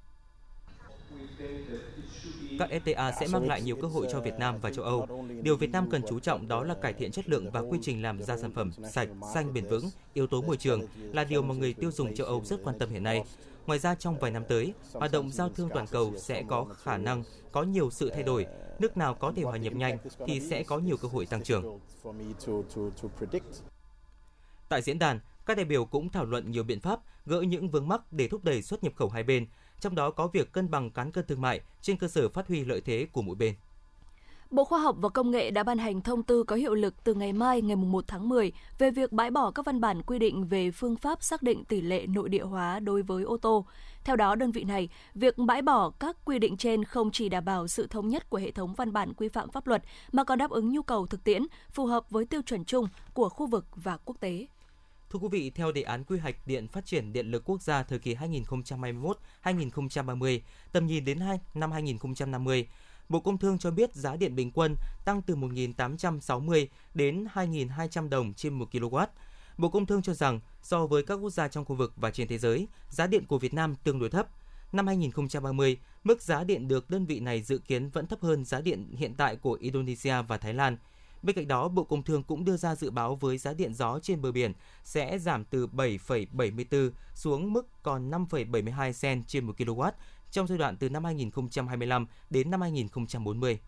Các 2.59 2.71
FTA 2.71 3.13
sẽ 3.21 3.27
mang 3.33 3.49
lại 3.49 3.63
nhiều 3.63 3.77
cơ 3.83 3.89
hội 3.89 4.07
cho 4.13 4.21
Việt 4.21 4.35
Nam 4.39 4.59
và 4.61 4.71
châu 4.71 4.85
Âu. 4.85 5.07
Điều 5.43 5.57
Việt 5.57 5.71
Nam 5.71 5.91
cần 5.91 6.03
chú 6.09 6.21
trọng 6.21 6.49
đó 6.49 6.63
là 6.63 6.75
cải 6.75 6.93
thiện 6.93 7.11
chất 7.11 7.29
lượng 7.29 7.51
và 7.51 7.61
quy 7.61 7.79
trình 7.83 8.03
làm 8.03 8.23
ra 8.23 8.37
sản 8.37 8.53
phẩm 8.53 8.73
sạch, 8.93 9.09
xanh, 9.35 9.55
bền 9.55 9.67
vững. 9.67 9.91
Yếu 10.15 10.27
tố 10.27 10.43
môi 10.43 10.57
trường 10.57 10.83
là 10.97 11.25
điều 11.25 11.43
mà 11.43 11.55
người 11.55 11.73
tiêu 11.73 11.91
dùng 11.91 12.15
châu 12.15 12.27
Âu 12.27 12.43
rất 12.45 12.61
quan 12.65 12.79
tâm 12.79 12.91
hiện 12.91 13.03
nay. 13.03 13.25
Ngoài 13.67 13.79
ra, 13.79 13.95
trong 13.95 14.19
vài 14.19 14.31
năm 14.31 14.43
tới, 14.49 14.75
hoạt 14.93 15.13
động 15.13 15.31
giao 15.31 15.49
thương 15.49 15.69
toàn 15.75 15.87
cầu 15.87 16.13
sẽ 16.19 16.45
có 16.49 16.65
khả 16.65 16.97
năng 16.97 17.25
có 17.53 17.63
nhiều 17.63 17.91
sự 17.91 18.11
thay 18.11 18.23
đổi. 18.23 18.47
Nước 18.79 18.97
nào 18.97 19.15
có 19.15 19.33
thể 19.37 19.43
hòa 19.43 19.57
nhập 19.57 19.73
nhanh 19.73 19.99
thì 20.27 20.41
sẽ 20.41 20.63
có 20.63 20.79
nhiều 20.79 20.97
cơ 20.97 21.09
hội 21.09 21.27
tăng 21.27 21.43
trưởng. 21.43 21.79
Tại 24.69 24.83
diễn 24.83 24.99
đàn, 24.99 25.21
các 25.47 25.57
đại 25.57 25.65
biểu 25.65 25.85
cũng 25.85 26.09
thảo 26.09 26.25
luận 26.25 26.51
nhiều 26.51 26.65
biện 26.65 26.81
pháp 26.81 27.01
gỡ 27.27 27.41
những 27.41 27.69
vướng 27.69 27.89
mắc 27.89 28.13
để 28.13 28.29
thúc 28.29 28.45
đẩy 28.45 28.63
xuất 28.63 28.85
nhập 28.85 28.93
khẩu 28.97 29.09
hai 29.09 29.23
bên, 29.23 29.47
trong 29.81 29.95
đó 29.95 30.11
có 30.11 30.27
việc 30.27 30.53
cân 30.53 30.71
bằng 30.71 30.91
cán 30.91 31.11
cân 31.11 31.25
thương 31.29 31.41
mại 31.41 31.61
trên 31.83 31.97
cơ 31.97 32.09
sở 32.09 32.29
phát 32.29 32.49
huy 32.49 32.65
lợi 32.65 32.81
thế 32.81 33.07
của 33.13 33.23
mỗi 33.23 33.37
bên. 33.37 33.55
Bộ 34.51 34.65
Khoa 34.65 34.79
học 34.79 34.97
và 34.99 35.09
Công 35.09 35.31
nghệ 35.31 35.51
đã 35.51 35.63
ban 35.63 35.79
hành 35.79 36.01
thông 36.01 36.23
tư 36.23 36.45
có 36.45 36.57
hiệu 36.57 36.75
lực 36.75 37.05
từ 37.05 37.15
ngày 37.15 37.33
mai 37.33 37.63
ngày 37.63 37.77
1 37.77 38.05
tháng 38.09 38.29
10 38.29 38.53
về 38.79 38.91
việc 38.91 39.13
bãi 39.13 39.31
bỏ 39.31 39.51
các 39.51 39.67
văn 39.67 39.81
bản 39.81 40.03
quy 40.03 40.19
định 40.19 40.47
về 40.47 40.71
phương 40.71 40.97
pháp 40.97 41.23
xác 41.23 41.43
định 41.43 41.65
tỷ 41.65 41.81
lệ 41.81 42.07
nội 42.07 42.29
địa 42.29 42.43
hóa 42.43 42.81
đối 42.81 43.03
với 43.03 43.25
ô 43.25 43.37
tô. 43.37 43.67
Theo 44.05 44.17
đó, 44.17 44.35
đơn 44.35 44.51
vị 44.51 44.65
này, 44.65 44.89
việc 45.15 45.39
bãi 45.39 45.63
bỏ 45.63 45.91
các 45.91 46.17
quy 46.25 46.39
định 46.39 46.57
trên 46.57 46.85
không 46.85 47.11
chỉ 47.11 47.29
đảm 47.29 47.45
bảo 47.45 47.69
sự 47.69 47.87
thống 47.87 48.09
nhất 48.09 48.31
của 48.31 48.39
hệ 48.39 48.51
thống 48.51 48.75
văn 48.75 48.93
bản 48.93 49.15
quy 49.15 49.29
phạm 49.29 49.51
pháp 49.51 49.67
luật 49.67 49.83
mà 50.13 50.25
còn 50.25 50.39
đáp 50.39 50.51
ứng 50.51 50.73
nhu 50.73 50.83
cầu 50.83 51.07
thực 51.07 51.25
tiễn, 51.25 51.47
phù 51.71 51.87
hợp 51.87 52.11
với 52.11 52.25
tiêu 52.25 52.43
chuẩn 52.43 52.65
chung 52.65 52.89
của 53.15 53.29
khu 53.29 53.47
vực 53.47 53.67
và 53.75 53.97
quốc 54.05 54.17
tế. 54.21 54.47
Thưa 55.11 55.19
quý 55.19 55.29
vị, 55.31 55.51
theo 55.51 55.73
đề 55.73 55.83
án 55.83 56.05
quy 56.05 56.19
hoạch 56.19 56.47
điện 56.47 56.69
phát 56.69 56.87
triển 56.87 57.13
điện 57.13 57.31
lực 57.31 57.43
quốc 57.45 57.63
gia 57.63 57.83
thời 57.83 57.99
kỳ 57.99 58.15
2021-2030, 58.15 60.41
tầm 60.73 60.87
nhìn 60.87 61.05
đến 61.05 61.19
năm 61.55 61.73
2050, 61.73 62.69
Bộ 63.09 63.21
Công 63.21 63.39
Thương 63.39 63.59
cho 63.59 63.71
biết 63.71 63.95
giá 63.95 64.17
điện 64.17 64.37
bình 64.37 64.51
quân 64.51 64.77
tăng 65.05 65.23
từ 65.23 65.37
1.860 65.37 66.67
đến 66.95 67.27
2.200 67.35 68.09
đồng 68.09 68.35
trên 68.35 68.55
1 68.55 68.69
kW. 68.73 69.07
Bộ 69.59 69.69
Công 69.69 69.87
Thương 69.87 70.03
cho 70.03 70.15
rằng 70.15 70.41
so 70.63 70.87
với 70.87 71.03
các 71.03 71.15
quốc 71.15 71.31
gia 71.31 71.49
trong 71.49 71.65
khu 71.65 71.77
vực 71.77 71.93
và 71.97 72.11
trên 72.11 72.29
thế 72.29 72.39
giới, 72.39 72.69
giá 72.91 73.07
điện 73.07 73.27
của 73.27 73.39
Việt 73.39 73.55
Nam 73.55 73.75
tương 73.85 73.99
đối 73.99 74.11
thấp. 74.11 74.29
Năm 74.73 74.87
2030, 74.87 75.77
mức 76.05 76.23
giá 76.23 76.45
điện 76.45 76.69
được 76.69 76.91
đơn 76.91 77.07
vị 77.07 77.21
này 77.21 77.43
dự 77.43 77.59
kiến 77.59 77.89
vẫn 77.89 78.07
thấp 78.07 78.23
hơn 78.23 78.45
giá 78.45 78.61
điện 78.61 78.95
hiện 78.97 79.15
tại 79.15 79.37
của 79.37 79.53
Indonesia 79.53 80.23
và 80.23 80.39
Thái 80.39 80.55
Lan. 80.55 80.77
Bên 81.23 81.37
cạnh 81.37 81.49
đó, 81.49 81.69
Bộ 81.69 81.85
Công 81.85 82.03
Thương 82.03 82.23
cũng 82.23 82.45
đưa 82.45 82.57
ra 82.57 82.75
dự 82.75 82.91
báo 82.91 83.15
với 83.15 83.39
giá 83.39 83.53
điện 83.53 83.75
gió 83.75 83.99
trên 84.03 84.23
bờ 84.23 84.33
biển 84.33 84.53
sẽ 84.85 85.19
giảm 85.19 85.45
từ 85.45 85.67
7,74 85.67 86.91
xuống 87.15 87.53
mức 87.53 87.83
còn 87.83 88.11
5,72 88.11 88.93
cent 89.01 89.29
trên 89.29 89.45
1 89.45 89.53
kW 89.59 89.91
trong 90.31 90.47
giai 90.47 90.59
đoạn 90.59 90.77
từ 90.77 90.89
năm 90.89 91.05
2025 91.05 92.07
đến 92.31 92.51
năm 92.51 92.61
2040. 92.61 93.59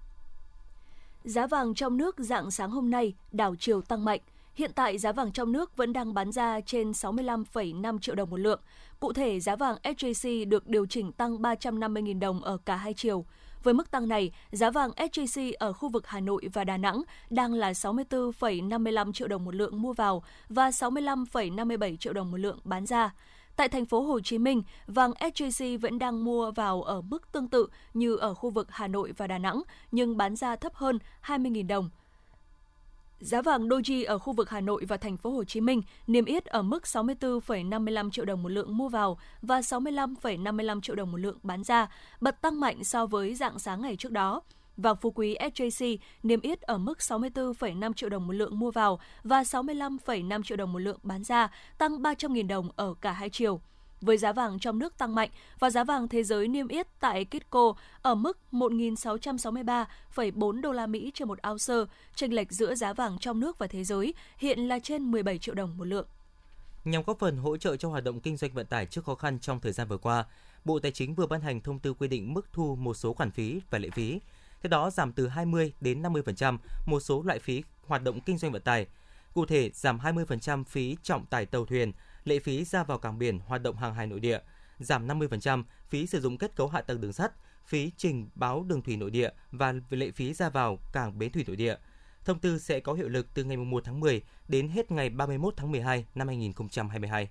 Giá 1.25 1.47
vàng 1.47 1.75
trong 1.75 1.97
nước 1.97 2.17
dạng 2.19 2.51
sáng 2.51 2.71
hôm 2.71 2.91
nay 2.91 3.15
đảo 3.33 3.55
chiều 3.59 3.81
tăng 3.81 4.05
mạnh. 4.05 4.21
Hiện 4.55 4.71
tại 4.75 4.99
giá 4.99 5.13
vàng 5.13 5.33
trong 5.33 5.53
nước 5.53 5.77
vẫn 5.77 5.93
đang 5.93 6.15
bán 6.15 6.33
ra 6.33 6.61
trên 6.61 6.91
65,5 6.91 7.99
triệu 7.99 8.15
đồng 8.15 8.31
một 8.31 8.37
lượng. 8.37 8.61
Cụ 9.01 9.13
thể, 9.13 9.41
giá 9.41 9.57
vàng 9.57 9.77
SJC 9.83 10.49
được 10.49 10.67
điều 10.67 10.87
chỉnh 10.87 11.13
tăng 11.13 11.39
350.000 11.39 12.19
đồng 12.19 12.43
ở 12.43 12.59
cả 12.65 12.77
hai 12.77 12.95
chiều. 12.95 13.25
Với 13.63 13.75
mức 13.75 13.91
tăng 13.91 14.09
này, 14.09 14.33
giá 14.51 14.71
vàng 14.71 14.91
SJC 14.91 15.53
ở 15.59 15.73
khu 15.73 15.89
vực 15.89 16.07
Hà 16.07 16.21
Nội 16.21 16.49
và 16.53 16.65
Đà 16.65 16.77
Nẵng 16.77 17.03
đang 17.31 17.55
là 17.55 17.73
64,55 17.73 19.13
triệu 19.13 19.29
đồng 19.29 19.45
một 19.45 19.55
lượng 19.55 19.83
mua 19.83 19.93
vào 19.93 20.23
và 20.49 20.71
65,57 20.71 21.97
triệu 21.97 22.13
đồng 22.13 22.31
một 22.31 22.37
lượng 22.37 22.59
bán 22.65 22.87
ra. 22.87 23.15
Tại 23.57 23.69
thành 23.69 23.85
phố 23.85 24.01
Hồ 24.01 24.21
Chí 24.21 24.39
Minh, 24.39 24.63
vàng 24.87 25.11
SJC 25.11 25.79
vẫn 25.79 25.99
đang 25.99 26.25
mua 26.25 26.51
vào 26.51 26.83
ở 26.83 27.01
mức 27.01 27.33
tương 27.33 27.49
tự 27.49 27.67
như 27.95 28.17
ở 28.17 28.35
khu 28.35 28.51
vực 28.51 28.67
Hà 28.71 28.89
Nội 28.89 29.13
và 29.17 29.27
Đà 29.27 29.39
Nẵng, 29.39 29.63
nhưng 29.93 30.17
bán 30.17 30.37
ra 30.37 30.57
thấp 30.57 30.75
hơn 30.75 30.99
20.000 31.23 31.67
đồng. 31.67 31.91
Giá 33.21 33.43
vàng 33.43 33.69
Doji 33.69 34.07
ở 34.07 34.19
khu 34.19 34.33
vực 34.33 34.51
Hà 34.51 34.61
Nội 34.61 34.85
và 34.89 34.97
thành 34.97 35.17
phố 35.17 35.31
Hồ 35.31 35.45
Chí 35.45 35.61
Minh 35.61 35.83
niêm 36.07 36.25
yết 36.25 36.45
ở 36.47 36.63
mức 36.63 36.83
64,55 36.83 38.11
triệu 38.11 38.25
đồng 38.25 38.43
một 38.43 38.49
lượng 38.49 38.77
mua 38.77 38.89
vào 38.89 39.19
và 39.43 39.61
65,55 39.61 40.81
triệu 40.81 40.97
đồng 40.97 41.13
một 41.13 41.17
lượng 41.17 41.39
bán 41.43 41.65
ra, 41.65 41.89
bật 42.21 42.41
tăng 42.43 42.61
mạnh 42.61 42.85
so 42.85 43.07
với 43.07 43.35
dạng 43.35 43.59
sáng 43.59 43.83
ngày 43.83 43.97
trước 43.97 44.13
đó. 44.13 44.43
Vàng 44.77 44.97
phú 45.01 45.11
quý 45.11 45.37
SJC 45.37 45.97
niêm 46.23 46.41
yết 46.41 46.61
ở 46.61 46.79
mức 46.79 46.99
64,5 46.99 47.93
triệu 47.93 48.09
đồng 48.09 48.27
một 48.27 48.33
lượng 48.33 48.59
mua 48.59 48.71
vào 48.71 49.01
và 49.25 49.43
65,5 49.43 50.43
triệu 50.43 50.57
đồng 50.57 50.73
một 50.73 50.79
lượng 50.79 50.99
bán 51.03 51.25
ra, 51.25 51.49
tăng 51.79 52.03
300.000 52.03 52.47
đồng 52.47 52.69
ở 52.77 52.95
cả 53.01 53.13
hai 53.13 53.31
chiều. 53.31 53.61
Với 54.01 54.19
giá 54.19 54.33
vàng 54.33 54.59
trong 54.59 54.79
nước 54.79 54.99
tăng 54.99 55.15
mạnh 55.15 55.31
và 55.59 55.71
giá 55.71 55.85
vàng 55.85 56.09
thế 56.09 56.23
giới 56.23 56.49
niêm 56.49 56.69
yết 56.69 56.87
tại 57.01 57.25
Kitco 57.25 57.75
ở 58.03 58.15
mức 58.15 58.39
1.663,4 58.53 60.61
đô 60.61 60.73
la 60.73 60.87
Mỹ 60.87 61.11
trên 61.15 61.29
một 61.29 61.39
ounce, 61.51 61.75
chênh 62.15 62.35
lệch 62.35 62.53
giữa 62.53 62.75
giá 62.75 62.93
vàng 62.93 63.19
trong 63.19 63.41
nước 63.41 63.59
và 63.59 63.67
thế 63.67 63.85
giới 63.85 64.15
hiện 64.39 64.69
là 64.69 64.79
trên 64.79 65.11
17 65.11 65.39
triệu 65.39 65.55
đồng 65.55 65.79
một 65.79 65.85
lượng. 65.85 66.07
Nhằm 66.85 67.03
góp 67.03 67.19
phần 67.19 67.37
hỗ 67.37 67.57
trợ 67.57 67.77
cho 67.77 67.89
hoạt 67.89 68.05
động 68.05 68.21
kinh 68.21 68.37
doanh 68.37 68.53
vận 68.53 68.67
tải 68.67 68.87
trước 68.87 69.05
khó 69.05 69.15
khăn 69.15 69.39
trong 69.41 69.61
thời 69.61 69.73
gian 69.73 69.89
vừa 69.89 69.99
qua, 69.99 70.25
Bộ 70.65 70.79
Tài 70.79 70.93
chính 70.93 71.15
vừa 71.15 71.27
ban 71.27 71.41
hành 71.41 71.61
thông 71.61 71.79
tư 71.79 71.95
quy 71.95 72.09
định 72.09 72.35
mức 72.35 72.47
thu 72.53 72.77
một 72.77 72.95
số 72.95 73.13
khoản 73.13 73.31
phí 73.31 73.61
và 73.71 73.79
lệ 73.79 73.91
phí 73.91 74.21
theo 74.63 74.69
đó 74.69 74.91
giảm 74.91 75.13
từ 75.13 75.29
20 75.29 75.73
đến 75.81 76.03
50% 76.03 76.59
một 76.87 77.01
số 77.01 77.23
loại 77.23 77.39
phí 77.39 77.63
hoạt 77.87 78.03
động 78.03 78.21
kinh 78.21 78.39
doanh 78.39 78.53
vận 78.53 78.63
tải. 78.63 78.87
Cụ 79.35 79.47
thể, 79.47 79.71
giảm 79.75 79.99
20% 79.99 80.65
phí 80.65 80.97
trọng 81.03 81.27
tải 81.27 81.47
tàu 81.47 81.67
thuyền, 81.67 81.93
lệ 82.29 82.39
phí 82.39 82.65
ra 82.65 82.85
vào 82.85 82.99
cảng 82.99 83.19
biển 83.19 83.39
hoạt 83.39 83.63
động 83.63 83.77
hàng 83.77 83.95
hải 83.95 84.07
nội 84.07 84.21
địa, 84.21 84.39
giảm 84.79 85.09
50% 85.09 85.63
phí 85.89 86.07
sử 86.07 86.21
dụng 86.21 86.39
kết 86.39 86.57
cấu 86.57 86.69
hạ 86.69 86.81
tầng 86.81 87.01
đường 87.01 87.13
sắt, 87.13 87.33
phí 87.67 87.93
trình 87.97 88.29
báo 88.35 88.63
đường 88.63 88.83
thủy 88.83 88.97
nội 88.97 89.11
địa 89.11 89.31
và 89.51 89.75
lệ 89.91 90.11
phí 90.11 90.35
ra 90.35 90.49
vào 90.49 90.79
cảng 90.93 91.19
bến 91.19 91.33
thủy 91.33 91.45
nội 91.47 91.57
địa. 91.57 91.77
Thông 92.25 92.39
tư 92.39 92.59
sẽ 92.59 92.81
có 92.81 92.93
hiệu 92.93 93.09
lực 93.09 93.27
từ 93.35 93.45
ngày 93.45 93.57
1 93.57 93.85
tháng 93.85 94.01
10 94.01 94.23
đến 94.49 94.69
hết 94.69 94.91
ngày 94.91 95.11
31 95.11 95.55
tháng 95.57 95.71
12 95.71 96.07
năm 96.15 96.27
2022. 96.27 97.29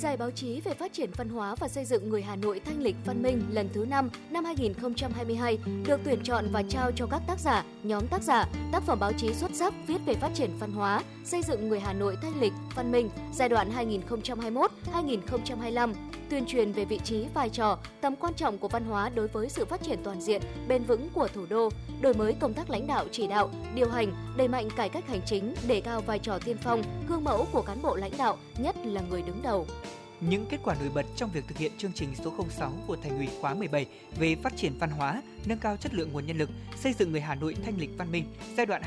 Giải 0.00 0.16
báo 0.16 0.30
chí 0.30 0.60
về 0.60 0.74
phát 0.74 0.92
triển 0.92 1.10
văn 1.16 1.28
hóa 1.28 1.54
và 1.54 1.68
xây 1.68 1.84
dựng 1.84 2.08
người 2.08 2.22
Hà 2.22 2.36
Nội 2.36 2.60
thanh 2.64 2.82
lịch 2.82 2.96
văn 3.04 3.22
minh 3.22 3.42
lần 3.50 3.68
thứ 3.72 3.84
5 3.84 4.10
năm 4.30 4.44
2022 4.44 5.58
được 5.86 6.00
tuyển 6.04 6.20
chọn 6.24 6.44
và 6.52 6.62
trao 6.68 6.92
cho 6.92 7.06
các 7.06 7.22
tác 7.26 7.38
giả, 7.40 7.64
nhóm 7.82 8.06
tác 8.06 8.22
giả, 8.22 8.48
tác 8.72 8.82
phẩm 8.82 8.98
báo 9.00 9.12
chí 9.12 9.34
xuất 9.34 9.50
sắc 9.54 9.74
viết 9.86 9.98
về 10.06 10.14
phát 10.14 10.30
triển 10.34 10.50
văn 10.60 10.72
hóa, 10.72 11.02
xây 11.24 11.42
dựng 11.42 11.68
người 11.68 11.80
Hà 11.80 11.92
Nội 11.92 12.16
thanh 12.22 12.40
lịch 12.40 12.52
văn 12.74 12.92
minh 12.92 13.10
giai 13.34 13.48
đoạn 13.48 13.70
2021-2025 14.92 15.94
tuyên 16.30 16.46
truyền 16.46 16.72
về 16.72 16.84
vị 16.84 17.00
trí, 17.04 17.24
vai 17.34 17.50
trò, 17.50 17.78
tầm 18.00 18.16
quan 18.16 18.34
trọng 18.34 18.58
của 18.58 18.68
văn 18.68 18.84
hóa 18.84 19.08
đối 19.08 19.28
với 19.28 19.48
sự 19.48 19.64
phát 19.64 19.82
triển 19.82 19.98
toàn 20.04 20.20
diện, 20.20 20.42
bền 20.68 20.84
vững 20.84 21.08
của 21.14 21.28
thủ 21.28 21.46
đô, 21.50 21.68
đổi 22.00 22.14
mới 22.14 22.32
công 22.32 22.54
tác 22.54 22.70
lãnh 22.70 22.86
đạo 22.86 23.04
chỉ 23.12 23.26
đạo, 23.26 23.50
điều 23.74 23.88
hành, 23.88 24.12
đẩy 24.36 24.48
mạnh 24.48 24.68
cải 24.76 24.88
cách 24.88 25.08
hành 25.08 25.20
chính, 25.26 25.54
đề 25.68 25.80
cao 25.80 26.00
vai 26.00 26.18
trò 26.18 26.38
tiên 26.44 26.56
phong, 26.62 26.82
gương 27.08 27.24
mẫu 27.24 27.46
của 27.52 27.62
cán 27.62 27.82
bộ 27.82 27.96
lãnh 27.96 28.12
đạo, 28.18 28.38
nhất 28.58 28.76
là 28.84 29.00
người 29.10 29.22
đứng 29.22 29.42
đầu. 29.42 29.66
Những 30.20 30.46
kết 30.46 30.58
quả 30.64 30.76
nổi 30.80 30.90
bật 30.94 31.06
trong 31.16 31.30
việc 31.30 31.44
thực 31.48 31.58
hiện 31.58 31.72
chương 31.78 31.92
trình 31.92 32.14
số 32.24 32.32
06 32.50 32.72
của 32.86 32.96
Thành 32.96 33.18
ủy 33.18 33.28
khóa 33.40 33.54
17 33.54 33.86
về 34.18 34.36
phát 34.42 34.56
triển 34.56 34.72
văn 34.78 34.90
hóa, 34.90 35.22
nâng 35.46 35.58
cao 35.58 35.76
chất 35.76 35.94
lượng 35.94 36.12
nguồn 36.12 36.26
nhân 36.26 36.38
lực, 36.38 36.50
xây 36.76 36.92
dựng 36.92 37.12
người 37.12 37.20
Hà 37.20 37.34
Nội 37.34 37.56
thanh 37.64 37.78
lịch 37.78 37.90
văn 37.98 38.12
minh 38.12 38.24
giai 38.56 38.66
đoạn 38.66 38.82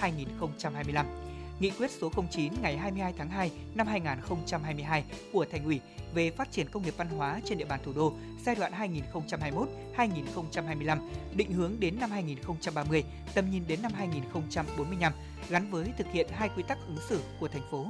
2021-2025 0.00 1.04
Nghị 1.60 1.70
quyết 1.70 1.90
số 1.90 2.10
09 2.30 2.52
ngày 2.62 2.76
22 2.76 3.12
tháng 3.18 3.30
2 3.30 3.50
năm 3.74 3.86
2022 3.86 5.04
của 5.32 5.46
Thành 5.52 5.64
ủy 5.64 5.80
về 6.14 6.30
phát 6.30 6.52
triển 6.52 6.68
công 6.68 6.82
nghiệp 6.82 6.94
văn 6.96 7.08
hóa 7.08 7.40
trên 7.44 7.58
địa 7.58 7.64
bàn 7.64 7.80
thủ 7.84 7.92
đô 7.92 8.12
giai 8.44 8.54
đoạn 8.54 8.72
2021-2025, 9.96 10.98
định 11.34 11.52
hướng 11.52 11.72
đến 11.80 12.00
năm 12.00 12.10
2030, 12.10 13.04
tầm 13.34 13.50
nhìn 13.50 13.62
đến 13.66 13.82
năm 13.82 13.92
2045, 13.94 15.12
gắn 15.48 15.70
với 15.70 15.88
thực 15.98 16.06
hiện 16.12 16.26
hai 16.32 16.48
quy 16.56 16.62
tắc 16.62 16.78
ứng 16.86 16.98
xử 17.08 17.20
của 17.40 17.48
thành 17.48 17.70
phố 17.70 17.86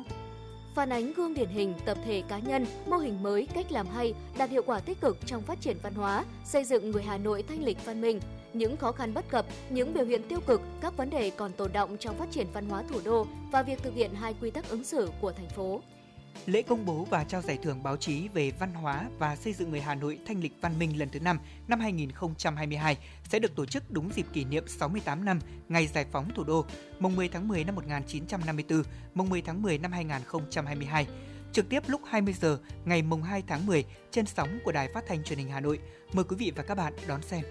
phản 0.77 0.93
ánh 0.93 1.13
gương 1.13 1.35
điển 1.35 1.49
hình 1.49 1.75
tập 1.85 1.99
thể 2.05 2.23
cá 2.29 2.39
nhân, 2.39 2.67
mô 2.87 2.97
hình 2.97 3.23
mới, 3.23 3.49
cách 3.55 3.73
làm 3.73 3.87
hay, 3.87 4.15
đạt 4.39 4.51
hiệu 4.51 4.63
quả 4.67 4.81
tích 4.81 5.01
cực 5.01 5.17
trong 5.27 5.43
phát 5.43 5.61
triển 5.61 5.77
văn 5.83 5.95
hóa, 5.95 6.25
xây 6.45 6.65
dựng 6.65 6.91
người 6.91 7.03
Hà 7.03 7.19
Nội 7.19 7.43
thanh 7.43 7.65
lịch 7.65 7.85
văn 7.85 8.01
minh, 8.01 8.21
những 8.53 8.77
khó 8.77 8.93
khăn 8.93 9.15
bất 9.15 9.29
cập, 9.29 9.47
những 9.71 9.95
biểu 9.95 10.05
hiện 10.05 10.23
tiêu 10.29 10.41
cực, 10.47 10.61
các 10.81 10.97
vấn 10.97 11.11
đề 11.11 11.31
còn 11.31 11.53
tồn 11.53 11.73
động 11.73 11.97
trong 12.01 12.19
phát 12.19 12.31
triển 12.31 12.47
văn 12.53 12.69
hóa 12.69 12.83
thủ 12.89 13.01
đô 13.05 13.27
và 13.53 13.63
việc 13.63 13.83
thực 13.83 13.95
hiện 13.95 14.15
hai 14.15 14.35
quy 14.41 14.51
tắc 14.51 14.69
ứng 14.69 14.85
xử 14.85 15.11
của 15.21 15.33
thành 15.33 15.49
phố. 15.49 15.81
Lễ 16.47 16.63
công 16.63 16.87
bố 16.87 17.05
và 17.05 17.25
trao 17.25 17.43
giải 17.43 17.59
thưởng 17.63 17.83
báo 17.83 17.97
chí 17.97 18.29
về 18.29 18.51
văn 18.51 18.75
hóa 18.75 19.05
và 19.19 19.37
xây 19.37 19.53
dựng 19.53 19.71
người 19.71 19.81
Hà 19.81 19.95
Nội 19.95 20.19
thanh 20.27 20.41
lịch 20.41 20.53
văn 20.61 20.79
minh 20.79 20.99
lần 20.99 21.09
thứ 21.09 21.21
5 21.21 21.39
năm 21.69 21.81
2022 21.81 22.97
sẽ 23.29 23.39
được 23.39 23.57
tổ 23.57 23.67
chức 23.67 23.91
đúng 23.91 24.11
dịp 24.13 24.27
kỷ 24.33 24.45
niệm 24.45 24.69
68 24.69 25.25
năm 25.25 25.41
ngày 25.69 25.87
giải 25.87 26.07
phóng 26.13 26.31
thủ 26.35 26.45
đô, 26.45 26.65
mùng 26.99 27.17
10 27.17 27.29
tháng 27.29 27.49
10 27.49 27.65
năm 27.65 27.75
1954, 27.75 28.83
mùng 29.15 29.29
10 29.29 29.43
tháng 29.43 29.63
10 29.63 29.79
năm 29.79 29.93
2022 29.93 31.07
trực 31.53 31.69
tiếp 31.69 31.83
lúc 31.87 32.01
20 32.05 32.35
giờ 32.41 32.59
ngày 32.85 33.03
mùng 33.03 33.23
2 33.23 33.43
tháng 33.47 33.67
10 33.67 33.85
trên 34.11 34.27
sóng 34.27 34.59
của 34.65 34.73
Đài 34.73 34.89
Phát 34.95 35.05
thanh 35.09 35.25
Truyền 35.25 35.39
hình 35.39 35.49
Hà 35.49 35.61
Nội. 35.61 35.79
Mời 36.13 36.25
quý 36.25 36.37
vị 36.37 36.53
và 36.57 36.63
các 36.63 36.75
bạn 36.75 36.93
đón 37.09 37.23
xem. 37.23 37.45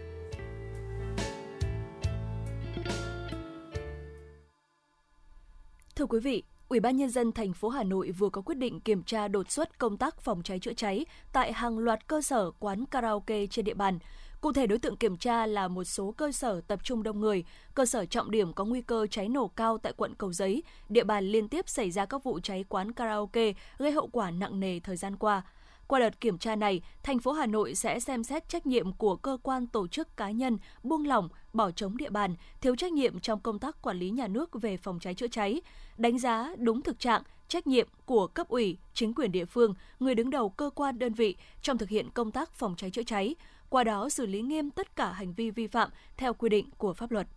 Thưa 5.95 6.05
quý 6.05 6.19
vị, 6.19 6.43
Ủy 6.69 6.79
ban 6.79 6.97
nhân 6.97 7.09
dân 7.09 7.31
thành 7.31 7.53
phố 7.53 7.69
Hà 7.69 7.83
Nội 7.83 8.11
vừa 8.11 8.29
có 8.29 8.41
quyết 8.41 8.57
định 8.57 8.79
kiểm 8.79 9.03
tra 9.03 9.27
đột 9.27 9.51
xuất 9.51 9.79
công 9.79 9.97
tác 9.97 10.21
phòng 10.21 10.43
cháy 10.43 10.59
chữa 10.59 10.73
cháy 10.73 11.05
tại 11.33 11.53
hàng 11.53 11.79
loạt 11.79 12.07
cơ 12.07 12.21
sở 12.21 12.51
quán 12.51 12.85
karaoke 12.85 13.47
trên 13.47 13.65
địa 13.65 13.73
bàn. 13.73 13.99
Cụ 14.41 14.53
thể 14.53 14.67
đối 14.67 14.79
tượng 14.79 14.97
kiểm 14.97 15.17
tra 15.17 15.45
là 15.45 15.67
một 15.67 15.83
số 15.83 16.11
cơ 16.11 16.31
sở 16.31 16.61
tập 16.61 16.79
trung 16.83 17.03
đông 17.03 17.19
người, 17.19 17.43
cơ 17.73 17.85
sở 17.85 18.05
trọng 18.05 18.31
điểm 18.31 18.53
có 18.53 18.65
nguy 18.65 18.81
cơ 18.81 19.07
cháy 19.07 19.29
nổ 19.29 19.47
cao 19.47 19.77
tại 19.77 19.93
quận 19.97 20.15
Cầu 20.15 20.33
Giấy, 20.33 20.63
địa 20.89 21.03
bàn 21.03 21.25
liên 21.25 21.49
tiếp 21.49 21.69
xảy 21.69 21.91
ra 21.91 22.05
các 22.05 22.23
vụ 22.23 22.39
cháy 22.39 22.65
quán 22.69 22.91
karaoke 22.91 23.53
gây 23.77 23.91
hậu 23.91 24.07
quả 24.07 24.31
nặng 24.31 24.59
nề 24.59 24.79
thời 24.79 24.97
gian 24.97 25.15
qua. 25.15 25.43
Qua 25.87 25.99
đợt 25.99 26.21
kiểm 26.21 26.37
tra 26.37 26.55
này, 26.55 26.81
thành 27.03 27.19
phố 27.19 27.31
Hà 27.31 27.45
Nội 27.45 27.75
sẽ 27.75 27.99
xem 27.99 28.23
xét 28.23 28.49
trách 28.49 28.65
nhiệm 28.65 28.93
của 28.93 29.15
cơ 29.15 29.37
quan 29.43 29.67
tổ 29.67 29.87
chức 29.87 30.17
cá 30.17 30.31
nhân 30.31 30.57
buông 30.83 31.07
lỏng, 31.07 31.29
bỏ 31.53 31.71
trống 31.71 31.97
địa 31.97 32.09
bàn, 32.09 32.35
thiếu 32.61 32.75
trách 32.75 32.91
nhiệm 32.91 33.19
trong 33.19 33.39
công 33.39 33.59
tác 33.59 33.81
quản 33.81 33.97
lý 33.97 34.09
nhà 34.09 34.27
nước 34.27 34.49
về 34.61 34.77
phòng 34.77 34.99
cháy 34.99 35.13
chữa 35.13 35.27
cháy, 35.27 35.61
đánh 35.97 36.19
giá 36.19 36.55
đúng 36.57 36.81
thực 36.81 36.99
trạng, 36.99 37.23
trách 37.47 37.67
nhiệm 37.67 37.87
của 38.05 38.27
cấp 38.27 38.47
ủy, 38.47 38.77
chính 38.93 39.13
quyền 39.13 39.31
địa 39.31 39.45
phương, 39.45 39.73
người 39.99 40.15
đứng 40.15 40.29
đầu 40.29 40.49
cơ 40.49 40.69
quan 40.75 40.99
đơn 40.99 41.13
vị 41.13 41.35
trong 41.61 41.77
thực 41.77 41.89
hiện 41.89 42.09
công 42.13 42.31
tác 42.31 42.51
phòng 42.53 42.75
cháy 42.77 42.91
chữa 42.91 43.03
cháy, 43.03 43.35
qua 43.69 43.83
đó 43.83 44.09
xử 44.09 44.25
lý 44.25 44.41
nghiêm 44.41 44.69
tất 44.71 44.95
cả 44.95 45.11
hành 45.11 45.33
vi 45.33 45.51
vi 45.51 45.67
phạm 45.67 45.89
theo 46.17 46.33
quy 46.33 46.49
định 46.49 46.69
của 46.77 46.93
pháp 46.93 47.11
luật. 47.11 47.27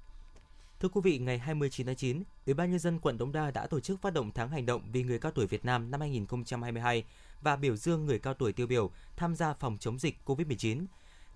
Thưa 0.80 0.88
quý 0.88 1.00
vị, 1.04 1.18
ngày 1.18 1.38
29 1.38 1.86
tháng 1.86 1.96
9, 1.96 2.22
Ủy 2.46 2.54
ban 2.54 2.70
nhân 2.70 2.78
dân 2.78 2.98
quận 2.98 3.18
Đống 3.18 3.32
Đa 3.32 3.50
đã 3.50 3.66
tổ 3.66 3.80
chức 3.80 4.00
phát 4.00 4.14
động 4.14 4.30
tháng 4.34 4.48
hành 4.48 4.66
động 4.66 4.82
vì 4.92 5.02
người 5.02 5.18
cao 5.18 5.32
tuổi 5.32 5.46
Việt 5.46 5.64
Nam 5.64 5.90
năm 5.90 6.00
2022 6.00 7.04
và 7.42 7.56
biểu 7.56 7.76
dương 7.76 8.06
người 8.06 8.18
cao 8.18 8.34
tuổi 8.34 8.52
tiêu 8.52 8.66
biểu 8.66 8.90
tham 9.16 9.34
gia 9.34 9.54
phòng 9.54 9.76
chống 9.80 9.98
dịch 9.98 10.18
COVID-19. 10.24 10.86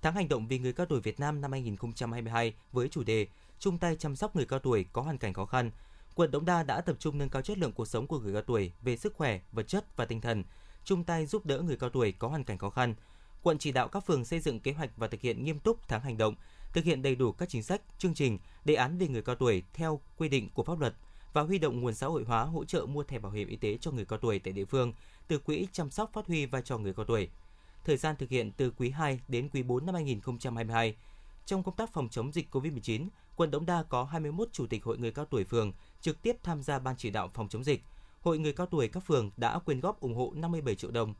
Tháng 0.02 0.14
hành 0.14 0.28
động 0.28 0.48
vì 0.48 0.58
người 0.58 0.72
cao 0.72 0.86
tuổi 0.86 1.00
Việt 1.00 1.20
Nam 1.20 1.40
năm 1.40 1.52
2022 1.52 2.54
với 2.72 2.88
chủ 2.88 3.02
đề 3.02 3.26
chung 3.58 3.78
tay 3.78 3.96
chăm 3.96 4.16
sóc 4.16 4.36
người 4.36 4.46
cao 4.46 4.58
tuổi 4.58 4.86
có 4.92 5.02
hoàn 5.02 5.18
cảnh 5.18 5.34
khó 5.34 5.46
khăn. 5.46 5.70
Quận 6.14 6.30
Đống 6.30 6.44
Đa 6.44 6.62
đã 6.62 6.80
tập 6.80 6.96
trung 6.98 7.18
nâng 7.18 7.28
cao 7.28 7.42
chất 7.42 7.58
lượng 7.58 7.72
cuộc 7.72 7.88
sống 7.88 8.06
của 8.06 8.18
người 8.18 8.32
cao 8.32 8.42
tuổi 8.42 8.72
về 8.82 8.96
sức 8.96 9.14
khỏe, 9.14 9.40
vật 9.52 9.68
chất 9.68 9.96
và 9.96 10.04
tinh 10.04 10.20
thần, 10.20 10.44
chung 10.84 11.04
tay 11.04 11.26
giúp 11.26 11.46
đỡ 11.46 11.58
người 11.58 11.76
cao 11.76 11.90
tuổi 11.90 12.12
có 12.12 12.28
hoàn 12.28 12.44
cảnh 12.44 12.58
khó 12.58 12.70
khăn. 12.70 12.94
Quận 13.42 13.58
chỉ 13.58 13.72
đạo 13.72 13.88
các 13.88 14.06
phường 14.06 14.24
xây 14.24 14.40
dựng 14.40 14.60
kế 14.60 14.72
hoạch 14.72 14.90
và 14.96 15.08
thực 15.08 15.20
hiện 15.20 15.44
nghiêm 15.44 15.58
túc 15.58 15.88
tháng 15.88 16.00
hành 16.00 16.18
động, 16.18 16.34
thực 16.72 16.84
hiện 16.84 17.02
đầy 17.02 17.14
đủ 17.14 17.32
các 17.32 17.48
chính 17.48 17.62
sách, 17.62 17.82
chương 17.98 18.14
trình, 18.14 18.38
đề 18.64 18.74
án 18.74 18.98
về 18.98 19.08
người 19.08 19.22
cao 19.22 19.34
tuổi 19.34 19.62
theo 19.72 20.00
quy 20.16 20.28
định 20.28 20.48
của 20.54 20.64
pháp 20.64 20.80
luật 20.80 20.94
và 21.32 21.42
huy 21.42 21.58
động 21.58 21.80
nguồn 21.80 21.94
xã 21.94 22.06
hội 22.06 22.24
hóa 22.24 22.44
hỗ 22.44 22.64
trợ 22.64 22.86
mua 22.86 23.02
thẻ 23.02 23.18
bảo 23.18 23.32
hiểm 23.32 23.48
y 23.48 23.56
tế 23.56 23.78
cho 23.80 23.90
người 23.90 24.04
cao 24.04 24.18
tuổi 24.18 24.38
tại 24.38 24.52
địa 24.52 24.64
phương 24.64 24.92
từ 25.28 25.38
quỹ 25.38 25.66
chăm 25.72 25.90
sóc 25.90 26.12
phát 26.12 26.26
huy 26.26 26.46
vai 26.46 26.62
trò 26.62 26.78
người 26.78 26.94
cao 26.94 27.04
tuổi. 27.04 27.28
Thời 27.84 27.96
gian 27.96 28.16
thực 28.16 28.30
hiện 28.30 28.52
từ 28.56 28.70
quý 28.70 28.90
2 28.90 29.20
đến 29.28 29.48
quý 29.52 29.62
4 29.62 29.86
năm 29.86 29.94
2022. 29.94 30.96
Trong 31.46 31.62
công 31.62 31.76
tác 31.76 31.92
phòng 31.92 32.08
chống 32.08 32.32
dịch 32.32 32.54
COVID-19, 32.54 33.08
quận 33.36 33.50
Đống 33.50 33.66
Đa 33.66 33.82
có 33.82 34.04
21 34.04 34.48
chủ 34.52 34.66
tịch 34.66 34.84
hội 34.84 34.98
người 34.98 35.10
cao 35.10 35.24
tuổi 35.24 35.44
phường 35.44 35.72
trực 36.00 36.22
tiếp 36.22 36.36
tham 36.42 36.62
gia 36.62 36.78
ban 36.78 36.96
chỉ 36.96 37.10
đạo 37.10 37.30
phòng 37.34 37.48
chống 37.48 37.64
dịch. 37.64 37.82
Hội 38.20 38.38
người 38.38 38.52
cao 38.52 38.66
tuổi 38.66 38.88
các 38.88 39.00
phường 39.06 39.30
đã 39.36 39.58
quyên 39.58 39.80
góp 39.80 40.00
ủng 40.00 40.14
hộ 40.14 40.32
57 40.34 40.74
triệu 40.74 40.90
đồng 40.90 41.14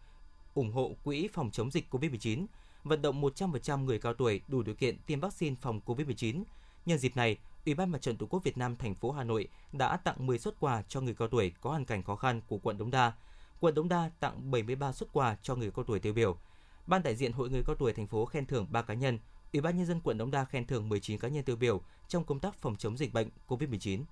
ủng 0.55 0.73
hộ 0.73 0.97
quỹ 1.05 1.29
phòng 1.33 1.51
chống 1.51 1.71
dịch 1.71 1.95
COVID-19, 1.95 2.47
vận 2.85 3.03
động 3.03 3.23
100% 3.23 3.85
người 3.85 3.99
cao 3.99 4.15
tuổi 4.15 4.41
đủ 4.49 4.63
điều 4.63 4.75
kiện 4.75 4.99
tiêm 5.07 5.21
vaccine 5.21 5.57
phòng 5.61 5.81
COVID-19. 5.87 6.43
Nhân 6.87 6.99
dịp 6.99 7.17
này, 7.17 7.37
Ủy 7.67 7.75
ban 7.75 7.91
Mặt 7.91 8.03
trận 8.03 8.17
Tổ 8.17 8.27
quốc 8.27 8.45
Việt 8.45 8.59
Nam 8.59 8.77
thành 8.77 8.95
phố 8.95 9.13
Hà 9.13 9.25
Nội 9.25 9.49
đã 9.73 9.97
tặng 9.97 10.27
10 10.27 10.39
xuất 10.39 10.61
quà 10.61 10.83
cho 10.89 11.01
người 11.01 11.15
cao 11.15 11.29
tuổi 11.29 11.53
có 11.61 11.71
hoàn 11.71 11.85
cảnh 11.85 12.03
khó 12.03 12.17
khăn 12.17 12.41
của 12.49 12.59
quận 12.59 12.79
Đống 12.79 12.91
Đa. 12.91 13.13
Quận 13.63 13.75
Đống 13.75 13.89
Đa 13.89 14.11
tặng 14.21 14.51
73 14.51 14.93
xuất 14.93 15.13
quà 15.13 15.37
cho 15.43 15.55
người 15.55 15.71
cao 15.71 15.85
tuổi 15.85 15.99
tiêu 15.99 16.13
biểu. 16.13 16.37
Ban 16.87 17.03
đại 17.03 17.17
diện 17.17 17.33
Hội 17.33 17.51
người 17.51 17.63
cao 17.67 17.77
tuổi 17.77 17.93
thành 17.93 18.07
phố 18.07 18.25
khen 18.25 18.47
thưởng 18.47 18.67
3 18.71 18.83
cá 18.83 18.95
nhân, 18.95 19.19
Ủy 19.53 19.61
ban 19.61 19.77
nhân 19.77 19.87
dân 19.87 20.01
quận 20.01 20.19
Đống 20.19 20.31
Đa 20.31 20.45
khen 20.45 20.67
thưởng 20.67 20.89
19 20.89 21.19
cá 21.19 21.29
nhân 21.29 21.45
tiêu 21.45 21.57
biểu 21.57 21.81
trong 22.09 22.25
công 22.25 22.41
tác 22.41 22.55
phòng 22.55 22.77
chống 22.77 22.97
dịch 22.97 23.13
bệnh 23.13 23.29
COVID-19. 23.49 24.03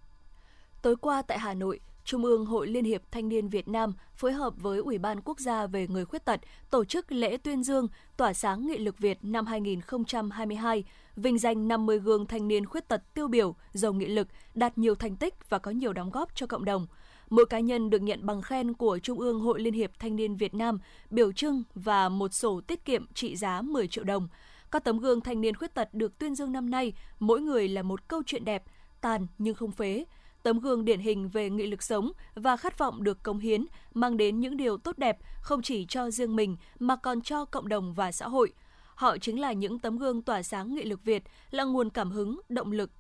Tối 0.83 0.97
qua 0.97 1.23
tại 1.23 1.39
Hà 1.39 1.55
Nội, 1.55 1.81
Trung 2.05 2.25
ương 2.25 2.47
Hội 2.47 2.67
Liên 2.67 2.85
hiệp 2.85 3.03
Thanh 3.11 3.29
niên 3.29 3.49
Việt 3.49 3.69
Nam 3.69 3.93
phối 4.15 4.33
hợp 4.33 4.55
với 4.57 4.79
Ủy 4.79 4.99
ban 4.99 5.21
Quốc 5.21 5.41
gia 5.41 5.67
về 5.67 5.87
người 5.87 6.05
khuyết 6.05 6.25
tật 6.25 6.41
tổ 6.71 6.85
chức 6.85 7.13
lễ 7.13 7.37
tuyên 7.37 7.63
dương 7.63 7.89
tỏa 8.17 8.33
sáng 8.33 8.67
nghị 8.67 8.79
lực 8.79 8.99
Việt 8.99 9.19
năm 9.23 9.47
2022, 9.47 10.85
vinh 11.17 11.39
danh 11.39 11.69
50 11.69 11.99
gương 11.99 12.27
thanh 12.27 12.49
niên 12.49 12.67
khuyết 12.67 12.89
tật 12.89 13.03
tiêu 13.15 13.29
biểu, 13.29 13.55
giàu 13.73 13.93
nghị 13.93 14.07
lực, 14.07 14.29
đạt 14.55 14.79
nhiều 14.79 14.95
thành 14.95 15.17
tích 15.17 15.49
và 15.49 15.59
có 15.59 15.71
nhiều 15.71 15.93
đóng 15.93 16.11
góp 16.11 16.37
cho 16.37 16.47
cộng 16.47 16.65
đồng. 16.65 16.87
Mỗi 17.31 17.47
cá 17.47 17.61
nhân 17.61 17.91
được 17.91 18.03
nhận 18.03 18.27
bằng 18.27 18.43
khen 18.43 18.75
của 18.75 18.99
Trung 18.99 19.19
ương 19.19 19.41
Hội 19.41 19.61
Liên 19.61 19.75
hiệp 19.75 19.91
Thanh 19.99 20.17
niên 20.17 20.37
Việt 20.37 20.55
Nam, 20.55 20.79
biểu 21.11 21.33
trưng 21.33 21.63
và 21.75 22.09
một 22.09 22.35
sổ 22.35 22.61
tiết 22.61 22.85
kiệm 22.85 23.07
trị 23.15 23.37
giá 23.37 23.63
10 23.63 23.89
triệu 23.89 24.05
đồng. 24.05 24.29
Các 24.71 24.85
tấm 24.85 24.99
gương 24.99 25.21
thanh 25.21 25.41
niên 25.41 25.57
khuyết 25.57 25.75
tật 25.75 25.95
được 25.95 26.19
tuyên 26.19 26.35
dương 26.35 26.53
năm 26.53 26.71
nay, 26.71 26.93
mỗi 27.19 27.41
người 27.41 27.69
là 27.69 27.83
một 27.83 28.09
câu 28.09 28.23
chuyện 28.27 28.45
đẹp, 28.45 28.63
tàn 29.01 29.27
nhưng 29.39 29.55
không 29.55 29.71
phế, 29.71 30.05
tấm 30.43 30.61
gương 30.61 30.85
điển 30.85 31.01
hình 31.01 31.29
về 31.29 31.51
nghị 31.51 31.67
lực 31.67 31.83
sống 31.83 32.13
và 32.35 32.57
khát 32.57 32.79
vọng 32.79 33.03
được 33.03 33.23
cống 33.23 33.39
hiến, 33.39 33.67
mang 33.95 34.17
đến 34.17 34.41
những 34.41 34.57
điều 34.57 34.79
tốt 34.79 34.99
đẹp 34.99 35.19
không 35.41 35.63
chỉ 35.63 35.87
cho 35.89 36.11
riêng 36.11 36.37
mình 36.37 36.57
mà 36.79 36.97
còn 36.97 37.21
cho 37.21 37.45
cộng 37.45 37.69
đồng 37.69 37.95
và 37.95 38.13
xã 38.13 38.29
hội. 38.29 38.53
Họ 38.95 39.19
chính 39.19 39.41
là 39.41 39.53
những 39.53 39.79
tấm 39.79 39.99
gương 39.99 40.23
tỏa 40.23 40.43
sáng 40.43 40.75
nghị 40.75 40.83
lực 40.83 41.05
Việt, 41.05 41.23
là 41.51 41.65
nguồn 41.65 41.91
cảm 41.91 42.11
hứng, 42.11 42.41
động 42.49 42.73
lực, 42.73 42.91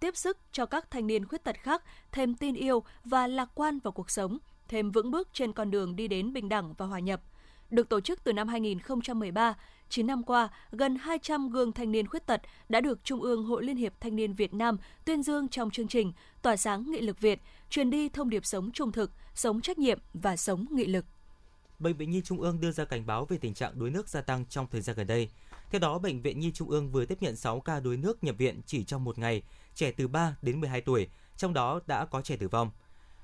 tiếp 0.00 0.16
sức 0.16 0.38
cho 0.52 0.66
các 0.66 0.90
thanh 0.90 1.06
niên 1.06 1.26
khuyết 1.26 1.44
tật 1.44 1.56
khác 1.62 1.82
thêm 2.12 2.34
tin 2.34 2.54
yêu 2.54 2.82
và 3.04 3.26
lạc 3.26 3.48
quan 3.54 3.78
vào 3.78 3.92
cuộc 3.92 4.10
sống, 4.10 4.38
thêm 4.68 4.90
vững 4.90 5.10
bước 5.10 5.28
trên 5.32 5.52
con 5.52 5.70
đường 5.70 5.96
đi 5.96 6.08
đến 6.08 6.32
bình 6.32 6.48
đẳng 6.48 6.74
và 6.74 6.86
hòa 6.86 6.98
nhập. 6.98 7.20
Được 7.70 7.88
tổ 7.88 8.00
chức 8.00 8.24
từ 8.24 8.32
năm 8.32 8.48
2013, 8.48 9.54
9 9.88 10.06
năm 10.06 10.22
qua, 10.22 10.48
gần 10.70 10.96
200 10.96 11.48
gương 11.48 11.72
thanh 11.72 11.92
niên 11.92 12.06
khuyết 12.06 12.26
tật 12.26 12.40
đã 12.68 12.80
được 12.80 13.04
Trung 13.04 13.22
ương 13.22 13.44
Hội 13.44 13.64
Liên 13.64 13.76
hiệp 13.76 14.00
Thanh 14.00 14.16
niên 14.16 14.32
Việt 14.32 14.54
Nam 14.54 14.78
tuyên 15.04 15.22
dương 15.22 15.48
trong 15.48 15.70
chương 15.70 15.88
trình 15.88 16.12
Tỏa 16.42 16.56
sáng 16.56 16.90
nghị 16.90 17.00
lực 17.00 17.20
Việt, 17.20 17.40
truyền 17.70 17.90
đi 17.90 18.08
thông 18.08 18.30
điệp 18.30 18.44
sống 18.46 18.70
trung 18.72 18.92
thực, 18.92 19.10
sống 19.34 19.60
trách 19.60 19.78
nhiệm 19.78 19.98
và 20.14 20.36
sống 20.36 20.66
nghị 20.70 20.86
lực. 20.86 21.04
Bệnh 21.78 21.96
viện 21.96 22.10
Nhi 22.10 22.22
Trung 22.24 22.40
ương 22.40 22.60
đưa 22.60 22.72
ra 22.72 22.84
cảnh 22.84 23.06
báo 23.06 23.24
về 23.24 23.38
tình 23.38 23.54
trạng 23.54 23.78
đuối 23.78 23.90
nước 23.90 24.08
gia 24.08 24.20
tăng 24.20 24.46
trong 24.46 24.66
thời 24.70 24.80
gian 24.80 24.96
gần 24.96 25.06
đây. 25.06 25.28
Theo 25.70 25.78
đó, 25.78 25.98
Bệnh 25.98 26.22
viện 26.22 26.40
Nhi 26.40 26.52
Trung 26.54 26.68
ương 26.68 26.90
vừa 26.90 27.04
tiếp 27.04 27.18
nhận 27.20 27.36
6 27.36 27.60
ca 27.60 27.80
đuối 27.80 27.96
nước 27.96 28.24
nhập 28.24 28.34
viện 28.38 28.60
chỉ 28.66 28.84
trong 28.84 29.04
một 29.04 29.18
ngày, 29.18 29.42
trẻ 29.74 29.92
từ 29.92 30.08
3 30.08 30.36
đến 30.42 30.60
12 30.60 30.80
tuổi, 30.80 31.08
trong 31.36 31.54
đó 31.54 31.80
đã 31.86 32.04
có 32.04 32.22
trẻ 32.22 32.36
tử 32.36 32.48
vong. 32.48 32.70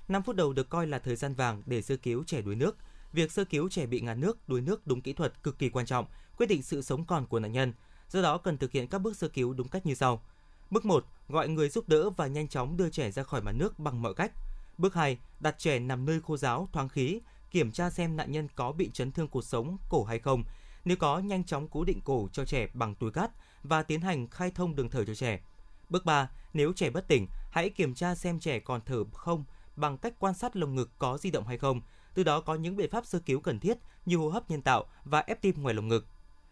5 0.09 0.23
phút 0.23 0.37
đầu 0.37 0.53
được 0.53 0.69
coi 0.69 0.87
là 0.87 0.99
thời 0.99 1.17
gian 1.17 1.35
vàng 1.35 1.63
để 1.67 1.83
sơ 1.83 1.97
cứu 1.97 2.25
trẻ 2.27 2.43
đuối 2.43 2.55
nước. 2.55 2.77
Việc 3.13 3.33
sơ 3.33 3.45
cứu 3.45 3.69
trẻ 3.69 3.87
bị 3.87 4.01
ngạt 4.01 4.19
nước, 4.19 4.49
đuối 4.49 4.61
nước 4.61 4.87
đúng 4.87 5.01
kỹ 5.01 5.13
thuật 5.13 5.43
cực 5.43 5.59
kỳ 5.59 5.69
quan 5.69 5.87
trọng, 5.87 6.07
quyết 6.37 6.47
định 6.47 6.63
sự 6.63 6.83
sống 6.83 7.05
còn 7.05 7.27
của 7.27 7.41
nạn 7.41 7.53
nhân. 7.53 7.73
Do 8.09 8.23
đó 8.23 8.39
cần 8.39 8.59
thực 8.59 8.73
hiện 8.73 8.89
các 8.89 8.99
bước 8.99 9.17
sơ 9.17 9.29
cứu 9.29 9.55
đúng 9.55 9.69
cách 9.69 9.87
như 9.87 9.95
sau. 9.95 10.23
Bước 10.71 10.85
1, 10.85 11.05
gọi 11.29 11.49
người 11.49 11.69
giúp 11.69 11.89
đỡ 11.89 12.11
và 12.11 12.27
nhanh 12.27 12.49
chóng 12.49 12.77
đưa 12.77 12.91
trẻ 12.91 13.11
ra 13.11 13.23
khỏi 13.23 13.43
mặt 13.43 13.53
nước 13.53 13.79
bằng 13.79 14.03
mọi 14.03 14.15
cách. 14.15 14.33
Bước 14.79 14.95
2, 14.95 15.19
đặt 15.41 15.59
trẻ 15.59 15.79
nằm 15.79 16.05
nơi 16.05 16.21
khô 16.21 16.37
ráo, 16.37 16.69
thoáng 16.73 16.89
khí, 16.89 17.21
kiểm 17.51 17.73
tra 17.73 17.91
xem 17.91 18.17
nạn 18.17 18.33
nhân 18.33 18.49
có 18.55 18.73
bị 18.73 18.91
chấn 18.93 19.13
thương 19.13 19.29
cuộc 19.29 19.45
sống, 19.45 19.77
cổ 19.89 20.05
hay 20.05 20.19
không. 20.19 20.45
Nếu 20.87 20.97
có, 20.97 21.19
nhanh 21.19 21.45
chóng 21.45 21.69
cố 21.69 21.85
định 21.85 22.01
cổ 22.05 22.29
cho 22.33 22.45
trẻ 22.45 22.69
bằng 22.75 22.95
túi 22.95 23.11
cát 23.11 23.31
và 23.63 23.83
tiến 23.83 24.01
hành 24.01 24.27
khai 24.27 24.51
thông 24.51 24.77
đường 24.77 24.91
thở 24.91 25.05
cho 25.05 25.15
trẻ. 25.15 25.41
Bước 25.89 26.05
3, 26.05 26.31
nếu 26.55 26.73
trẻ 26.73 26.91
bất 26.91 27.09
tỉnh, 27.09 27.27
hãy 27.51 27.71
kiểm 27.71 27.95
tra 27.95 28.15
xem 28.15 28.41
trẻ 28.41 28.59
còn 28.59 28.81
thở 28.87 29.05
không 29.13 29.45
bằng 29.77 29.99
cách 29.99 30.15
quan 30.19 30.35
sát 30.35 30.57
lồng 30.57 30.75
ngực 30.75 30.91
có 30.99 31.19
di 31.19 31.31
động 31.31 31.47
hay 31.47 31.59
không. 31.59 31.81
Từ 32.15 32.25
đó 32.25 32.41
có 32.41 32.55
những 32.55 32.77
biện 32.77 32.91
pháp 32.91 33.07
sơ 33.07 33.19
cứu 33.19 33.41
cần 33.41 33.61
thiết 33.61 33.79
như 34.07 34.17
hô 34.17 34.29
hấp 34.29 34.51
nhân 34.51 34.63
tạo 34.63 34.85
và 35.05 35.21
ép 35.21 35.43
tim 35.43 35.63
ngoài 35.63 35.75
lồng 35.75 35.89
ngực. 35.89 36.07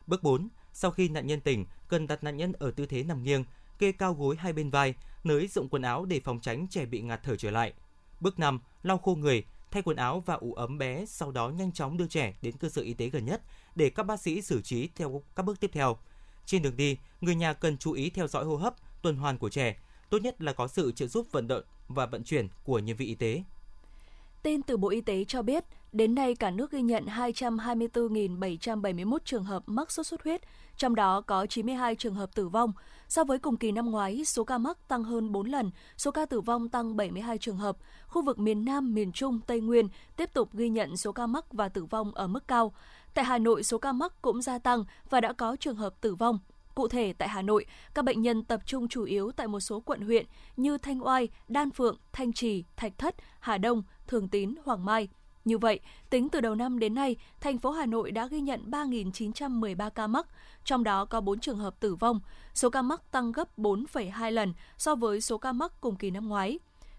Bước 0.07 0.23
4, 0.23 0.49
sau 0.73 0.91
khi 0.91 1.09
nạn 1.09 1.27
nhân 1.27 1.41
tỉnh, 1.41 1.67
cần 1.89 2.07
đặt 2.07 2.25
nạn 2.25 2.37
nhân 2.37 2.53
ở 2.53 2.71
tư 2.71 2.87
thế 2.87 3.03
nằm 3.03 3.23
nghiêng, 3.23 3.45
kê 3.79 3.93
cao 3.93 4.15
gối 4.15 4.37
hai 4.39 4.53
bên 4.53 4.71
vai, 4.71 4.95
nới 5.25 5.47
rộng 5.47 5.69
quần 5.69 5.83
áo 5.83 6.05
để 6.05 6.21
phòng 6.21 6.41
tránh 6.41 6.67
trẻ 6.69 6.87
bị 6.87 7.01
ngạt 7.01 7.21
thở 7.23 7.37
trở 7.37 7.51
lại. 7.51 7.73
Bước 8.21 8.39
5, 8.39 8.61
lau 8.83 8.99
khô 8.99 9.15
người, 9.15 9.45
thay 9.71 9.83
quần 9.83 9.97
áo 9.97 10.23
và 10.27 10.35
ủ 10.35 10.55
ấm 10.55 10.79
bé, 10.79 11.05
sau 11.07 11.31
đó 11.31 11.49
nhanh 11.49 11.73
chóng 11.73 11.97
đưa 11.97 12.07
trẻ 12.07 12.35
đến 12.43 12.57
cơ 12.57 12.69
sở 12.69 12.83
y 12.83 12.95
tế 12.95 13.09
gần 13.09 13.25
nhất 13.25 13.43
để 13.75 13.91
các 13.91 14.03
bác 14.03 14.21
sĩ 14.21 14.43
xử 14.43 14.63
trí 14.63 14.89
theo 14.97 15.23
các 15.37 15.43
bước 15.43 15.61
tiếp 15.61 15.71
theo. 15.73 15.97
Trên 16.47 16.63
đường 16.63 16.77
đi, 16.77 16.99
người 17.21 17.35
nhà 17.35 17.53
cần 17.53 17.79
chú 17.79 17.93
ý 17.93 18.11
theo 18.11 18.29
dõi 18.29 18.45
hô 18.45 18.57
hấp, 18.57 18.75
tuần 19.03 19.17
hoàn 19.17 19.39
của 19.39 19.49
trẻ, 19.49 19.77
tốt 20.11 20.19
nhất 20.23 20.43
là 20.43 20.53
có 20.53 20.69
sự 20.69 20.93
trợ 20.93 21.07
giúp 21.07 21.27
vận 21.33 21.49
động 21.49 21.63
và 21.89 22.07
vận 22.07 22.25
chuyển 22.25 22.49
của 22.65 22.79
nhân 22.79 22.97
viên 22.97 23.09
y 23.09 23.15
tế. 23.15 23.43
Tin 24.43 24.63
từ 24.63 24.77
Bộ 24.77 24.89
Y 24.89 25.01
tế 25.01 25.25
cho 25.25 25.43
biết, 25.43 25.65
đến 25.93 26.15
nay 26.15 26.35
cả 26.35 26.51
nước 26.51 26.71
ghi 26.71 26.83
nhận 26.83 27.07
224.771 27.07 29.19
trường 29.25 29.45
hợp 29.45 29.63
mắc 29.67 29.91
sốt 29.91 30.07
xuất 30.07 30.25
huyết, 30.25 30.41
trong 30.77 30.95
đó 30.95 31.21
có 31.21 31.47
92 31.47 31.97
trường 31.97 32.15
hợp 32.15 32.35
tử 32.35 32.49
vong. 32.49 32.73
So 33.09 33.25
với 33.25 33.39
cùng 33.39 33.57
kỳ 33.57 33.73
năm 33.73 33.91
ngoái, 33.91 34.25
số 34.25 34.45
ca 34.45 34.59
mắc 34.59 34.89
tăng 34.89 35.05
hơn 35.05 35.33
4 35.33 35.47
lần, 35.47 35.71
số 35.97 36.11
ca 36.11 36.27
tử 36.27 36.41
vong 36.41 36.69
tăng 36.69 36.97
72 36.97 37.39
trường 37.39 37.57
hợp. 37.57 37.77
Khu 38.07 38.23
vực 38.23 38.39
miền 38.39 38.65
Nam, 38.65 38.95
miền 38.95 39.13
Trung, 39.13 39.41
Tây 39.47 39.61
Nguyên 39.61 39.89
tiếp 40.17 40.31
tục 40.35 40.49
ghi 40.53 40.69
nhận 40.69 40.97
số 40.97 41.13
ca 41.13 41.27
mắc 41.27 41.53
và 41.53 41.69
tử 41.69 41.85
vong 41.85 42.15
ở 42.15 42.27
mức 42.27 42.49
cao. 42.49 42.73
Tại 43.15 43.25
Hà 43.25 43.39
Nội, 43.39 43.63
số 43.63 43.79
ca 43.79 43.93
mắc 43.93 44.23
cũng 44.23 44.43
gia 44.43 44.59
tăng 44.59 44.85
và 45.11 45.21
đã 45.21 45.33
có 45.33 45.57
trường 45.57 45.77
hợp 45.77 46.01
tử 46.01 46.15
vong. 46.15 46.39
Cụ 46.75 46.89
thể, 46.89 47.13
tại 47.13 47.29
Hà 47.29 47.43
Nội, 47.43 47.67
các 47.95 48.05
bệnh 48.05 48.23
nhân 48.23 48.45
tập 48.45 48.61
trung 48.67 48.89
chủ 48.89 49.05
yếu 49.05 49.33
tại 49.33 49.47
một 49.49 49.61
số 49.61 49.81
quận 49.81 50.01
huyện 50.01 50.27
như 50.57 50.79
Thanh 50.79 51.07
Oai, 51.07 51.29
Đan 51.49 51.71
Phượng, 51.71 51.97
Thanh 52.13 52.33
Trì, 52.33 52.65
Thạch 52.77 52.99
Thất, 52.99 53.15
Hà 53.41 53.59
Đông, 53.59 53.83
Thường 54.07 54.29
Tín, 54.29 54.55
Hoàng 54.65 54.85
Mai. 54.85 55.09
Như 55.45 55.59
vậy, 55.59 55.81
tính 56.11 56.29
từ 56.29 56.41
đầu 56.41 56.55
năm 56.55 56.79
đến 56.79 56.95
nay, 56.95 57.17
thành 57.41 57.59
phố 57.59 57.71
Hà 57.71 57.87
Nội 57.87 58.11
đã 58.11 58.27
ghi 58.27 58.41
nhận 58.41 58.71
3.913 58.71 59.91
ca 59.91 60.07
mắc, 60.07 60.27
trong 60.65 60.85
đó 60.85 61.05
có 61.05 61.21
4 61.21 61.41
trường 61.41 61.59
hợp 61.59 61.81
tử 61.81 61.95
vong. 61.95 62.21
Số 62.55 62.71
ca 62.71 62.83
mắc 62.83 63.11
tăng 63.11 63.33
gấp 63.33 63.59
4,2 63.59 64.31
lần 64.31 64.55
so 64.79 64.95
với 64.95 65.21
số 65.21 65.39
ca 65.39 65.53
mắc 65.53 65.73
cùng 65.81 65.97
kỳ 65.97 66.11
năm 66.11 66.29
ngoái. 66.29 66.59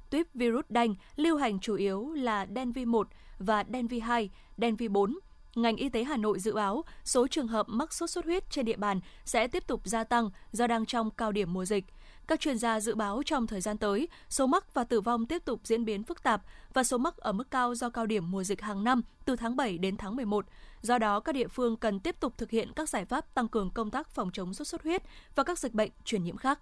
Tuyếp 0.10 0.26
virus 0.34 0.66
đanh 0.70 0.96
lưu 1.16 1.38
hành 1.38 1.60
chủ 1.60 1.76
yếu 1.76 2.14
là 2.14 2.48
Denvi 2.56 2.86
1 2.86 3.08
và 3.40 3.64
Denvi 3.74 4.00
2, 4.00 4.30
Denvi 4.58 4.88
4 4.88 5.20
ngành 5.56 5.76
y 5.76 5.90
tế 5.90 6.04
Hà 6.04 6.18
Nội 6.18 6.40
dự 6.40 6.54
báo 6.54 6.84
số 7.04 7.28
trường 7.28 7.48
hợp 7.48 7.66
mắc 7.70 7.94
sốt 7.94 8.10
xuất 8.10 8.26
huyết 8.26 8.50
trên 8.50 8.66
địa 8.66 8.78
bàn 8.78 9.00
sẽ 9.26 9.48
tiếp 9.48 9.68
tục 9.68 9.82
gia 9.84 10.04
tăng 10.04 10.30
do 10.52 10.68
đang 10.68 10.86
trong 10.86 11.12
cao 11.12 11.32
điểm 11.32 11.54
mùa 11.54 11.66
dịch. 11.66 11.86
Các 12.28 12.40
chuyên 12.40 12.58
gia 12.58 12.80
dự 12.80 12.96
báo 12.96 13.22
trong 13.26 13.48
thời 13.48 13.62
gian 13.62 13.78
tới, 13.78 14.08
số 14.30 14.48
mắc 14.48 14.74
và 14.74 14.84
tử 14.84 15.02
vong 15.02 15.26
tiếp 15.26 15.46
tục 15.46 15.60
diễn 15.64 15.86
biến 15.86 16.04
phức 16.04 16.24
tạp 16.24 16.42
và 16.74 16.84
số 16.84 16.98
mắc 16.98 17.18
ở 17.18 17.32
mức 17.32 17.52
cao 17.52 17.76
do 17.76 17.90
cao 17.90 18.06
điểm 18.06 18.32
mùa 18.32 18.44
dịch 18.44 18.62
hàng 18.62 18.84
năm 18.84 19.02
từ 19.26 19.36
tháng 19.36 19.56
7 19.56 19.78
đến 19.78 19.98
tháng 19.98 20.16
11. 20.16 20.46
Do 20.82 20.98
đó, 20.98 21.20
các 21.20 21.36
địa 21.36 21.48
phương 21.48 21.78
cần 21.78 22.00
tiếp 22.00 22.20
tục 22.20 22.34
thực 22.38 22.50
hiện 22.50 22.72
các 22.76 22.90
giải 22.90 23.06
pháp 23.06 23.34
tăng 23.34 23.48
cường 23.48 23.70
công 23.70 23.92
tác 23.92 24.10
phòng 24.10 24.32
chống 24.34 24.54
sốt 24.54 24.68
xuất 24.68 24.84
huyết 24.84 25.04
và 25.36 25.44
các 25.44 25.60
dịch 25.60 25.74
bệnh 25.74 25.92
truyền 26.06 26.24
nhiễm 26.24 26.38
khác. 26.38 26.60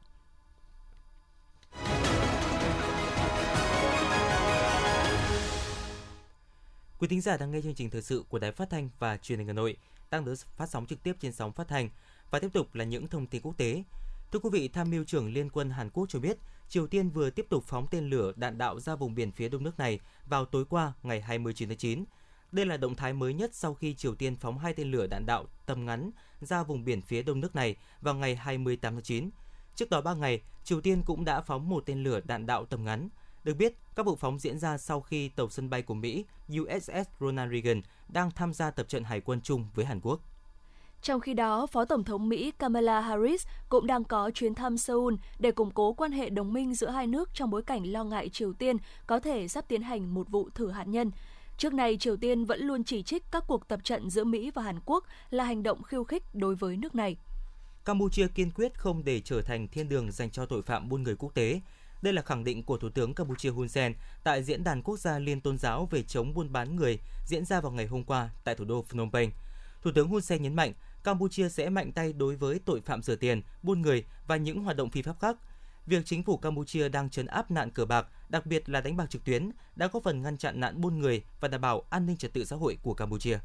Quý 7.03 7.07
thính 7.07 7.21
giả 7.21 7.37
đang 7.37 7.51
nghe 7.51 7.61
chương 7.61 7.75
trình 7.75 7.89
thời 7.89 8.01
sự 8.01 8.23
của 8.29 8.39
Đài 8.39 8.51
Phát 8.51 8.69
thanh 8.69 8.89
và 8.99 9.17
Truyền 9.17 9.39
hình 9.39 9.47
Hà 9.47 9.53
Nội, 9.53 9.77
đang 10.11 10.25
được 10.25 10.35
phát 10.57 10.69
sóng 10.69 10.85
trực 10.85 11.03
tiếp 11.03 11.15
trên 11.19 11.31
sóng 11.31 11.51
phát 11.51 11.67
thanh 11.67 11.89
và 12.31 12.39
tiếp 12.39 12.47
tục 12.53 12.75
là 12.75 12.83
những 12.83 13.07
thông 13.07 13.27
tin 13.27 13.41
quốc 13.41 13.57
tế. 13.57 13.83
Thưa 14.31 14.39
quý 14.39 14.49
vị, 14.53 14.67
tham 14.67 14.89
mưu 14.89 15.03
trưởng 15.03 15.33
Liên 15.33 15.49
quân 15.49 15.69
Hàn 15.69 15.89
Quốc 15.89 16.05
cho 16.09 16.19
biết, 16.19 16.37
Triều 16.69 16.87
Tiên 16.87 17.09
vừa 17.09 17.29
tiếp 17.29 17.45
tục 17.49 17.63
phóng 17.67 17.87
tên 17.91 18.09
lửa 18.09 18.31
đạn 18.35 18.57
đạo 18.57 18.79
ra 18.79 18.95
vùng 18.95 19.15
biển 19.15 19.31
phía 19.31 19.49
đông 19.49 19.63
nước 19.63 19.79
này 19.79 19.99
vào 20.25 20.45
tối 20.45 20.65
qua 20.65 20.93
ngày 21.03 21.21
29 21.21 21.69
tháng 21.69 21.77
9. 21.77 22.03
Đây 22.51 22.65
là 22.65 22.77
động 22.77 22.95
thái 22.95 23.13
mới 23.13 23.33
nhất 23.33 23.55
sau 23.55 23.73
khi 23.73 23.93
Triều 23.93 24.15
Tiên 24.15 24.35
phóng 24.35 24.59
hai 24.59 24.73
tên 24.73 24.91
lửa 24.91 25.07
đạn 25.07 25.25
đạo 25.25 25.45
tầm 25.65 25.85
ngắn 25.85 26.11
ra 26.41 26.63
vùng 26.63 26.85
biển 26.85 27.01
phía 27.01 27.23
đông 27.23 27.39
nước 27.39 27.55
này 27.55 27.75
vào 28.01 28.15
ngày 28.15 28.35
28 28.35 28.93
tháng 28.93 29.03
9. 29.03 29.29
Trước 29.75 29.89
đó 29.89 30.01
3 30.01 30.13
ngày, 30.13 30.41
Triều 30.63 30.81
Tiên 30.81 31.01
cũng 31.05 31.25
đã 31.25 31.41
phóng 31.41 31.69
một 31.69 31.83
tên 31.85 32.03
lửa 32.03 32.21
đạn 32.25 32.45
đạo 32.45 32.65
tầm 32.65 32.85
ngắn. 32.85 33.09
Được 33.43 33.57
biết, 33.57 33.73
các 33.95 34.05
vụ 34.05 34.15
phóng 34.15 34.39
diễn 34.39 34.59
ra 34.59 34.77
sau 34.77 35.01
khi 35.01 35.29
tàu 35.29 35.49
sân 35.49 35.69
bay 35.69 35.81
của 35.81 35.93
Mỹ 35.93 36.25
USS 36.61 37.09
Ronald 37.19 37.51
Reagan 37.51 37.81
đang 38.07 38.31
tham 38.31 38.53
gia 38.53 38.71
tập 38.71 38.87
trận 38.89 39.03
hải 39.03 39.21
quân 39.21 39.41
chung 39.41 39.67
với 39.75 39.85
Hàn 39.85 39.99
Quốc. 40.01 40.19
Trong 41.01 41.19
khi 41.19 41.33
đó, 41.33 41.67
Phó 41.67 41.85
Tổng 41.85 42.03
thống 42.03 42.29
Mỹ 42.29 42.51
Kamala 42.51 43.01
Harris 43.01 43.47
cũng 43.69 43.87
đang 43.87 44.03
có 44.03 44.31
chuyến 44.33 44.55
thăm 44.55 44.77
Seoul 44.77 45.13
để 45.39 45.51
củng 45.51 45.71
cố 45.71 45.93
quan 45.93 46.11
hệ 46.11 46.29
đồng 46.29 46.53
minh 46.53 46.75
giữa 46.75 46.89
hai 46.89 47.07
nước 47.07 47.29
trong 47.33 47.49
bối 47.49 47.61
cảnh 47.63 47.91
lo 47.91 48.03
ngại 48.03 48.29
Triều 48.29 48.53
Tiên 48.53 48.77
có 49.07 49.19
thể 49.19 49.47
sắp 49.47 49.65
tiến 49.67 49.81
hành 49.81 50.13
một 50.13 50.29
vụ 50.29 50.49
thử 50.55 50.71
hạt 50.71 50.87
nhân. 50.87 51.11
Trước 51.57 51.73
này, 51.73 51.97
Triều 51.97 52.17
Tiên 52.17 52.45
vẫn 52.45 52.59
luôn 52.61 52.83
chỉ 52.83 53.03
trích 53.03 53.23
các 53.31 53.43
cuộc 53.47 53.67
tập 53.67 53.79
trận 53.83 54.09
giữa 54.09 54.23
Mỹ 54.23 54.51
và 54.51 54.61
Hàn 54.61 54.79
Quốc 54.85 55.03
là 55.29 55.43
hành 55.43 55.63
động 55.63 55.83
khiêu 55.83 56.03
khích 56.03 56.23
đối 56.33 56.55
với 56.55 56.77
nước 56.77 56.95
này. 56.95 57.17
Campuchia 57.85 58.27
kiên 58.27 58.51
quyết 58.51 58.79
không 58.79 59.03
để 59.03 59.19
trở 59.19 59.41
thành 59.41 59.67
thiên 59.67 59.89
đường 59.89 60.11
dành 60.11 60.31
cho 60.31 60.45
tội 60.45 60.61
phạm 60.61 60.89
buôn 60.89 61.03
người 61.03 61.15
quốc 61.15 61.33
tế. 61.33 61.61
Đây 62.03 62.13
là 62.13 62.21
khẳng 62.21 62.43
định 62.43 62.63
của 62.63 62.77
Thủ 62.77 62.89
tướng 62.89 63.13
Campuchia 63.13 63.49
Hun 63.49 63.69
Sen 63.69 63.93
tại 64.23 64.43
Diễn 64.43 64.63
đàn 64.63 64.81
Quốc 64.81 64.99
gia 64.99 65.19
Liên 65.19 65.41
tôn 65.41 65.57
giáo 65.57 65.87
về 65.91 66.03
chống 66.03 66.33
buôn 66.33 66.53
bán 66.53 66.75
người 66.75 66.99
diễn 67.25 67.45
ra 67.45 67.61
vào 67.61 67.71
ngày 67.71 67.87
hôm 67.87 68.03
qua 68.03 68.29
tại 68.43 68.55
thủ 68.55 68.65
đô 68.65 68.85
Phnom 68.89 69.11
Penh. 69.11 69.31
Thủ 69.81 69.91
tướng 69.95 70.07
Hun 70.07 70.21
Sen 70.21 70.43
nhấn 70.43 70.55
mạnh, 70.55 70.73
Campuchia 71.03 71.49
sẽ 71.49 71.69
mạnh 71.69 71.91
tay 71.91 72.13
đối 72.13 72.35
với 72.35 72.59
tội 72.65 72.81
phạm 72.81 73.01
rửa 73.01 73.15
tiền, 73.15 73.41
buôn 73.61 73.81
người 73.81 74.05
và 74.27 74.37
những 74.37 74.63
hoạt 74.63 74.77
động 74.77 74.89
phi 74.89 75.01
pháp 75.01 75.19
khác. 75.19 75.37
Việc 75.85 76.01
chính 76.05 76.23
phủ 76.23 76.37
Campuchia 76.37 76.89
đang 76.89 77.09
trấn 77.09 77.25
áp 77.25 77.51
nạn 77.51 77.71
cờ 77.71 77.85
bạc, 77.85 78.07
đặc 78.29 78.45
biệt 78.45 78.69
là 78.69 78.81
đánh 78.81 78.97
bạc 78.97 79.09
trực 79.09 79.23
tuyến, 79.25 79.51
đã 79.75 79.87
góp 79.87 80.03
phần 80.03 80.21
ngăn 80.21 80.37
chặn 80.37 80.59
nạn 80.59 80.81
buôn 80.81 80.99
người 80.99 81.23
và 81.39 81.47
đảm 81.47 81.61
bảo 81.61 81.83
an 81.89 82.05
ninh 82.05 82.17
trật 82.17 82.33
tự 82.33 82.45
xã 82.45 82.55
hội 82.55 82.77
của 82.83 82.93
Campuchia. 82.93 83.39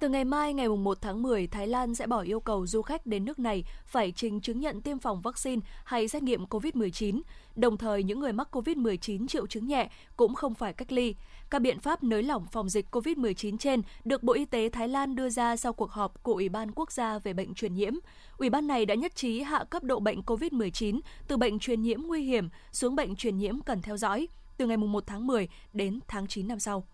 Từ 0.00 0.08
ngày 0.08 0.24
mai 0.24 0.54
ngày 0.54 0.68
1 0.68 0.98
tháng 1.00 1.22
10, 1.22 1.46
Thái 1.46 1.66
Lan 1.66 1.94
sẽ 1.94 2.06
bỏ 2.06 2.20
yêu 2.20 2.40
cầu 2.40 2.66
du 2.66 2.82
khách 2.82 3.06
đến 3.06 3.24
nước 3.24 3.38
này 3.38 3.64
phải 3.86 4.12
trình 4.12 4.40
chứng 4.40 4.60
nhận 4.60 4.80
tiêm 4.80 4.98
phòng 4.98 5.20
vaccine 5.20 5.60
hay 5.84 6.08
xét 6.08 6.22
nghiệm 6.22 6.44
COVID-19. 6.44 7.20
Đồng 7.56 7.76
thời, 7.76 8.02
những 8.02 8.20
người 8.20 8.32
mắc 8.32 8.48
COVID-19 8.56 9.26
triệu 9.26 9.46
chứng 9.46 9.66
nhẹ 9.66 9.90
cũng 10.16 10.34
không 10.34 10.54
phải 10.54 10.72
cách 10.72 10.92
ly. 10.92 11.14
Các 11.50 11.58
biện 11.62 11.78
pháp 11.78 12.02
nới 12.02 12.22
lỏng 12.22 12.46
phòng 12.52 12.68
dịch 12.68 12.86
COVID-19 12.90 13.58
trên 13.58 13.82
được 14.04 14.22
Bộ 14.22 14.32
Y 14.32 14.44
tế 14.44 14.68
Thái 14.68 14.88
Lan 14.88 15.14
đưa 15.14 15.28
ra 15.28 15.56
sau 15.56 15.72
cuộc 15.72 15.90
họp 15.90 16.22
của 16.22 16.34
Ủy 16.34 16.48
ban 16.48 16.70
Quốc 16.70 16.92
gia 16.92 17.18
về 17.18 17.32
bệnh 17.32 17.54
truyền 17.54 17.74
nhiễm. 17.74 17.92
Ủy 18.38 18.50
ban 18.50 18.66
này 18.66 18.86
đã 18.86 18.94
nhất 18.94 19.14
trí 19.14 19.40
hạ 19.40 19.64
cấp 19.70 19.82
độ 19.82 20.00
bệnh 20.00 20.20
COVID-19 20.20 21.00
từ 21.28 21.36
bệnh 21.36 21.58
truyền 21.58 21.82
nhiễm 21.82 22.02
nguy 22.02 22.22
hiểm 22.22 22.48
xuống 22.72 22.96
bệnh 22.96 23.16
truyền 23.16 23.36
nhiễm 23.36 23.60
cần 23.60 23.82
theo 23.82 23.96
dõi 23.96 24.28
từ 24.56 24.66
ngày 24.66 24.76
1 24.76 25.04
tháng 25.06 25.26
10 25.26 25.48
đến 25.72 26.00
tháng 26.08 26.26
9 26.26 26.48
năm 26.48 26.58
sau. 26.58 26.84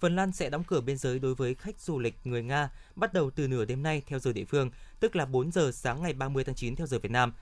Phần 0.00 0.16
Lan 0.16 0.32
sẽ 0.32 0.50
đóng 0.50 0.64
cửa 0.64 0.80
biên 0.80 0.96
giới 0.96 1.18
đối 1.18 1.34
với 1.34 1.54
khách 1.54 1.80
du 1.80 1.98
lịch 1.98 2.14
người 2.24 2.42
Nga 2.42 2.70
bắt 2.96 3.12
đầu 3.12 3.30
từ 3.30 3.48
nửa 3.48 3.64
đêm 3.64 3.82
nay 3.82 4.02
theo 4.06 4.18
giờ 4.18 4.32
địa 4.32 4.44
phương, 4.44 4.70
tức 5.00 5.16
là 5.16 5.26
4 5.26 5.52
giờ 5.52 5.70
sáng 5.72 6.02
ngày 6.02 6.12
30 6.12 6.44
tháng 6.44 6.54
9 6.54 6.76
theo 6.76 6.86
giờ 6.86 6.98
Việt 6.98 7.10
Nam. 7.10 7.32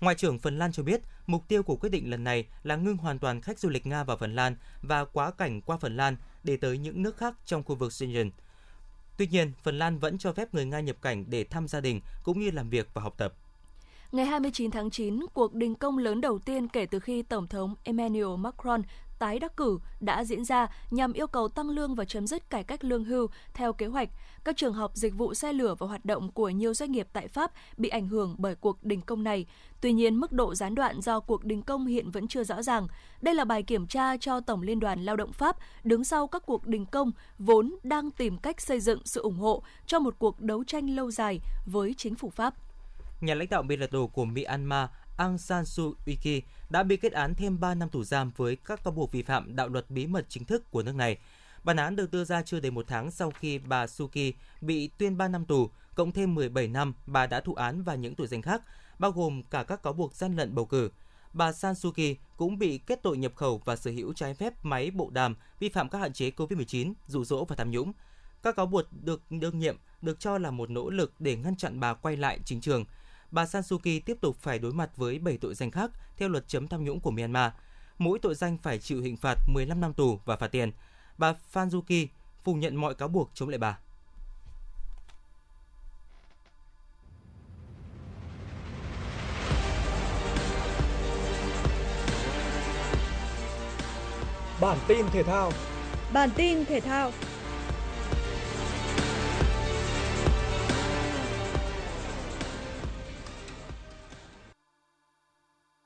Ngoại 0.00 0.14
trưởng 0.14 0.38
Phần 0.38 0.58
Lan 0.58 0.72
cho 0.72 0.82
biết, 0.82 1.00
mục 1.26 1.48
tiêu 1.48 1.62
của 1.62 1.76
quyết 1.76 1.88
định 1.88 2.10
lần 2.10 2.24
này 2.24 2.46
là 2.62 2.76
ngưng 2.76 2.96
hoàn 2.96 3.18
toàn 3.18 3.40
khách 3.40 3.58
du 3.58 3.68
lịch 3.68 3.86
Nga 3.86 4.04
vào 4.04 4.16
Phần 4.16 4.34
Lan 4.34 4.56
và 4.82 5.04
quá 5.04 5.30
cảnh 5.30 5.60
qua 5.60 5.76
Phần 5.76 5.96
Lan 5.96 6.16
để 6.44 6.56
tới 6.56 6.78
những 6.78 7.02
nước 7.02 7.16
khác 7.16 7.34
trong 7.46 7.62
khu 7.62 7.74
vực 7.74 7.92
Schengen. 7.92 8.30
Tuy 9.16 9.26
nhiên, 9.26 9.52
Phần 9.62 9.78
Lan 9.78 9.98
vẫn 9.98 10.18
cho 10.18 10.32
phép 10.32 10.54
người 10.54 10.64
Nga 10.64 10.80
nhập 10.80 10.96
cảnh 11.02 11.24
để 11.28 11.44
thăm 11.44 11.68
gia 11.68 11.80
đình 11.80 12.00
cũng 12.24 12.40
như 12.40 12.50
làm 12.50 12.70
việc 12.70 12.88
và 12.94 13.02
học 13.02 13.14
tập. 13.18 13.34
Ngày 14.12 14.26
29 14.26 14.70
tháng 14.70 14.90
9, 14.90 15.20
cuộc 15.34 15.54
đình 15.54 15.74
công 15.74 15.98
lớn 15.98 16.20
đầu 16.20 16.38
tiên 16.38 16.68
kể 16.68 16.86
từ 16.86 17.00
khi 17.00 17.22
Tổng 17.22 17.46
thống 17.46 17.74
Emmanuel 17.84 18.36
Macron 18.38 18.82
tái 19.18 19.38
đắc 19.38 19.56
cử 19.56 19.78
đã 20.00 20.24
diễn 20.24 20.44
ra 20.44 20.66
nhằm 20.90 21.12
yêu 21.12 21.26
cầu 21.26 21.48
tăng 21.48 21.70
lương 21.70 21.94
và 21.94 22.04
chấm 22.04 22.26
dứt 22.26 22.50
cải 22.50 22.64
cách 22.64 22.84
lương 22.84 23.04
hưu 23.04 23.26
theo 23.54 23.72
kế 23.72 23.86
hoạch. 23.86 24.08
Các 24.44 24.56
trường 24.56 24.74
học 24.74 24.90
dịch 24.94 25.14
vụ 25.14 25.34
xe 25.34 25.52
lửa 25.52 25.74
và 25.78 25.86
hoạt 25.86 26.04
động 26.04 26.32
của 26.32 26.48
nhiều 26.48 26.74
doanh 26.74 26.92
nghiệp 26.92 27.08
tại 27.12 27.28
Pháp 27.28 27.52
bị 27.76 27.88
ảnh 27.88 28.08
hưởng 28.08 28.34
bởi 28.38 28.54
cuộc 28.54 28.84
đình 28.84 29.00
công 29.00 29.24
này. 29.24 29.46
Tuy 29.80 29.92
nhiên, 29.92 30.16
mức 30.16 30.32
độ 30.32 30.54
gián 30.54 30.74
đoạn 30.74 31.00
do 31.00 31.20
cuộc 31.20 31.44
đình 31.44 31.62
công 31.62 31.86
hiện 31.86 32.10
vẫn 32.10 32.28
chưa 32.28 32.44
rõ 32.44 32.62
ràng. 32.62 32.88
Đây 33.20 33.34
là 33.34 33.44
bài 33.44 33.62
kiểm 33.62 33.86
tra 33.86 34.16
cho 34.16 34.40
Tổng 34.40 34.62
Liên 34.62 34.80
đoàn 34.80 35.04
Lao 35.04 35.16
động 35.16 35.32
Pháp 35.32 35.56
đứng 35.84 36.04
sau 36.04 36.26
các 36.26 36.42
cuộc 36.46 36.66
đình 36.66 36.86
công 36.86 37.12
vốn 37.38 37.76
đang 37.82 38.10
tìm 38.10 38.38
cách 38.38 38.60
xây 38.60 38.80
dựng 38.80 39.00
sự 39.04 39.22
ủng 39.22 39.38
hộ 39.38 39.62
cho 39.86 39.98
một 39.98 40.14
cuộc 40.18 40.40
đấu 40.40 40.64
tranh 40.64 40.90
lâu 40.90 41.10
dài 41.10 41.40
với 41.66 41.94
chính 41.96 42.14
phủ 42.14 42.30
Pháp. 42.30 42.54
Nhà 43.20 43.34
lãnh 43.34 43.48
đạo 43.48 43.62
biệt 43.62 43.76
lật 43.76 43.92
đổ 43.92 44.06
của 44.06 44.24
Myanmar 44.24 44.88
Aung 45.16 45.38
San 45.38 45.64
Suu 45.64 45.94
Kyi 46.22 46.42
đã 46.74 46.82
bị 46.82 46.96
kết 46.96 47.12
án 47.12 47.34
thêm 47.34 47.60
3 47.60 47.74
năm 47.74 47.88
tù 47.88 48.04
giam 48.04 48.30
với 48.36 48.56
các 48.56 48.84
cáo 48.84 48.92
buộc 48.92 49.12
vi 49.12 49.22
phạm 49.22 49.56
đạo 49.56 49.68
luật 49.68 49.90
bí 49.90 50.06
mật 50.06 50.26
chính 50.28 50.44
thức 50.44 50.70
của 50.70 50.82
nước 50.82 50.94
này. 50.94 51.18
Bản 51.64 51.76
án 51.76 51.96
được 51.96 52.10
đưa 52.10 52.24
ra 52.24 52.42
chưa 52.42 52.60
đầy 52.60 52.70
một 52.70 52.84
tháng 52.88 53.10
sau 53.10 53.30
khi 53.30 53.58
bà 53.58 53.86
Suki 53.86 54.34
bị 54.60 54.90
tuyên 54.98 55.16
3 55.16 55.28
năm 55.28 55.44
tù, 55.44 55.70
cộng 55.94 56.12
thêm 56.12 56.34
17 56.34 56.68
năm 56.68 56.94
bà 57.06 57.26
đã 57.26 57.40
thụ 57.40 57.54
án 57.54 57.82
và 57.82 57.94
những 57.94 58.14
tội 58.14 58.26
danh 58.26 58.42
khác, 58.42 58.62
bao 58.98 59.10
gồm 59.10 59.42
cả 59.42 59.62
các 59.62 59.82
cáo 59.82 59.92
buộc 59.92 60.14
gian 60.14 60.36
lận 60.36 60.54
bầu 60.54 60.66
cử. 60.66 60.90
Bà 61.32 61.52
San 61.52 61.74
Suki 61.74 62.16
cũng 62.36 62.58
bị 62.58 62.78
kết 62.78 63.02
tội 63.02 63.16
nhập 63.16 63.32
khẩu 63.36 63.62
và 63.64 63.76
sở 63.76 63.90
hữu 63.90 64.12
trái 64.12 64.34
phép 64.34 64.64
máy 64.64 64.90
bộ 64.90 65.10
đàm, 65.10 65.36
vi 65.58 65.68
phạm 65.68 65.88
các 65.88 65.98
hạn 65.98 66.12
chế 66.12 66.30
COVID-19, 66.30 66.92
dụ 67.06 67.24
dỗ 67.24 67.44
và 67.44 67.56
tham 67.56 67.70
nhũng. 67.70 67.92
Các 68.42 68.56
cáo 68.56 68.66
buộc 68.66 68.84
được 69.04 69.22
đương 69.30 69.58
nhiệm 69.58 69.76
được 70.02 70.20
cho 70.20 70.38
là 70.38 70.50
một 70.50 70.70
nỗ 70.70 70.90
lực 70.90 71.12
để 71.18 71.36
ngăn 71.36 71.56
chặn 71.56 71.80
bà 71.80 71.94
quay 71.94 72.16
lại 72.16 72.38
chính 72.44 72.60
trường– 72.60 72.84
bà 73.30 73.46
San 73.46 73.62
Suu 73.62 73.78
Kyi 73.78 74.00
tiếp 74.00 74.16
tục 74.20 74.36
phải 74.40 74.58
đối 74.58 74.72
mặt 74.72 74.90
với 74.96 75.18
7 75.18 75.36
tội 75.36 75.54
danh 75.54 75.70
khác 75.70 75.90
theo 76.16 76.28
luật 76.28 76.48
chấm 76.48 76.68
tham 76.68 76.84
nhũng 76.84 77.00
của 77.00 77.10
Myanmar. 77.10 77.52
Mỗi 77.98 78.18
tội 78.18 78.34
danh 78.34 78.58
phải 78.58 78.78
chịu 78.78 79.00
hình 79.02 79.16
phạt 79.16 79.38
15 79.46 79.80
năm 79.80 79.92
tù 79.92 80.20
và 80.24 80.36
phạt 80.36 80.48
tiền. 80.48 80.72
Bà 81.18 81.32
Phan 81.50 81.70
Du 81.70 81.80
Kyi 81.80 82.08
phủ 82.44 82.54
nhận 82.54 82.76
mọi 82.76 82.94
cáo 82.94 83.08
buộc 83.08 83.30
chống 83.34 83.48
lại 83.48 83.58
bà. 83.58 83.78
Bản 94.60 94.78
tin 94.88 95.06
thể 95.12 95.22
thao 95.22 95.52
Bản 96.12 96.30
tin 96.36 96.64
thể 96.64 96.80
thao 96.80 97.12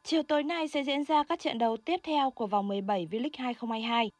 Chiều 0.09 0.23
tối 0.23 0.42
nay 0.42 0.68
sẽ 0.68 0.85
diễn 0.85 1.05
ra 1.05 1.25
các 1.25 1.38
trận 1.38 1.59
đấu 1.59 1.77
tiếp 1.77 2.01
theo 2.03 2.31
của 2.31 2.47
vòng 2.47 2.68
17 2.68 3.07
V-League 3.11 3.31
2022. 3.38 4.11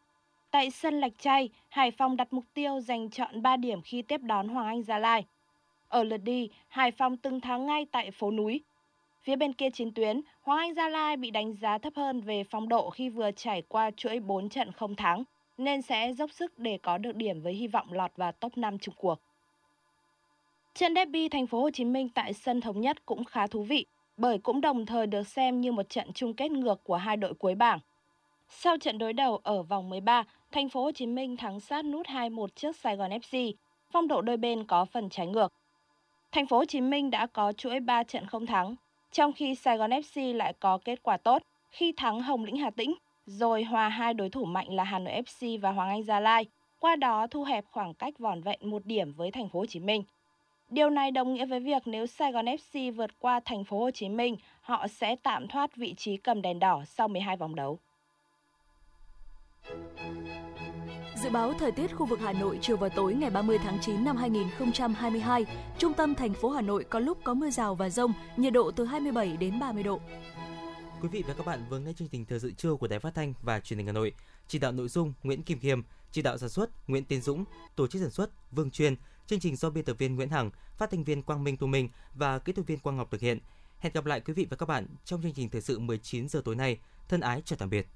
Tại 0.51 0.71
sân 0.71 1.01
Lạch 1.01 1.13
Tray, 1.19 1.49
Hải 1.69 1.91
Phòng 1.91 2.17
đặt 2.17 2.33
mục 2.33 2.45
tiêu 2.55 2.81
giành 2.81 3.11
chọn 3.11 3.43
3 3.43 3.57
điểm 3.57 3.83
khi 3.83 4.03
tiếp 4.03 4.21
đón 4.23 4.49
Hoàng 4.49 4.67
Anh 4.67 4.83
Gia 4.83 4.99
Lai. 4.99 5.25
Ở 5.89 6.05
lượt 6.05 6.17
đi, 6.17 6.51
Hải 6.69 6.91
Phòng 6.91 7.17
từng 7.17 7.41
thắng 7.41 7.67
ngay 7.67 7.87
tại 7.93 8.11
phố 8.11 8.31
núi. 8.31 8.61
Phía 9.23 9.37
bên 9.37 9.53
kia 9.53 9.71
chiến 9.71 9.95
tuyến, 9.95 10.21
Hoàng 10.43 10.59
Anh 10.59 10.75
Gia 10.75 10.89
Lai 10.89 11.17
bị 11.17 11.31
đánh 11.31 11.55
giá 11.55 11.79
thấp 11.79 11.93
hơn 11.97 12.21
về 12.21 12.45
phong 12.45 12.69
độ 12.69 12.91
khi 12.91 13.09
vừa 13.09 13.31
trải 13.31 13.63
qua 13.69 13.91
chuỗi 13.97 14.21
4 14.21 14.49
trận 14.49 14.73
không 14.73 14.95
thắng, 14.95 15.25
nên 15.59 15.83
sẽ 15.83 16.13
dốc 16.13 16.31
sức 16.31 16.59
để 16.59 16.79
có 16.83 16.99
được 16.99 17.17
điểm 17.17 17.43
với 17.43 17.53
hy 17.53 17.67
vọng 17.67 17.93
lọt 17.93 18.17
vào 18.17 18.33
top 18.33 18.59
5 18.59 18.79
chung 18.79 18.95
cuộc. 18.99 19.21
Trận 20.75 20.95
derby 20.95 21.29
thành 21.29 21.47
phố 21.47 21.63
Hồ 21.63 21.71
Chí 21.71 21.85
Minh 21.85 22.09
tại 22.09 22.33
sân 22.33 22.61
thống 22.61 22.81
nhất 22.81 23.07
cũng 23.07 23.25
khá 23.25 23.47
thú 23.47 23.63
vị 23.63 23.87
bởi 24.19 24.39
cũng 24.39 24.61
đồng 24.61 24.87
thời 24.87 25.07
được 25.07 25.29
xem 25.29 25.61
như 25.61 25.73
một 25.73 25.89
trận 25.89 26.13
chung 26.13 26.35
kết 26.35 26.51
ngược 26.51 26.85
của 26.85 26.97
hai 26.97 27.17
đội 27.17 27.35
cuối 27.35 27.55
bảng. 27.55 27.79
Sau 28.49 28.77
trận 28.79 28.99
đối 28.99 29.13
đầu 29.13 29.41
ở 29.43 29.63
vòng 29.63 29.89
13, 29.89 30.25
thành 30.53 30.69
phố 30.69 30.85
Hồ 30.85 30.93
Chí 30.93 31.07
Minh 31.07 31.37
thắng 31.37 31.61
sát 31.61 31.85
nút 31.85 32.07
2-1 32.07 32.47
trước 32.49 32.77
Sài 32.77 32.97
Gòn 32.97 33.11
FC, 33.11 33.53
phong 33.91 34.09
độ 34.09 34.23
đôi 34.23 34.37
bên 34.37 34.65
có 34.65 34.85
phần 34.85 35.11
trái 35.11 35.27
ngược. 35.27 35.53
Thành 36.33 36.47
phố 36.47 36.59
Hồ 36.59 36.65
Chí 36.65 36.81
Minh 36.81 37.11
đã 37.11 37.27
có 37.27 37.53
chuỗi 37.53 37.81
3 37.81 38.03
trận 38.03 38.27
không 38.27 38.47
thắng, 38.47 38.75
trong 39.13 39.33
khi 39.33 39.55
Sài 39.55 39.77
Gòn 39.77 39.91
FC 39.91 40.37
lại 40.37 40.53
có 40.61 40.79
kết 40.85 41.03
quả 41.03 41.17
tốt 41.17 41.43
khi 41.71 41.93
thắng 41.93 42.23
Hồng 42.23 42.45
Lĩnh 42.45 42.57
Hà 42.57 42.71
Tĩnh, 42.71 42.95
rồi 43.27 43.65
hòa 43.65 43.89
hai 43.89 44.15
đối 44.15 44.31
thủ 44.31 44.45
mạnh 44.45 44.75
là 44.75 44.85
Hà 44.85 44.99
Nội 44.99 45.23
FC 45.27 45.61
và 45.61 45.73
Hoàng 45.73 45.89
Anh 45.89 46.03
Gia 46.03 46.21
Lai, 46.21 46.47
qua 46.79 46.97
đó 46.97 47.27
thu 47.27 47.45
hẹp 47.45 47.65
khoảng 47.71 47.95
cách 47.95 48.19
vỏn 48.19 48.41
vẹn 48.41 48.59
một 48.63 48.87
điểm 48.87 49.13
với 49.13 49.31
thành 49.31 49.49
phố 49.49 49.59
Hồ 49.59 49.67
Chí 49.67 49.81
Minh. 49.81 50.03
Điều 50.71 50.91
này 50.91 51.11
đồng 51.11 51.35
nghĩa 51.35 51.47
với 51.47 51.61
việc 51.61 51.83
nếu 51.87 52.07
Sài 52.07 52.33
Gòn 52.33 52.45
FC 52.45 52.95
vượt 52.95 53.11
qua 53.19 53.41
thành 53.45 53.65
phố 53.65 53.79
Hồ 53.79 53.91
Chí 53.91 54.09
Minh, 54.09 54.37
họ 54.61 54.89
sẽ 54.89 55.17
tạm 55.23 55.49
thoát 55.49 55.77
vị 55.77 55.95
trí 55.97 56.17
cầm 56.17 56.43
đèn 56.43 56.59
đỏ 56.59 56.85
sau 56.87 57.09
12 57.09 57.37
vòng 57.37 57.55
đấu. 57.55 57.79
Dự 61.17 61.31
báo 61.31 61.53
thời 61.59 61.73
tiết 61.73 61.97
khu 61.97 62.07
vực 62.07 62.21
Hà 62.21 62.33
Nội 62.33 62.59
chiều 62.63 62.77
và 62.77 62.89
tối 62.89 63.15
ngày 63.15 63.31
30 63.31 63.59
tháng 63.59 63.79
9 63.81 64.05
năm 64.05 64.17
2022, 64.17 65.45
trung 65.79 65.95
tâm 65.95 66.15
thành 66.15 66.35
phố 66.35 66.51
Hà 66.51 66.61
Nội 66.61 66.85
có 66.85 66.99
lúc 66.99 67.19
có 67.25 67.35
mưa 67.35 67.51
rào 67.51 67.75
và 67.75 67.91
rông, 67.91 68.13
nhiệt 68.37 68.53
độ 68.53 68.71
từ 68.71 68.85
27 68.85 69.37
đến 69.37 69.59
30 69.59 69.83
độ. 69.83 70.01
Quý 71.03 71.09
vị 71.09 71.25
và 71.29 71.35
các 71.35 71.47
bạn 71.47 71.61
vừa 71.71 71.79
nghe 71.79 71.93
chương 71.93 72.09
trình 72.09 72.25
thời 72.25 72.41
sự 72.41 72.53
trưa 72.53 72.75
của 72.75 72.87
Đài 72.87 72.99
Phát 72.99 73.15
thanh 73.15 73.35
và 73.43 73.61
Truyền 73.61 73.79
hình 73.79 73.87
Hà 73.87 73.93
Nội. 73.93 74.13
Chỉ 74.49 74.59
đạo 74.59 74.73
nội 74.73 74.89
dung 74.89 75.13
Nguyễn 75.23 75.43
Kim 75.43 75.59
Khiêm, 75.59 75.83
chỉ 76.13 76.23
đạo 76.23 76.39
sản 76.39 76.49
xuất 76.49 76.71
Nguyễn 76.89 77.05
Tiến 77.05 77.21
Dũng, 77.21 77.45
tổ 77.77 77.87
chức 77.87 78.03
sản 78.03 78.11
xuất 78.11 78.31
Vương 78.51 78.71
Chuyên, 78.71 78.95
chương 79.29 79.41
trình 79.41 79.57
do 79.57 79.71
biên 79.71 79.85
tập 79.85 79.97
viên 79.99 80.17
Nguyễn 80.17 80.31
Hằng, 80.31 80.51
phát 80.77 80.91
thanh 80.91 81.05
viên 81.05 81.23
Quang 81.23 81.45
Minh 81.45 81.57
Tu 81.57 81.67
Minh 81.67 81.89
và 82.15 82.39
kỹ 82.39 82.53
thuật 82.53 82.67
viên 82.67 82.79
Quang 82.79 82.97
Ngọc 82.97 83.11
thực 83.11 83.21
hiện. 83.21 83.39
Hẹn 83.79 83.93
gặp 83.93 84.07
lại 84.07 84.21
quý 84.21 84.33
vị 84.33 84.47
và 84.51 84.57
các 84.57 84.67
bạn 84.67 84.87
trong 85.05 85.23
chương 85.23 85.33
trình 85.33 85.51
thời 85.51 85.61
sự 85.61 85.79
19 85.79 86.29
giờ 86.29 86.43
tối 86.45 86.57
nay. 86.57 86.79
Thân 87.09 87.21
ái 87.21 87.43
chào 87.45 87.57
tạm 87.57 87.71
biệt. 87.71 87.87